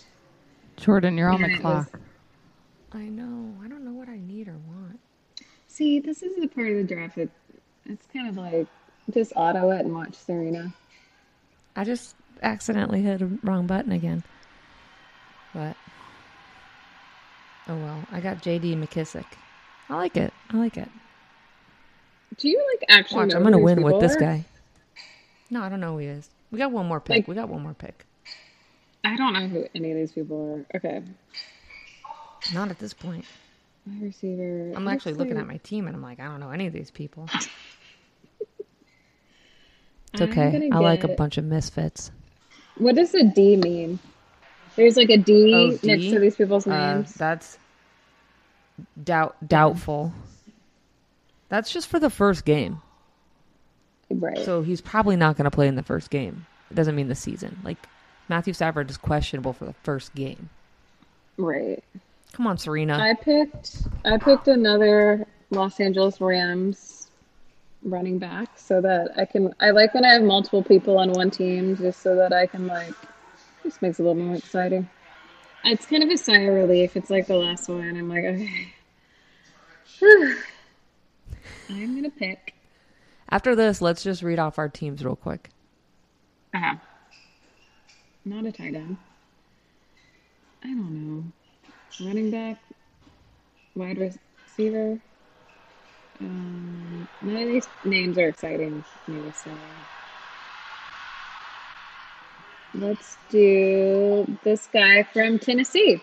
Jordan, 0.77 1.17
you're 1.17 1.29
on 1.31 1.43
the 1.43 1.59
clock. 1.59 1.99
I 2.93 3.05
know. 3.05 3.55
I 3.65 3.69
don't 3.69 3.85
know 3.85 3.93
what 3.93 4.09
I 4.09 4.19
need 4.19 4.49
or 4.49 4.57
want. 4.69 5.01
See, 5.69 6.01
this 6.01 6.23
is 6.23 6.37
the 6.37 6.47
part 6.47 6.69
of 6.69 6.77
the 6.77 6.85
draft 6.85 7.17
that 7.17 7.29
it's 7.85 8.07
kind 8.13 8.29
of 8.29 8.37
like 8.37 8.67
just 9.13 9.33
auto 9.37 9.71
it 9.71 9.81
and 9.81 9.95
watch 9.95 10.15
Serena. 10.15 10.73
I 11.75 11.85
just 11.85 12.17
accidentally 12.43 13.03
hit 13.03 13.21
a 13.23 13.27
wrong 13.43 13.67
button 13.67 13.93
again. 13.93 14.23
But 15.53 15.77
oh 17.69 17.77
well. 17.77 18.05
I 18.11 18.21
got 18.21 18.43
JD 18.43 18.77
McKissic. 18.83 19.27
I 19.89 19.97
like 19.97 20.17
it. 20.17 20.33
I 20.51 20.57
like 20.57 20.77
it. 20.77 20.89
Do 22.39 22.49
you 22.49 22.63
like 22.73 22.85
actually 22.89 23.19
Watch, 23.19 23.29
know 23.31 23.37
I'm 23.37 23.43
gonna 23.43 23.59
win 23.59 23.83
with 23.83 23.95
people 23.95 24.01
this 24.01 24.17
guy. 24.17 24.45
No, 25.51 25.63
I 25.63 25.69
don't 25.69 25.81
know 25.81 25.93
who 25.93 25.99
he 25.99 26.07
is. 26.07 26.29
We 26.51 26.59
got 26.59 26.73
one 26.73 26.87
more 26.87 27.01
pick. 27.01 27.17
Like- 27.17 27.29
we 27.29 27.35
got 27.35 27.49
one 27.49 27.63
more 27.63 27.75
pick. 27.75 28.06
I 29.05 29.17
don't 29.17 29.33
know 29.35 29.47
who 29.47 29.67
any 29.75 29.91
of 29.93 29.97
these 29.97 30.13
people 30.13 30.65
are. 30.73 30.77
Okay. 30.79 31.03
Not 32.53 32.71
at 32.71 32.79
this 32.79 32.93
point. 32.95 33.25
Wide 33.87 34.03
receiver. 34.03 34.73
I'm 34.77 34.89
actually 34.89 35.15
looking 35.15 35.39
at 35.39 35.47
my 35.47 35.59
team 35.59 35.87
and 35.87 35.95
I'm 35.97 36.03
like, 36.03 36.19
I 36.21 36.25
don't 36.27 36.41
know 36.41 36.51
any 36.51 36.67
of 36.67 36.73
these 36.73 36.91
people. 36.91 37.29
It's 40.13 40.23
okay. 40.23 40.71
I 40.73 40.79
like 40.79 41.05
a 41.05 41.09
bunch 41.09 41.37
of 41.37 41.45
misfits. 41.45 42.11
What 42.79 42.95
does 42.95 43.13
a 43.15 43.25
D 43.25 43.57
mean? 43.57 43.99
There's 44.75 44.97
like 44.97 45.11
a 45.11 45.19
D 45.19 45.53
Oh, 45.55 45.87
next 45.87 46.05
to 46.05 46.19
these 46.19 46.37
people's 46.37 46.67
Uh, 46.67 46.95
names. 46.95 47.13
that's 47.15 47.59
doubt 49.03 49.37
doubtful. 49.47 50.13
That's 51.51 51.71
just 51.71 51.89
for 51.89 51.99
the 51.99 52.09
first 52.09 52.45
game. 52.47 52.81
right. 54.11 54.39
So 54.45 54.63
he's 54.63 54.81
probably 54.81 55.17
not 55.17 55.37
going 55.37 55.45
to 55.45 55.51
play 55.51 55.69
in 55.69 55.75
the 55.75 55.83
first 55.83 56.09
game. 56.11 56.47
It 56.71 56.75
doesn't 56.75 56.95
mean 56.97 57.09
the 57.09 57.15
season. 57.15 57.59
Like 57.63 57.79
Matthew 58.29 58.53
Stafford 58.53 58.91
is 58.91 58.97
questionable 58.97 59.53
for 59.53 59.65
the 59.65 59.73
first 59.73 60.15
game. 60.15 60.51
right. 61.37 61.83
Come 62.33 62.47
on, 62.47 62.59
Serena. 62.59 62.99
I 62.99 63.15
picked 63.15 63.85
I 64.05 64.19
picked 64.19 64.47
another 64.49 65.27
Los 65.51 65.81
Angeles 65.81 66.21
Rams 66.21 67.09
running 67.83 68.19
back 68.19 68.51
so 68.57 68.81
that 68.83 69.13
I 69.17 69.25
can 69.25 69.55
I 69.61 69.71
like 69.71 69.95
when 69.95 70.05
I 70.05 70.13
have 70.13 70.23
multiple 70.23 70.63
people 70.63 70.99
on 70.99 71.13
one 71.13 71.31
team 71.31 71.77
just 71.77 72.03
so 72.03 72.15
that 72.17 72.33
I 72.35 72.47
can 72.47 72.67
like 72.67 72.93
just 73.63 73.81
makes 73.81 73.99
it 73.99 74.03
a 74.03 74.07
little 74.07 74.23
more 74.23 74.37
exciting. 74.37 74.89
It's 75.65 75.87
kind 75.87 76.03
of 76.03 76.11
a 76.11 76.17
sigh 76.17 76.39
of 76.39 76.55
relief. 76.55 76.97
It's 76.97 77.11
like 77.11 77.27
the 77.27 77.37
last 77.37 77.69
one. 77.69 77.97
I'm 77.97 78.09
like, 78.09 78.25
okay. 78.25 78.73
I'm 81.71 81.95
gonna 81.95 82.11
pick. 82.11 82.55
After 83.31 83.57
this, 83.57 83.81
let's 83.81 84.03
just 84.03 84.23
read 84.23 84.39
off 84.39 84.59
our 84.59 84.69
teams 84.69 85.03
real 85.05 85.17
quick. 85.17 85.51
Uh-huh. 86.55 86.77
Not 88.27 88.45
a 88.45 88.51
tight 88.51 88.75
end. 88.75 88.97
I 90.65 90.67
don't 90.67 90.91
know. 90.91 91.25
Running 92.05 92.33
back, 92.33 92.59
wide 93.77 93.99
receiver. 93.99 94.99
Um, 96.19 97.07
none 97.23 97.37
of 97.37 97.49
these 97.49 97.69
names 97.85 98.19
are 98.19 98.27
exciting 98.27 98.85
to 99.05 99.13
me, 99.13 99.33
so 99.33 99.51
let's 102.75 103.17
do 103.31 104.39
this 104.43 104.67
guy 104.73 105.05
from 105.05 105.39
Tennessee. 105.39 106.03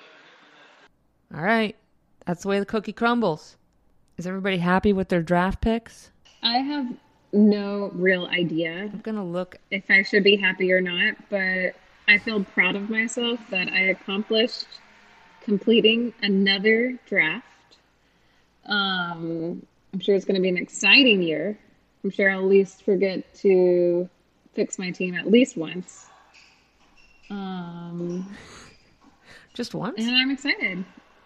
All 1.35 1.41
right. 1.41 1.75
That's 2.25 2.43
the 2.43 2.47
way 2.47 2.59
the 2.59 2.65
cookie 2.65 2.93
crumbles. 2.93 3.57
Is 4.17 4.25
everybody 4.25 4.59
happy 4.59 4.93
with 4.93 5.09
their 5.09 5.21
draft 5.21 5.59
picks? 5.59 6.09
I 6.41 6.59
have 6.59 6.87
no 7.33 7.91
real 7.95 8.27
idea 8.27 8.83
I'm 8.93 9.01
gonna 9.03 9.25
look. 9.25 9.57
if 9.71 9.89
I 9.89 10.03
should 10.03 10.23
be 10.23 10.37
happy 10.37 10.71
or 10.71 10.79
not, 10.79 11.15
but 11.29 11.73
I 12.07 12.17
feel 12.17 12.43
proud 12.43 12.75
of 12.75 12.89
myself 12.89 13.39
that 13.49 13.69
I 13.69 13.79
accomplished 13.85 14.67
completing 15.41 16.13
another 16.21 16.97
draft. 17.05 17.45
Um, 18.65 19.65
I'm 19.93 19.99
sure 19.99 20.15
it's 20.15 20.25
going 20.25 20.35
to 20.35 20.41
be 20.41 20.49
an 20.49 20.57
exciting 20.57 21.21
year. 21.21 21.57
I'm 22.03 22.09
sure 22.09 22.29
I'll 22.29 22.39
at 22.39 22.45
least 22.45 22.83
forget 22.83 23.33
to 23.35 24.09
fix 24.53 24.77
my 24.77 24.91
team 24.91 25.15
at 25.15 25.29
least 25.29 25.57
once. 25.57 26.07
Um, 27.29 28.35
Just 29.53 29.73
once. 29.73 29.95
and 29.99 30.15
I'm 30.15 30.31
excited. 30.31 30.83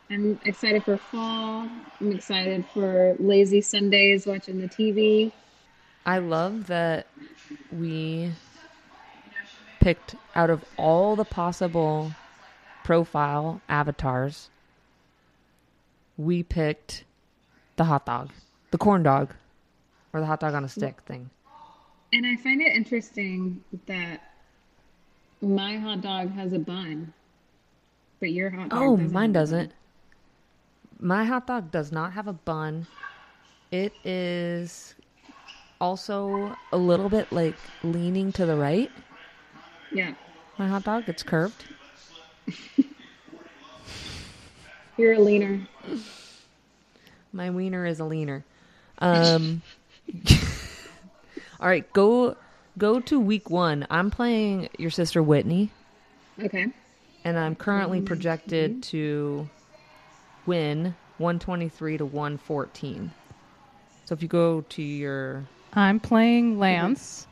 I'm 0.10 0.40
excited 0.46 0.84
for 0.84 0.98
fall. 0.98 1.68
I'm 2.00 2.12
excited 2.12 2.66
for 2.74 3.16
lazy 3.20 3.62
Sundays 3.62 4.26
watching 4.26 4.60
the 4.62 4.68
TV. 4.68 5.32
I 6.06 6.20
love 6.20 6.68
that 6.68 7.08
we 7.72 8.32
picked 9.88 10.16
out 10.36 10.50
of 10.50 10.66
all 10.76 11.16
the 11.16 11.24
possible 11.24 12.12
profile 12.84 13.62
avatars, 13.70 14.50
we 16.18 16.44
picked 16.44 17.06
the 17.78 17.86
hot 17.86 18.06
dog, 18.06 18.30
the 18.72 18.78
corn 18.78 19.02
dog, 19.02 19.34
or 20.12 20.20
the 20.20 20.26
hot 20.26 20.42
dog 20.42 20.54
on 20.54 20.66
a 20.66 20.68
stick 20.68 21.00
thing. 21.06 21.30
And 22.12 22.26
I 22.26 22.36
find 22.36 22.62
it 22.62 22.76
interesting 22.76 23.64
that 23.86 24.20
my 25.42 25.78
hot 25.78 26.02
dog 26.02 26.34
has 26.34 26.52
a 26.52 26.60
bun, 26.60 27.14
but 28.20 28.34
your 28.34 28.50
hot 28.50 28.68
dog 28.68 28.82
Oh, 28.82 28.98
doesn't 28.98 29.14
mine 29.14 29.32
doesn't. 29.32 29.72
My 31.00 31.24
hot 31.24 31.48
dog 31.48 31.72
does 31.72 31.94
not 31.94 32.12
have 32.12 32.28
a 32.28 32.34
bun. 32.34 32.88
It 33.72 33.94
is 34.04 34.96
also 35.80 36.58
a 36.74 36.78
little 36.78 37.08
bit 37.08 37.32
like 37.32 37.56
leaning 37.84 38.34
to 38.34 38.46
the 38.46 38.58
right. 38.58 38.92
Bun. 39.90 39.98
Yeah, 39.98 40.14
My 40.58 40.68
hot 40.68 40.84
dog, 40.84 41.04
it's 41.08 41.24
curved. 41.24 41.66
you're 44.98 45.14
a 45.14 45.20
leaner. 45.20 45.68
My 47.34 47.50
wiener 47.50 47.86
is 47.86 48.00
a 48.00 48.06
leaner. 48.06 48.44
Um, 49.00 49.62
all 51.60 51.68
right, 51.68 51.92
go 51.94 52.36
go 52.78 53.00
to 53.02 53.20
week 53.20 53.50
one. 53.50 53.86
I'm 53.90 54.10
playing 54.12 54.70
your 54.78 54.90
sister 54.92 55.22
Whitney, 55.22 55.70
Okay. 56.42 56.68
and 57.24 57.38
I'm 57.38 57.56
currently 57.56 58.02
projected 58.02 58.82
to 58.84 59.48
win 60.46 60.96
123 61.18 61.98
to 61.98 62.06
114. 62.06 63.12
So 64.06 64.14
if 64.14 64.22
you 64.22 64.28
go 64.28 64.62
to 64.70 64.82
your 64.82 65.44
I'm 65.74 66.00
playing 66.00 66.58
Lance, 66.60 67.28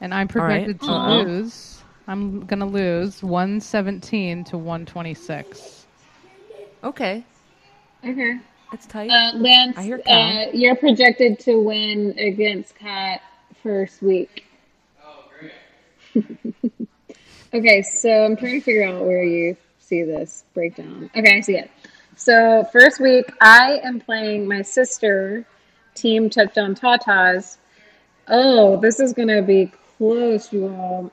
and 0.00 0.12
I'm 0.12 0.26
right. 0.26 0.30
projected 0.30 0.80
to 0.80 0.90
Uh-oh. 0.90 1.22
lose. 1.22 1.82
I'm 2.08 2.46
gonna 2.46 2.66
lose 2.66 3.22
117 3.22 4.44
to 4.44 4.56
126. 4.56 5.86
okay, 6.82 7.22
Okay. 8.02 8.38
it's 8.72 8.86
tight. 8.86 9.10
Uh, 9.10 9.32
Lance, 9.36 9.76
I 9.76 9.82
hear 9.82 9.98
Cal. 9.98 10.18
uh, 10.18 10.46
you're 10.54 10.74
projected 10.76 11.38
to 11.40 11.60
win 11.60 12.18
against 12.18 12.74
Kat 12.76 13.20
first 13.62 14.00
week. 14.00 14.46
Oh, 15.04 15.24
great. 16.54 16.72
Okay, 17.52 17.82
so 17.82 18.08
I'm 18.24 18.36
trying 18.36 18.60
to 18.60 18.64
figure 18.64 18.86
out 18.86 19.04
where 19.04 19.22
you 19.22 19.56
see 19.78 20.02
this 20.02 20.44
breakdown. 20.54 21.10
Okay, 21.14 21.36
I 21.36 21.40
see 21.40 21.56
it. 21.56 21.70
So 22.16 22.64
first 22.72 23.00
week, 23.00 23.30
I 23.42 23.80
am 23.84 24.00
playing 24.00 24.48
my 24.48 24.62
sister, 24.62 25.44
Team 25.94 26.30
Touchdown 26.30 26.74
Tatas. 26.74 27.58
Oh, 28.28 28.78
this 28.80 28.98
is 28.98 29.12
gonna 29.12 29.42
be 29.42 29.70
close, 29.98 30.50
you 30.54 30.68
all. 30.68 31.12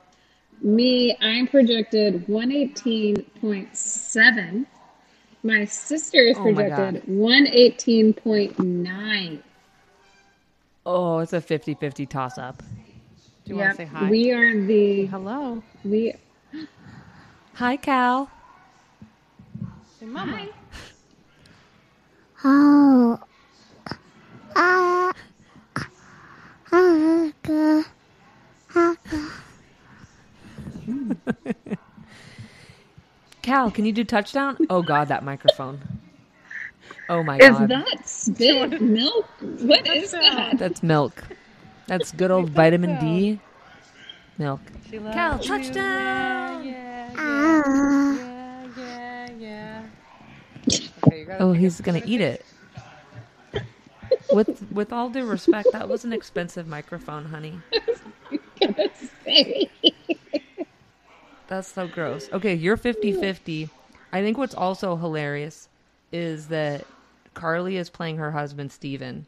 Me, 0.66 1.16
I'm 1.22 1.46
projected 1.46 2.26
118.7. 2.26 4.66
My 5.44 5.64
sister 5.66 6.18
is 6.18 6.36
Oh 6.40 6.42
projected 6.42 7.04
118.9. 7.04 9.42
oh, 10.88 11.20
it's 11.20 11.34
a 11.34 11.40
50-50 11.40 12.10
toss 12.10 12.40
up. 12.40 12.64
Do 13.46 13.52
you 13.52 13.58
want 13.58 13.74
to 13.74 13.78
say 13.78 13.86
hi? 13.86 14.10
we 14.10 14.32
are 14.32 14.60
the 14.60 15.06
Hello. 15.06 15.62
we. 15.84 16.16
Hi, 17.54 17.78
Cal. 17.78 18.32
Say 20.00 20.08
mama. 20.08 20.48
Oh. 22.44 23.20
Ah. 24.56 25.14
Ah. 26.72 27.32
Ah. 27.46 27.84
Ah. 28.74 28.96
Cal, 33.42 33.70
can 33.70 33.86
you 33.86 33.92
do 33.92 34.04
touchdown? 34.04 34.58
Oh 34.70 34.82
God, 34.82 35.08
that 35.10 35.24
microphone. 35.24 35.80
Oh 37.10 37.24
my 37.24 37.38
Is 37.38 37.50
God, 37.50 37.64
Is 37.64 37.68
that 37.70 38.10
spit 38.10 38.82
milk? 38.82 39.26
What 39.40 39.88
is 39.88 40.12
that? 40.12 40.58
that's 40.58 40.82
milk. 40.82 41.24
That's 41.88 42.12
good 42.12 42.32
old 42.32 42.50
vitamin 42.50 42.98
D 43.00 43.40
milk. 44.38 44.62
Cal, 45.14 45.40
touchdown! 45.40 46.74
Ah. 47.18 47.62
Yeah, 48.16 48.68
yeah, 48.78 49.28
yeah. 49.38 49.84
Okay, 51.06 51.20
you 51.20 51.26
gotta 51.26 51.44
Oh, 51.44 51.52
he's 51.54 51.80
gonna 51.82 52.02
eat 52.06 52.22
it. 52.22 52.46
With 54.34 54.66
with 54.72 54.92
all 54.92 55.10
due 55.10 55.26
respect, 55.26 55.72
that 55.72 55.88
was 55.88 56.04
an 56.04 56.12
expensive 56.12 56.68
microphone, 56.68 57.26
honey. 57.26 57.62
That's 61.56 61.72
so 61.72 61.88
gross. 61.88 62.30
Okay, 62.34 62.54
you're 62.54 62.76
50-50. 62.76 63.70
I 64.12 64.22
think 64.22 64.38
what's 64.38 64.54
also 64.54 64.98
hilarious 64.98 65.70
is 66.12 66.50
that 66.50 66.86
Carly 67.34 67.78
is 67.78 67.90
playing 67.90 68.18
her 68.18 68.30
husband 68.30 68.74
Steven, 68.74 69.26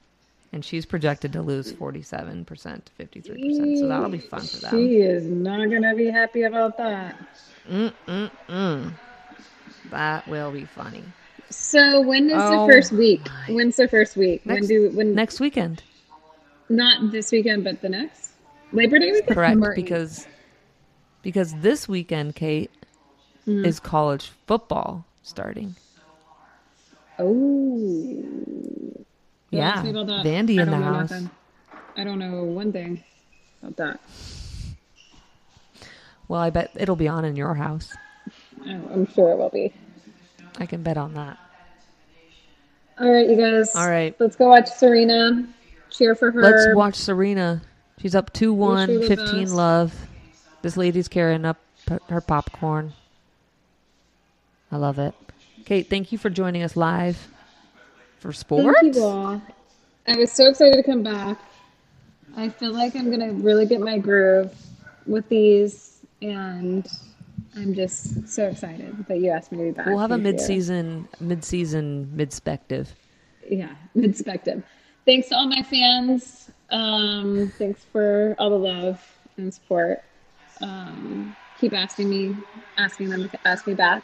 and 0.51 0.65
she's 0.65 0.86
projected 0.86 1.32
to 1.34 1.41
lose 1.41 1.71
47% 1.71 2.45
to 2.45 3.05
53%. 3.05 3.80
So 3.80 3.88
that'll 3.88 4.09
be 4.09 4.17
fun 4.17 4.41
for 4.41 4.57
them. 4.57 4.71
She 4.71 4.97
is 4.97 5.23
not 5.23 5.69
gonna 5.69 5.95
be 5.95 6.07
happy 6.11 6.43
about 6.43 6.75
that. 6.80 7.15
Mm-mm-mm. 7.69 8.91
That 9.89 10.28
will 10.28 10.51
be 10.51 10.65
funny. 10.65 11.05
So 11.49 12.01
when 12.01 12.30
is 12.30 12.34
Oh 12.36 12.67
the 12.67 12.73
first 12.73 12.91
week? 12.91 13.25
When's 13.47 13.78
the 13.78 13.88
first 13.88 14.17
week? 14.17 14.45
Next- 14.45 14.67
when 14.67 14.67
do 14.67 14.97
when 14.97 15.15
Next 15.15 15.39
weekend. 15.39 15.82
not 16.67 17.09
this 17.13 17.32
weekend 17.32 17.63
but 17.63 17.80
the 17.80 17.88
next? 17.88 18.32
Labor 18.73 18.99
Day 18.99 19.13
weekend? 19.13 19.34
Correct, 19.34 19.57
eighth. 19.61 19.75
because 19.75 20.28
because 21.22 21.53
this 21.55 21.88
weekend, 21.88 22.36
Kate, 22.36 22.72
Mm. 23.47 23.65
is 23.65 23.80
college 23.80 24.32
football 24.45 25.05
starting. 25.24 25.76
Oh. 27.18 28.24
Yeah, 29.51 29.70
ask 29.70 29.84
me 29.86 29.91
about 29.91 30.07
that. 30.07 30.26
Vandy 30.26 30.59
in 30.59 30.70
the 30.70 30.76
house. 30.78 31.09
nothing. 31.11 31.30
I 31.95 32.03
don't 32.03 32.20
know 32.20 32.43
one 32.43 32.72
thing 32.74 33.03
about 33.63 33.78
that. 33.78 33.99
Well, 36.28 36.41
I 36.41 36.49
bet 36.49 36.72
it'll 36.76 36.97
be 36.97 37.07
on 37.07 37.24
in 37.24 37.36
your 37.38 37.53
house. 37.55 37.95
Oh, 38.65 38.70
I'm 38.70 39.07
sure 39.13 39.32
it 39.32 39.38
will 39.38 39.49
be. 39.49 39.74
I 40.59 40.65
can 40.65 40.84
bet 40.84 40.97
on 40.97 41.13
that. 41.13 41.38
All 42.99 43.09
right, 43.09 43.30
you 43.30 43.38
guys. 43.38 43.76
All 43.76 43.89
right. 43.89 44.13
Let's 44.20 44.36
go 44.36 44.49
watch 44.49 44.68
Serena. 44.70 45.47
Cheer 45.89 46.15
for 46.15 46.32
her. 46.32 46.41
Let's 46.41 46.76
watch 46.76 46.95
Serena. 46.95 47.61
She's 47.99 48.13
up 48.15 48.34
2 48.34 48.53
1, 48.53 48.89
Wish 48.89 49.09
her 49.09 49.15
the 49.15 49.15
15 49.24 49.39
best. 49.43 49.53
love. 49.53 50.07
This 50.68 50.76
lady's 50.76 51.07
carrying 51.07 51.45
up 51.45 51.61
her 52.09 52.20
popcorn. 52.20 52.91
I 54.70 54.76
love 54.76 54.99
it. 54.99 55.15
Kate, 55.63 55.89
thank 55.89 56.11
you 56.11 56.18
for 56.18 56.30
joining 56.30 56.61
us 56.61 56.76
live 56.76 57.30
for 58.20 58.34
sports. 58.34 58.78
Thank 58.82 58.95
you 58.95 59.03
all. 59.05 59.41
I 60.09 60.18
was 60.18 60.30
so 60.30 60.49
excited 60.49 60.76
to 60.76 60.84
come 60.84 61.03
back. 61.03 61.39
I 62.36 62.49
feel 62.49 62.74
like 62.74 62.97
I'm 62.97 63.09
gonna 63.09 63.32
really 63.32 63.65
get 63.65 63.80
my 63.80 63.97
groove 63.97 64.53
with 65.05 65.30
these, 65.30 66.01
and 66.22 66.86
I'm 67.55 67.74
just 67.74 68.28
so 68.28 68.49
excited 68.49 69.05
that 69.07 69.22
you 69.22 69.30
asked 69.30 69.53
me 69.53 69.59
to 69.59 69.63
be 69.63 69.72
back. 69.72 69.86
We'll 69.86 69.99
have 69.99 70.11
a 70.11 70.18
mid-season, 70.18 71.07
mid-season, 71.22 72.13
mid-spective. 72.13 72.88
yeah, 73.49 73.74
mid-spective. 73.95 74.63
Thanks 75.05 75.30
to 75.30 75.38
all 75.38 75.47
my 75.47 75.63
fans. 75.63 76.51
Um, 76.72 77.53
thanks 77.57 77.86
for 77.86 78.36
all 78.38 78.49
the 78.49 78.59
love 78.59 79.01
and 79.38 79.53
support. 79.53 80.03
Um, 80.62 81.36
keep 81.60 81.74
asking 81.74 82.10
me, 82.10 82.36
asking 82.78 83.10
them 83.10 83.30
to 83.30 83.47
ask 83.47 83.68
me 83.68 83.74
back. 83.74 84.03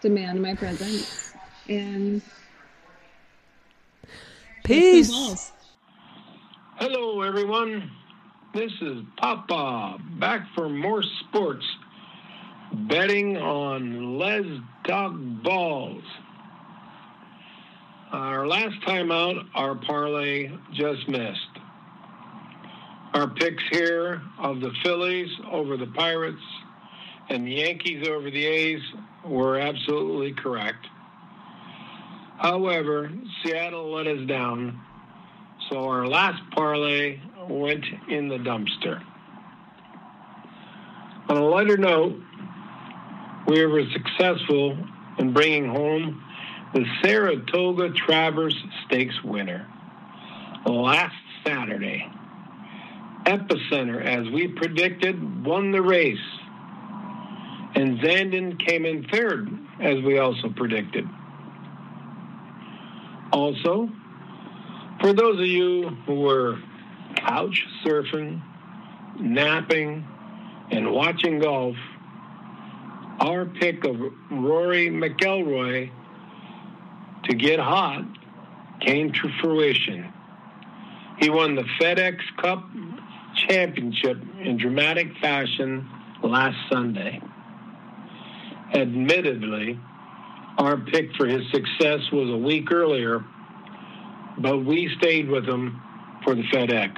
Demand 0.00 0.42
my 0.42 0.54
presence, 0.54 1.32
and 1.68 2.20
Peace. 4.64 5.52
Hello, 6.76 7.20
everyone. 7.20 7.90
This 8.54 8.72
is 8.80 9.02
Papa 9.18 9.98
back 10.18 10.46
for 10.54 10.70
more 10.70 11.02
sports. 11.20 11.66
Betting 12.88 13.36
on 13.36 14.18
Let's 14.18 14.48
Talk 14.86 15.12
Balls. 15.42 16.02
Our 18.10 18.46
last 18.46 18.82
time 18.86 19.12
out, 19.12 19.44
our 19.54 19.74
parlay 19.74 20.50
just 20.72 21.08
missed. 21.08 21.53
Our 23.14 23.28
picks 23.28 23.62
here 23.70 24.20
of 24.40 24.60
the 24.60 24.72
Phillies 24.82 25.30
over 25.52 25.76
the 25.76 25.86
Pirates 25.86 26.42
and 27.28 27.46
the 27.46 27.52
Yankees 27.52 28.08
over 28.08 28.28
the 28.28 28.44
A's 28.44 28.80
were 29.24 29.56
absolutely 29.56 30.32
correct. 30.32 30.84
However, 32.38 33.12
Seattle 33.42 33.92
let 33.92 34.08
us 34.08 34.26
down, 34.26 34.80
so 35.70 35.88
our 35.88 36.08
last 36.08 36.42
parlay 36.56 37.20
went 37.48 37.84
in 38.08 38.26
the 38.28 38.38
dumpster. 38.38 39.00
On 41.28 41.36
a 41.36 41.44
lighter 41.44 41.76
note, 41.76 42.20
we 43.46 43.64
were 43.64 43.84
successful 43.92 44.76
in 45.18 45.32
bringing 45.32 45.68
home 45.68 46.20
the 46.74 46.84
Saratoga 47.00 47.90
Travers 47.90 48.56
Stakes 48.86 49.22
winner 49.22 49.68
last 50.66 51.14
Saturday. 51.46 52.10
Epicenter, 53.26 54.04
as 54.04 54.30
we 54.30 54.48
predicted, 54.48 55.44
won 55.44 55.72
the 55.72 55.82
race. 55.82 56.18
And 57.74 57.98
Zandon 58.00 58.58
came 58.64 58.84
in 58.84 59.04
third, 59.08 59.50
as 59.80 60.02
we 60.02 60.18
also 60.18 60.48
predicted. 60.50 61.08
Also, 63.32 63.90
for 65.00 65.12
those 65.12 65.40
of 65.40 65.46
you 65.46 65.88
who 66.06 66.20
were 66.20 66.58
couch 67.16 67.66
surfing, 67.84 68.40
napping, 69.18 70.06
and 70.70 70.92
watching 70.92 71.40
golf, 71.40 71.76
our 73.20 73.46
pick 73.46 73.84
of 73.84 73.96
Rory 74.30 74.88
McIlroy 74.88 75.90
to 77.24 77.34
get 77.34 77.58
hot 77.58 78.04
came 78.80 79.12
to 79.12 79.30
fruition. 79.40 80.12
He 81.18 81.30
won 81.30 81.54
the 81.54 81.64
FedEx 81.80 82.18
Cup 82.36 82.64
Championship 83.48 84.18
in 84.40 84.56
dramatic 84.58 85.08
fashion 85.20 85.88
last 86.22 86.56
Sunday. 86.70 87.20
Admittedly, 88.72 89.78
our 90.58 90.76
pick 90.76 91.14
for 91.16 91.26
his 91.26 91.42
success 91.52 92.00
was 92.12 92.30
a 92.30 92.36
week 92.36 92.72
earlier, 92.72 93.24
but 94.38 94.58
we 94.58 94.92
stayed 94.98 95.28
with 95.28 95.44
him 95.44 95.80
for 96.24 96.34
the 96.34 96.42
FedEx 96.44 96.92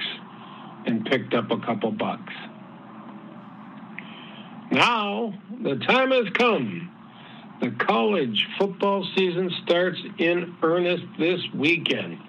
and 0.85 1.05
picked 1.05 1.33
up 1.33 1.51
a 1.51 1.59
couple 1.59 1.91
bucks. 1.91 2.33
Now, 4.71 5.33
the 5.63 5.75
time 5.87 6.11
has 6.11 6.29
come. 6.33 6.91
The 7.61 7.71
college 7.71 8.45
football 8.59 9.07
season 9.15 9.51
starts 9.63 9.97
in 10.19 10.55
earnest 10.61 11.03
this 11.17 11.39
weekend. 11.55 12.19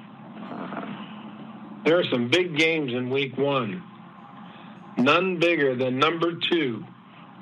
There 1.85 1.99
are 1.99 2.05
some 2.11 2.29
big 2.29 2.57
games 2.57 2.93
in 2.93 3.11
week 3.11 3.37
one. 3.37 3.83
None 4.99 5.39
bigger 5.39 5.77
than 5.77 5.99
number 5.99 6.33
two, 6.51 6.85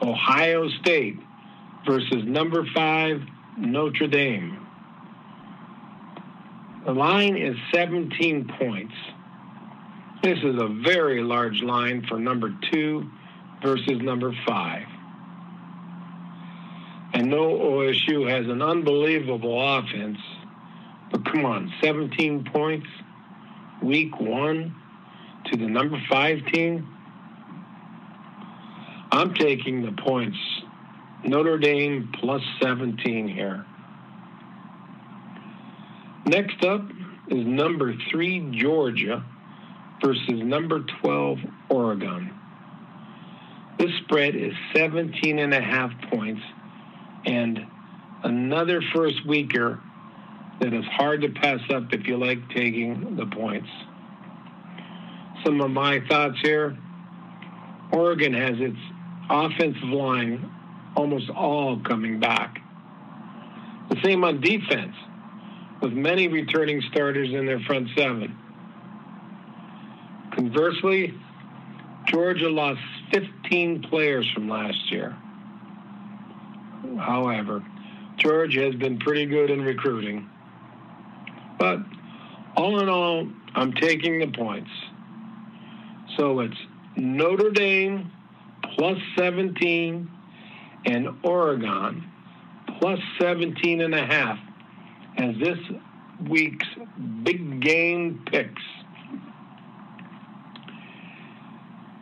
Ohio 0.02 0.68
State 0.80 1.18
versus 1.86 2.22
number 2.24 2.66
five, 2.74 3.22
Notre 3.56 4.08
Dame. 4.08 4.58
The 6.84 6.92
line 6.92 7.36
is 7.36 7.56
17 7.74 8.52
points. 8.58 8.94
This 10.22 10.38
is 10.38 10.60
a 10.60 10.68
very 10.84 11.22
large 11.22 11.62
line 11.62 12.04
for 12.06 12.18
number 12.18 12.54
two 12.70 13.08
versus 13.62 14.02
number 14.02 14.32
five. 14.46 14.86
And 17.14 17.30
no 17.30 17.58
OSU 17.58 18.28
has 18.28 18.46
an 18.48 18.60
unbelievable 18.60 19.78
offense. 19.78 20.18
But 21.10 21.24
come 21.24 21.46
on, 21.46 21.72
17 21.82 22.44
points, 22.52 22.86
week 23.82 24.20
one 24.20 24.74
to 25.46 25.56
the 25.56 25.66
number 25.66 25.98
five 26.10 26.44
team. 26.52 26.95
I'm 29.12 29.34
taking 29.34 29.82
the 29.82 29.92
points. 29.92 30.36
Notre 31.24 31.58
Dame 31.58 32.12
plus 32.20 32.42
17 32.62 33.28
here. 33.28 33.64
Next 36.26 36.64
up 36.64 36.82
is 37.28 37.46
number 37.46 37.94
three, 38.10 38.50
Georgia 38.52 39.24
versus 40.04 40.28
number 40.28 40.84
12, 41.00 41.38
Oregon. 41.70 42.32
This 43.78 43.90
spread 44.04 44.34
is 44.34 44.52
17 44.74 45.38
and 45.38 45.54
a 45.54 45.60
half 45.60 45.92
points 46.10 46.42
and 47.26 47.60
another 48.22 48.80
first 48.94 49.26
weeker 49.26 49.80
that 50.60 50.72
is 50.72 50.84
hard 50.86 51.20
to 51.22 51.28
pass 51.28 51.60
up 51.72 51.92
if 51.92 52.06
you 52.06 52.16
like 52.16 52.38
taking 52.50 53.16
the 53.16 53.26
points. 53.26 53.68
Some 55.44 55.60
of 55.60 55.70
my 55.70 56.00
thoughts 56.08 56.38
here 56.42 56.76
Oregon 57.92 58.32
has 58.34 58.54
its 58.58 58.78
offensive 59.28 59.82
line 59.84 60.50
almost 60.96 61.30
all 61.30 61.80
coming 61.80 62.18
back. 62.20 62.60
The 63.90 64.00
same 64.02 64.24
on 64.24 64.40
defense, 64.40 64.94
with 65.80 65.92
many 65.92 66.28
returning 66.28 66.82
starters 66.90 67.32
in 67.32 67.46
their 67.46 67.60
front 67.60 67.88
seven. 67.96 68.36
Conversely, 70.34 71.14
Georgia 72.06 72.48
lost 72.48 72.80
15 73.12 73.82
players 73.82 74.28
from 74.32 74.48
last 74.48 74.90
year. 74.90 75.16
However, 76.98 77.64
Georgia 78.16 78.62
has 78.62 78.74
been 78.74 78.98
pretty 78.98 79.26
good 79.26 79.50
in 79.50 79.62
recruiting. 79.62 80.28
But 81.58 81.78
all 82.56 82.80
in 82.80 82.88
all, 82.88 83.28
I'm 83.54 83.72
taking 83.72 84.18
the 84.18 84.28
points. 84.28 84.70
So 86.16 86.40
it's 86.40 86.56
Notre 86.96 87.50
Dame 87.50 88.10
plus 88.76 88.98
17 89.18 90.10
and 90.84 91.08
Oregon 91.22 92.04
plus 92.78 93.00
17 93.20 93.80
and 93.80 93.94
a 93.94 94.04
half 94.04 94.38
as 95.16 95.34
this 95.38 95.58
week's 96.28 96.66
big 97.22 97.60
game 97.60 98.22
picks. 98.30 98.62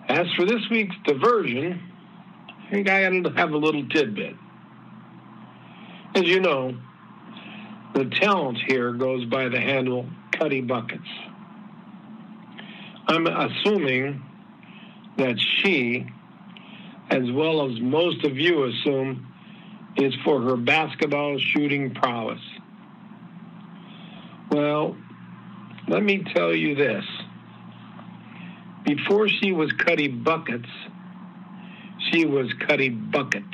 As 0.09 0.27
for 0.37 0.45
this 0.45 0.63
week's 0.71 0.97
diversion, 1.05 1.81
I 2.67 2.71
think 2.71 2.89
I 2.89 3.01
have 3.01 3.53
a 3.53 3.57
little 3.57 3.89
tidbit. 3.89 4.35
As 6.15 6.25
you 6.25 6.41
know, 6.41 6.77
the 7.95 8.05
talent 8.07 8.59
here 8.67 8.93
goes 8.93 9.25
by 9.27 9.49
the 9.49 9.61
handle 9.61 10.07
Cuddy 10.33 10.61
Buckets. 10.61 11.09
I'm 13.07 13.27
assuming 13.27 14.23
that 15.19 15.39
she, 15.39 16.07
as 17.15 17.31
well 17.31 17.65
as 17.71 17.81
most 17.81 18.25
of 18.25 18.37
you 18.37 18.65
assume, 18.65 19.25
is 19.97 20.13
for 20.25 20.41
her 20.41 20.57
basketball 20.57 21.39
shooting 21.39 21.95
prowess. 21.95 22.41
Well, 24.51 24.97
let 25.87 26.03
me 26.03 26.25
tell 26.35 26.53
you 26.53 26.75
this. 26.75 27.05
Before 28.85 29.29
she 29.29 29.53
was 29.53 29.71
Cuddy 29.73 30.09
Buckets, 30.09 30.69
she 32.11 32.27
was 32.27 32.53
Cuddy 32.67 32.89
Bucket. 32.89 33.45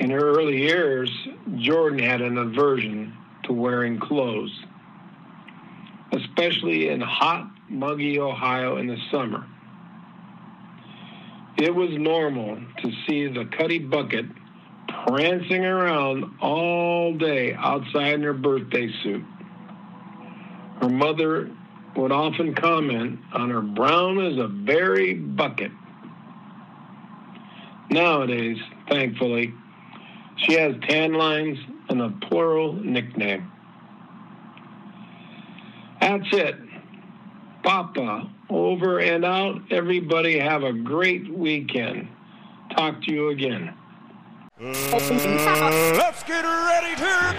In 0.00 0.10
her 0.10 0.18
early 0.18 0.62
years, 0.62 1.10
Jordan 1.58 2.00
had 2.00 2.20
an 2.22 2.38
aversion 2.38 3.16
to 3.44 3.52
wearing 3.52 4.00
clothes, 4.00 4.52
especially 6.12 6.88
in 6.88 7.00
hot, 7.00 7.48
muggy 7.68 8.18
Ohio 8.18 8.78
in 8.78 8.88
the 8.88 8.98
summer. 9.12 9.46
It 11.58 11.74
was 11.74 11.90
normal 11.90 12.56
to 12.82 12.92
see 13.06 13.26
the 13.26 13.44
Cuddy 13.58 13.80
Bucket 13.80 14.26
prancing 15.06 15.64
around 15.64 16.36
all 16.40 17.14
day 17.14 17.52
outside 17.52 18.14
in 18.14 18.22
her 18.22 18.32
birthday 18.32 18.88
suit. 19.02 19.24
Her 20.80 20.88
mother 20.88 21.50
would 21.96 22.12
often 22.12 22.54
comment 22.54 23.18
on 23.32 23.50
her 23.50 23.60
brown 23.60 24.24
as 24.24 24.38
a 24.38 24.46
berry 24.46 25.14
bucket. 25.14 25.72
Nowadays, 27.90 28.58
thankfully, 28.88 29.52
she 30.36 30.52
has 30.52 30.76
tan 30.88 31.14
lines 31.14 31.58
and 31.88 32.00
a 32.00 32.10
plural 32.28 32.74
nickname. 32.74 33.50
That's 36.00 36.28
it. 36.30 36.54
Papa, 37.68 38.26
over 38.48 38.98
and 38.98 39.26
out. 39.26 39.60
Everybody 39.70 40.38
have 40.38 40.62
a 40.62 40.72
great 40.72 41.30
weekend. 41.30 42.08
Talk 42.74 43.02
to 43.02 43.12
you 43.12 43.28
again. 43.28 43.74
Let's 44.58 46.22
get 46.24 46.44
ready 46.46 46.96
to. 46.96 47.36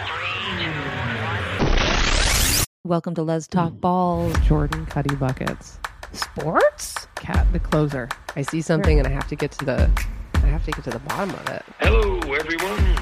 Welcome 2.83 3.15
to 3.15 3.23
Let's 3.23 3.47
Talk 3.47 3.73
Balls. 3.81 4.37
Jordan 4.45 4.85
Cuddy 4.85 5.15
Buckets. 5.15 5.79
Sports? 6.11 7.07
Cat 7.15 7.51
the 7.51 7.59
closer. 7.59 8.07
I 8.35 8.43
see 8.43 8.61
something 8.61 8.99
and 8.99 9.07
I 9.07 9.11
have 9.11 9.27
to 9.29 9.35
get 9.35 9.49
to 9.53 9.65
the 9.65 9.89
I 10.35 10.45
have 10.45 10.63
to 10.65 10.71
get 10.71 10.83
to 10.83 10.91
the 10.91 10.99
bottom 10.99 11.31
of 11.31 11.49
it. 11.49 11.63
Hello, 11.79 12.19
everyone. 12.35 12.99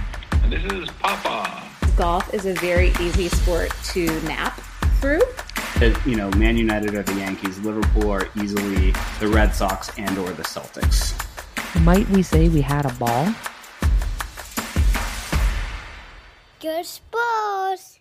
This 0.50 0.64
is 0.72 0.90
Papa. 1.02 1.62
Golf 1.98 2.34
is 2.34 2.46
a 2.46 2.54
very 2.54 2.94
easy 3.02 3.28
sport 3.28 3.74
to 3.88 4.06
nap 4.22 4.62
through. 5.02 5.20
That 5.76 6.02
you 6.06 6.16
know, 6.16 6.32
Man 6.32 6.58
United 6.58 6.96
or 6.96 7.04
the 7.04 7.14
Yankees, 7.14 7.60
Liverpool 7.60 8.10
are 8.10 8.28
easily 8.42 8.94
the 9.20 9.28
Red 9.28 9.54
Sox 9.54 9.92
and 9.98 10.18
or 10.18 10.32
the 10.32 10.44
Celtics. 10.44 11.14
Might 11.84 12.10
we 12.10 12.24
say 12.24 12.50
we 12.50 12.62
had 12.62 12.86
a 12.86 12.94
ball? 12.94 13.34
Good 16.60 16.86
sport. 16.86 17.97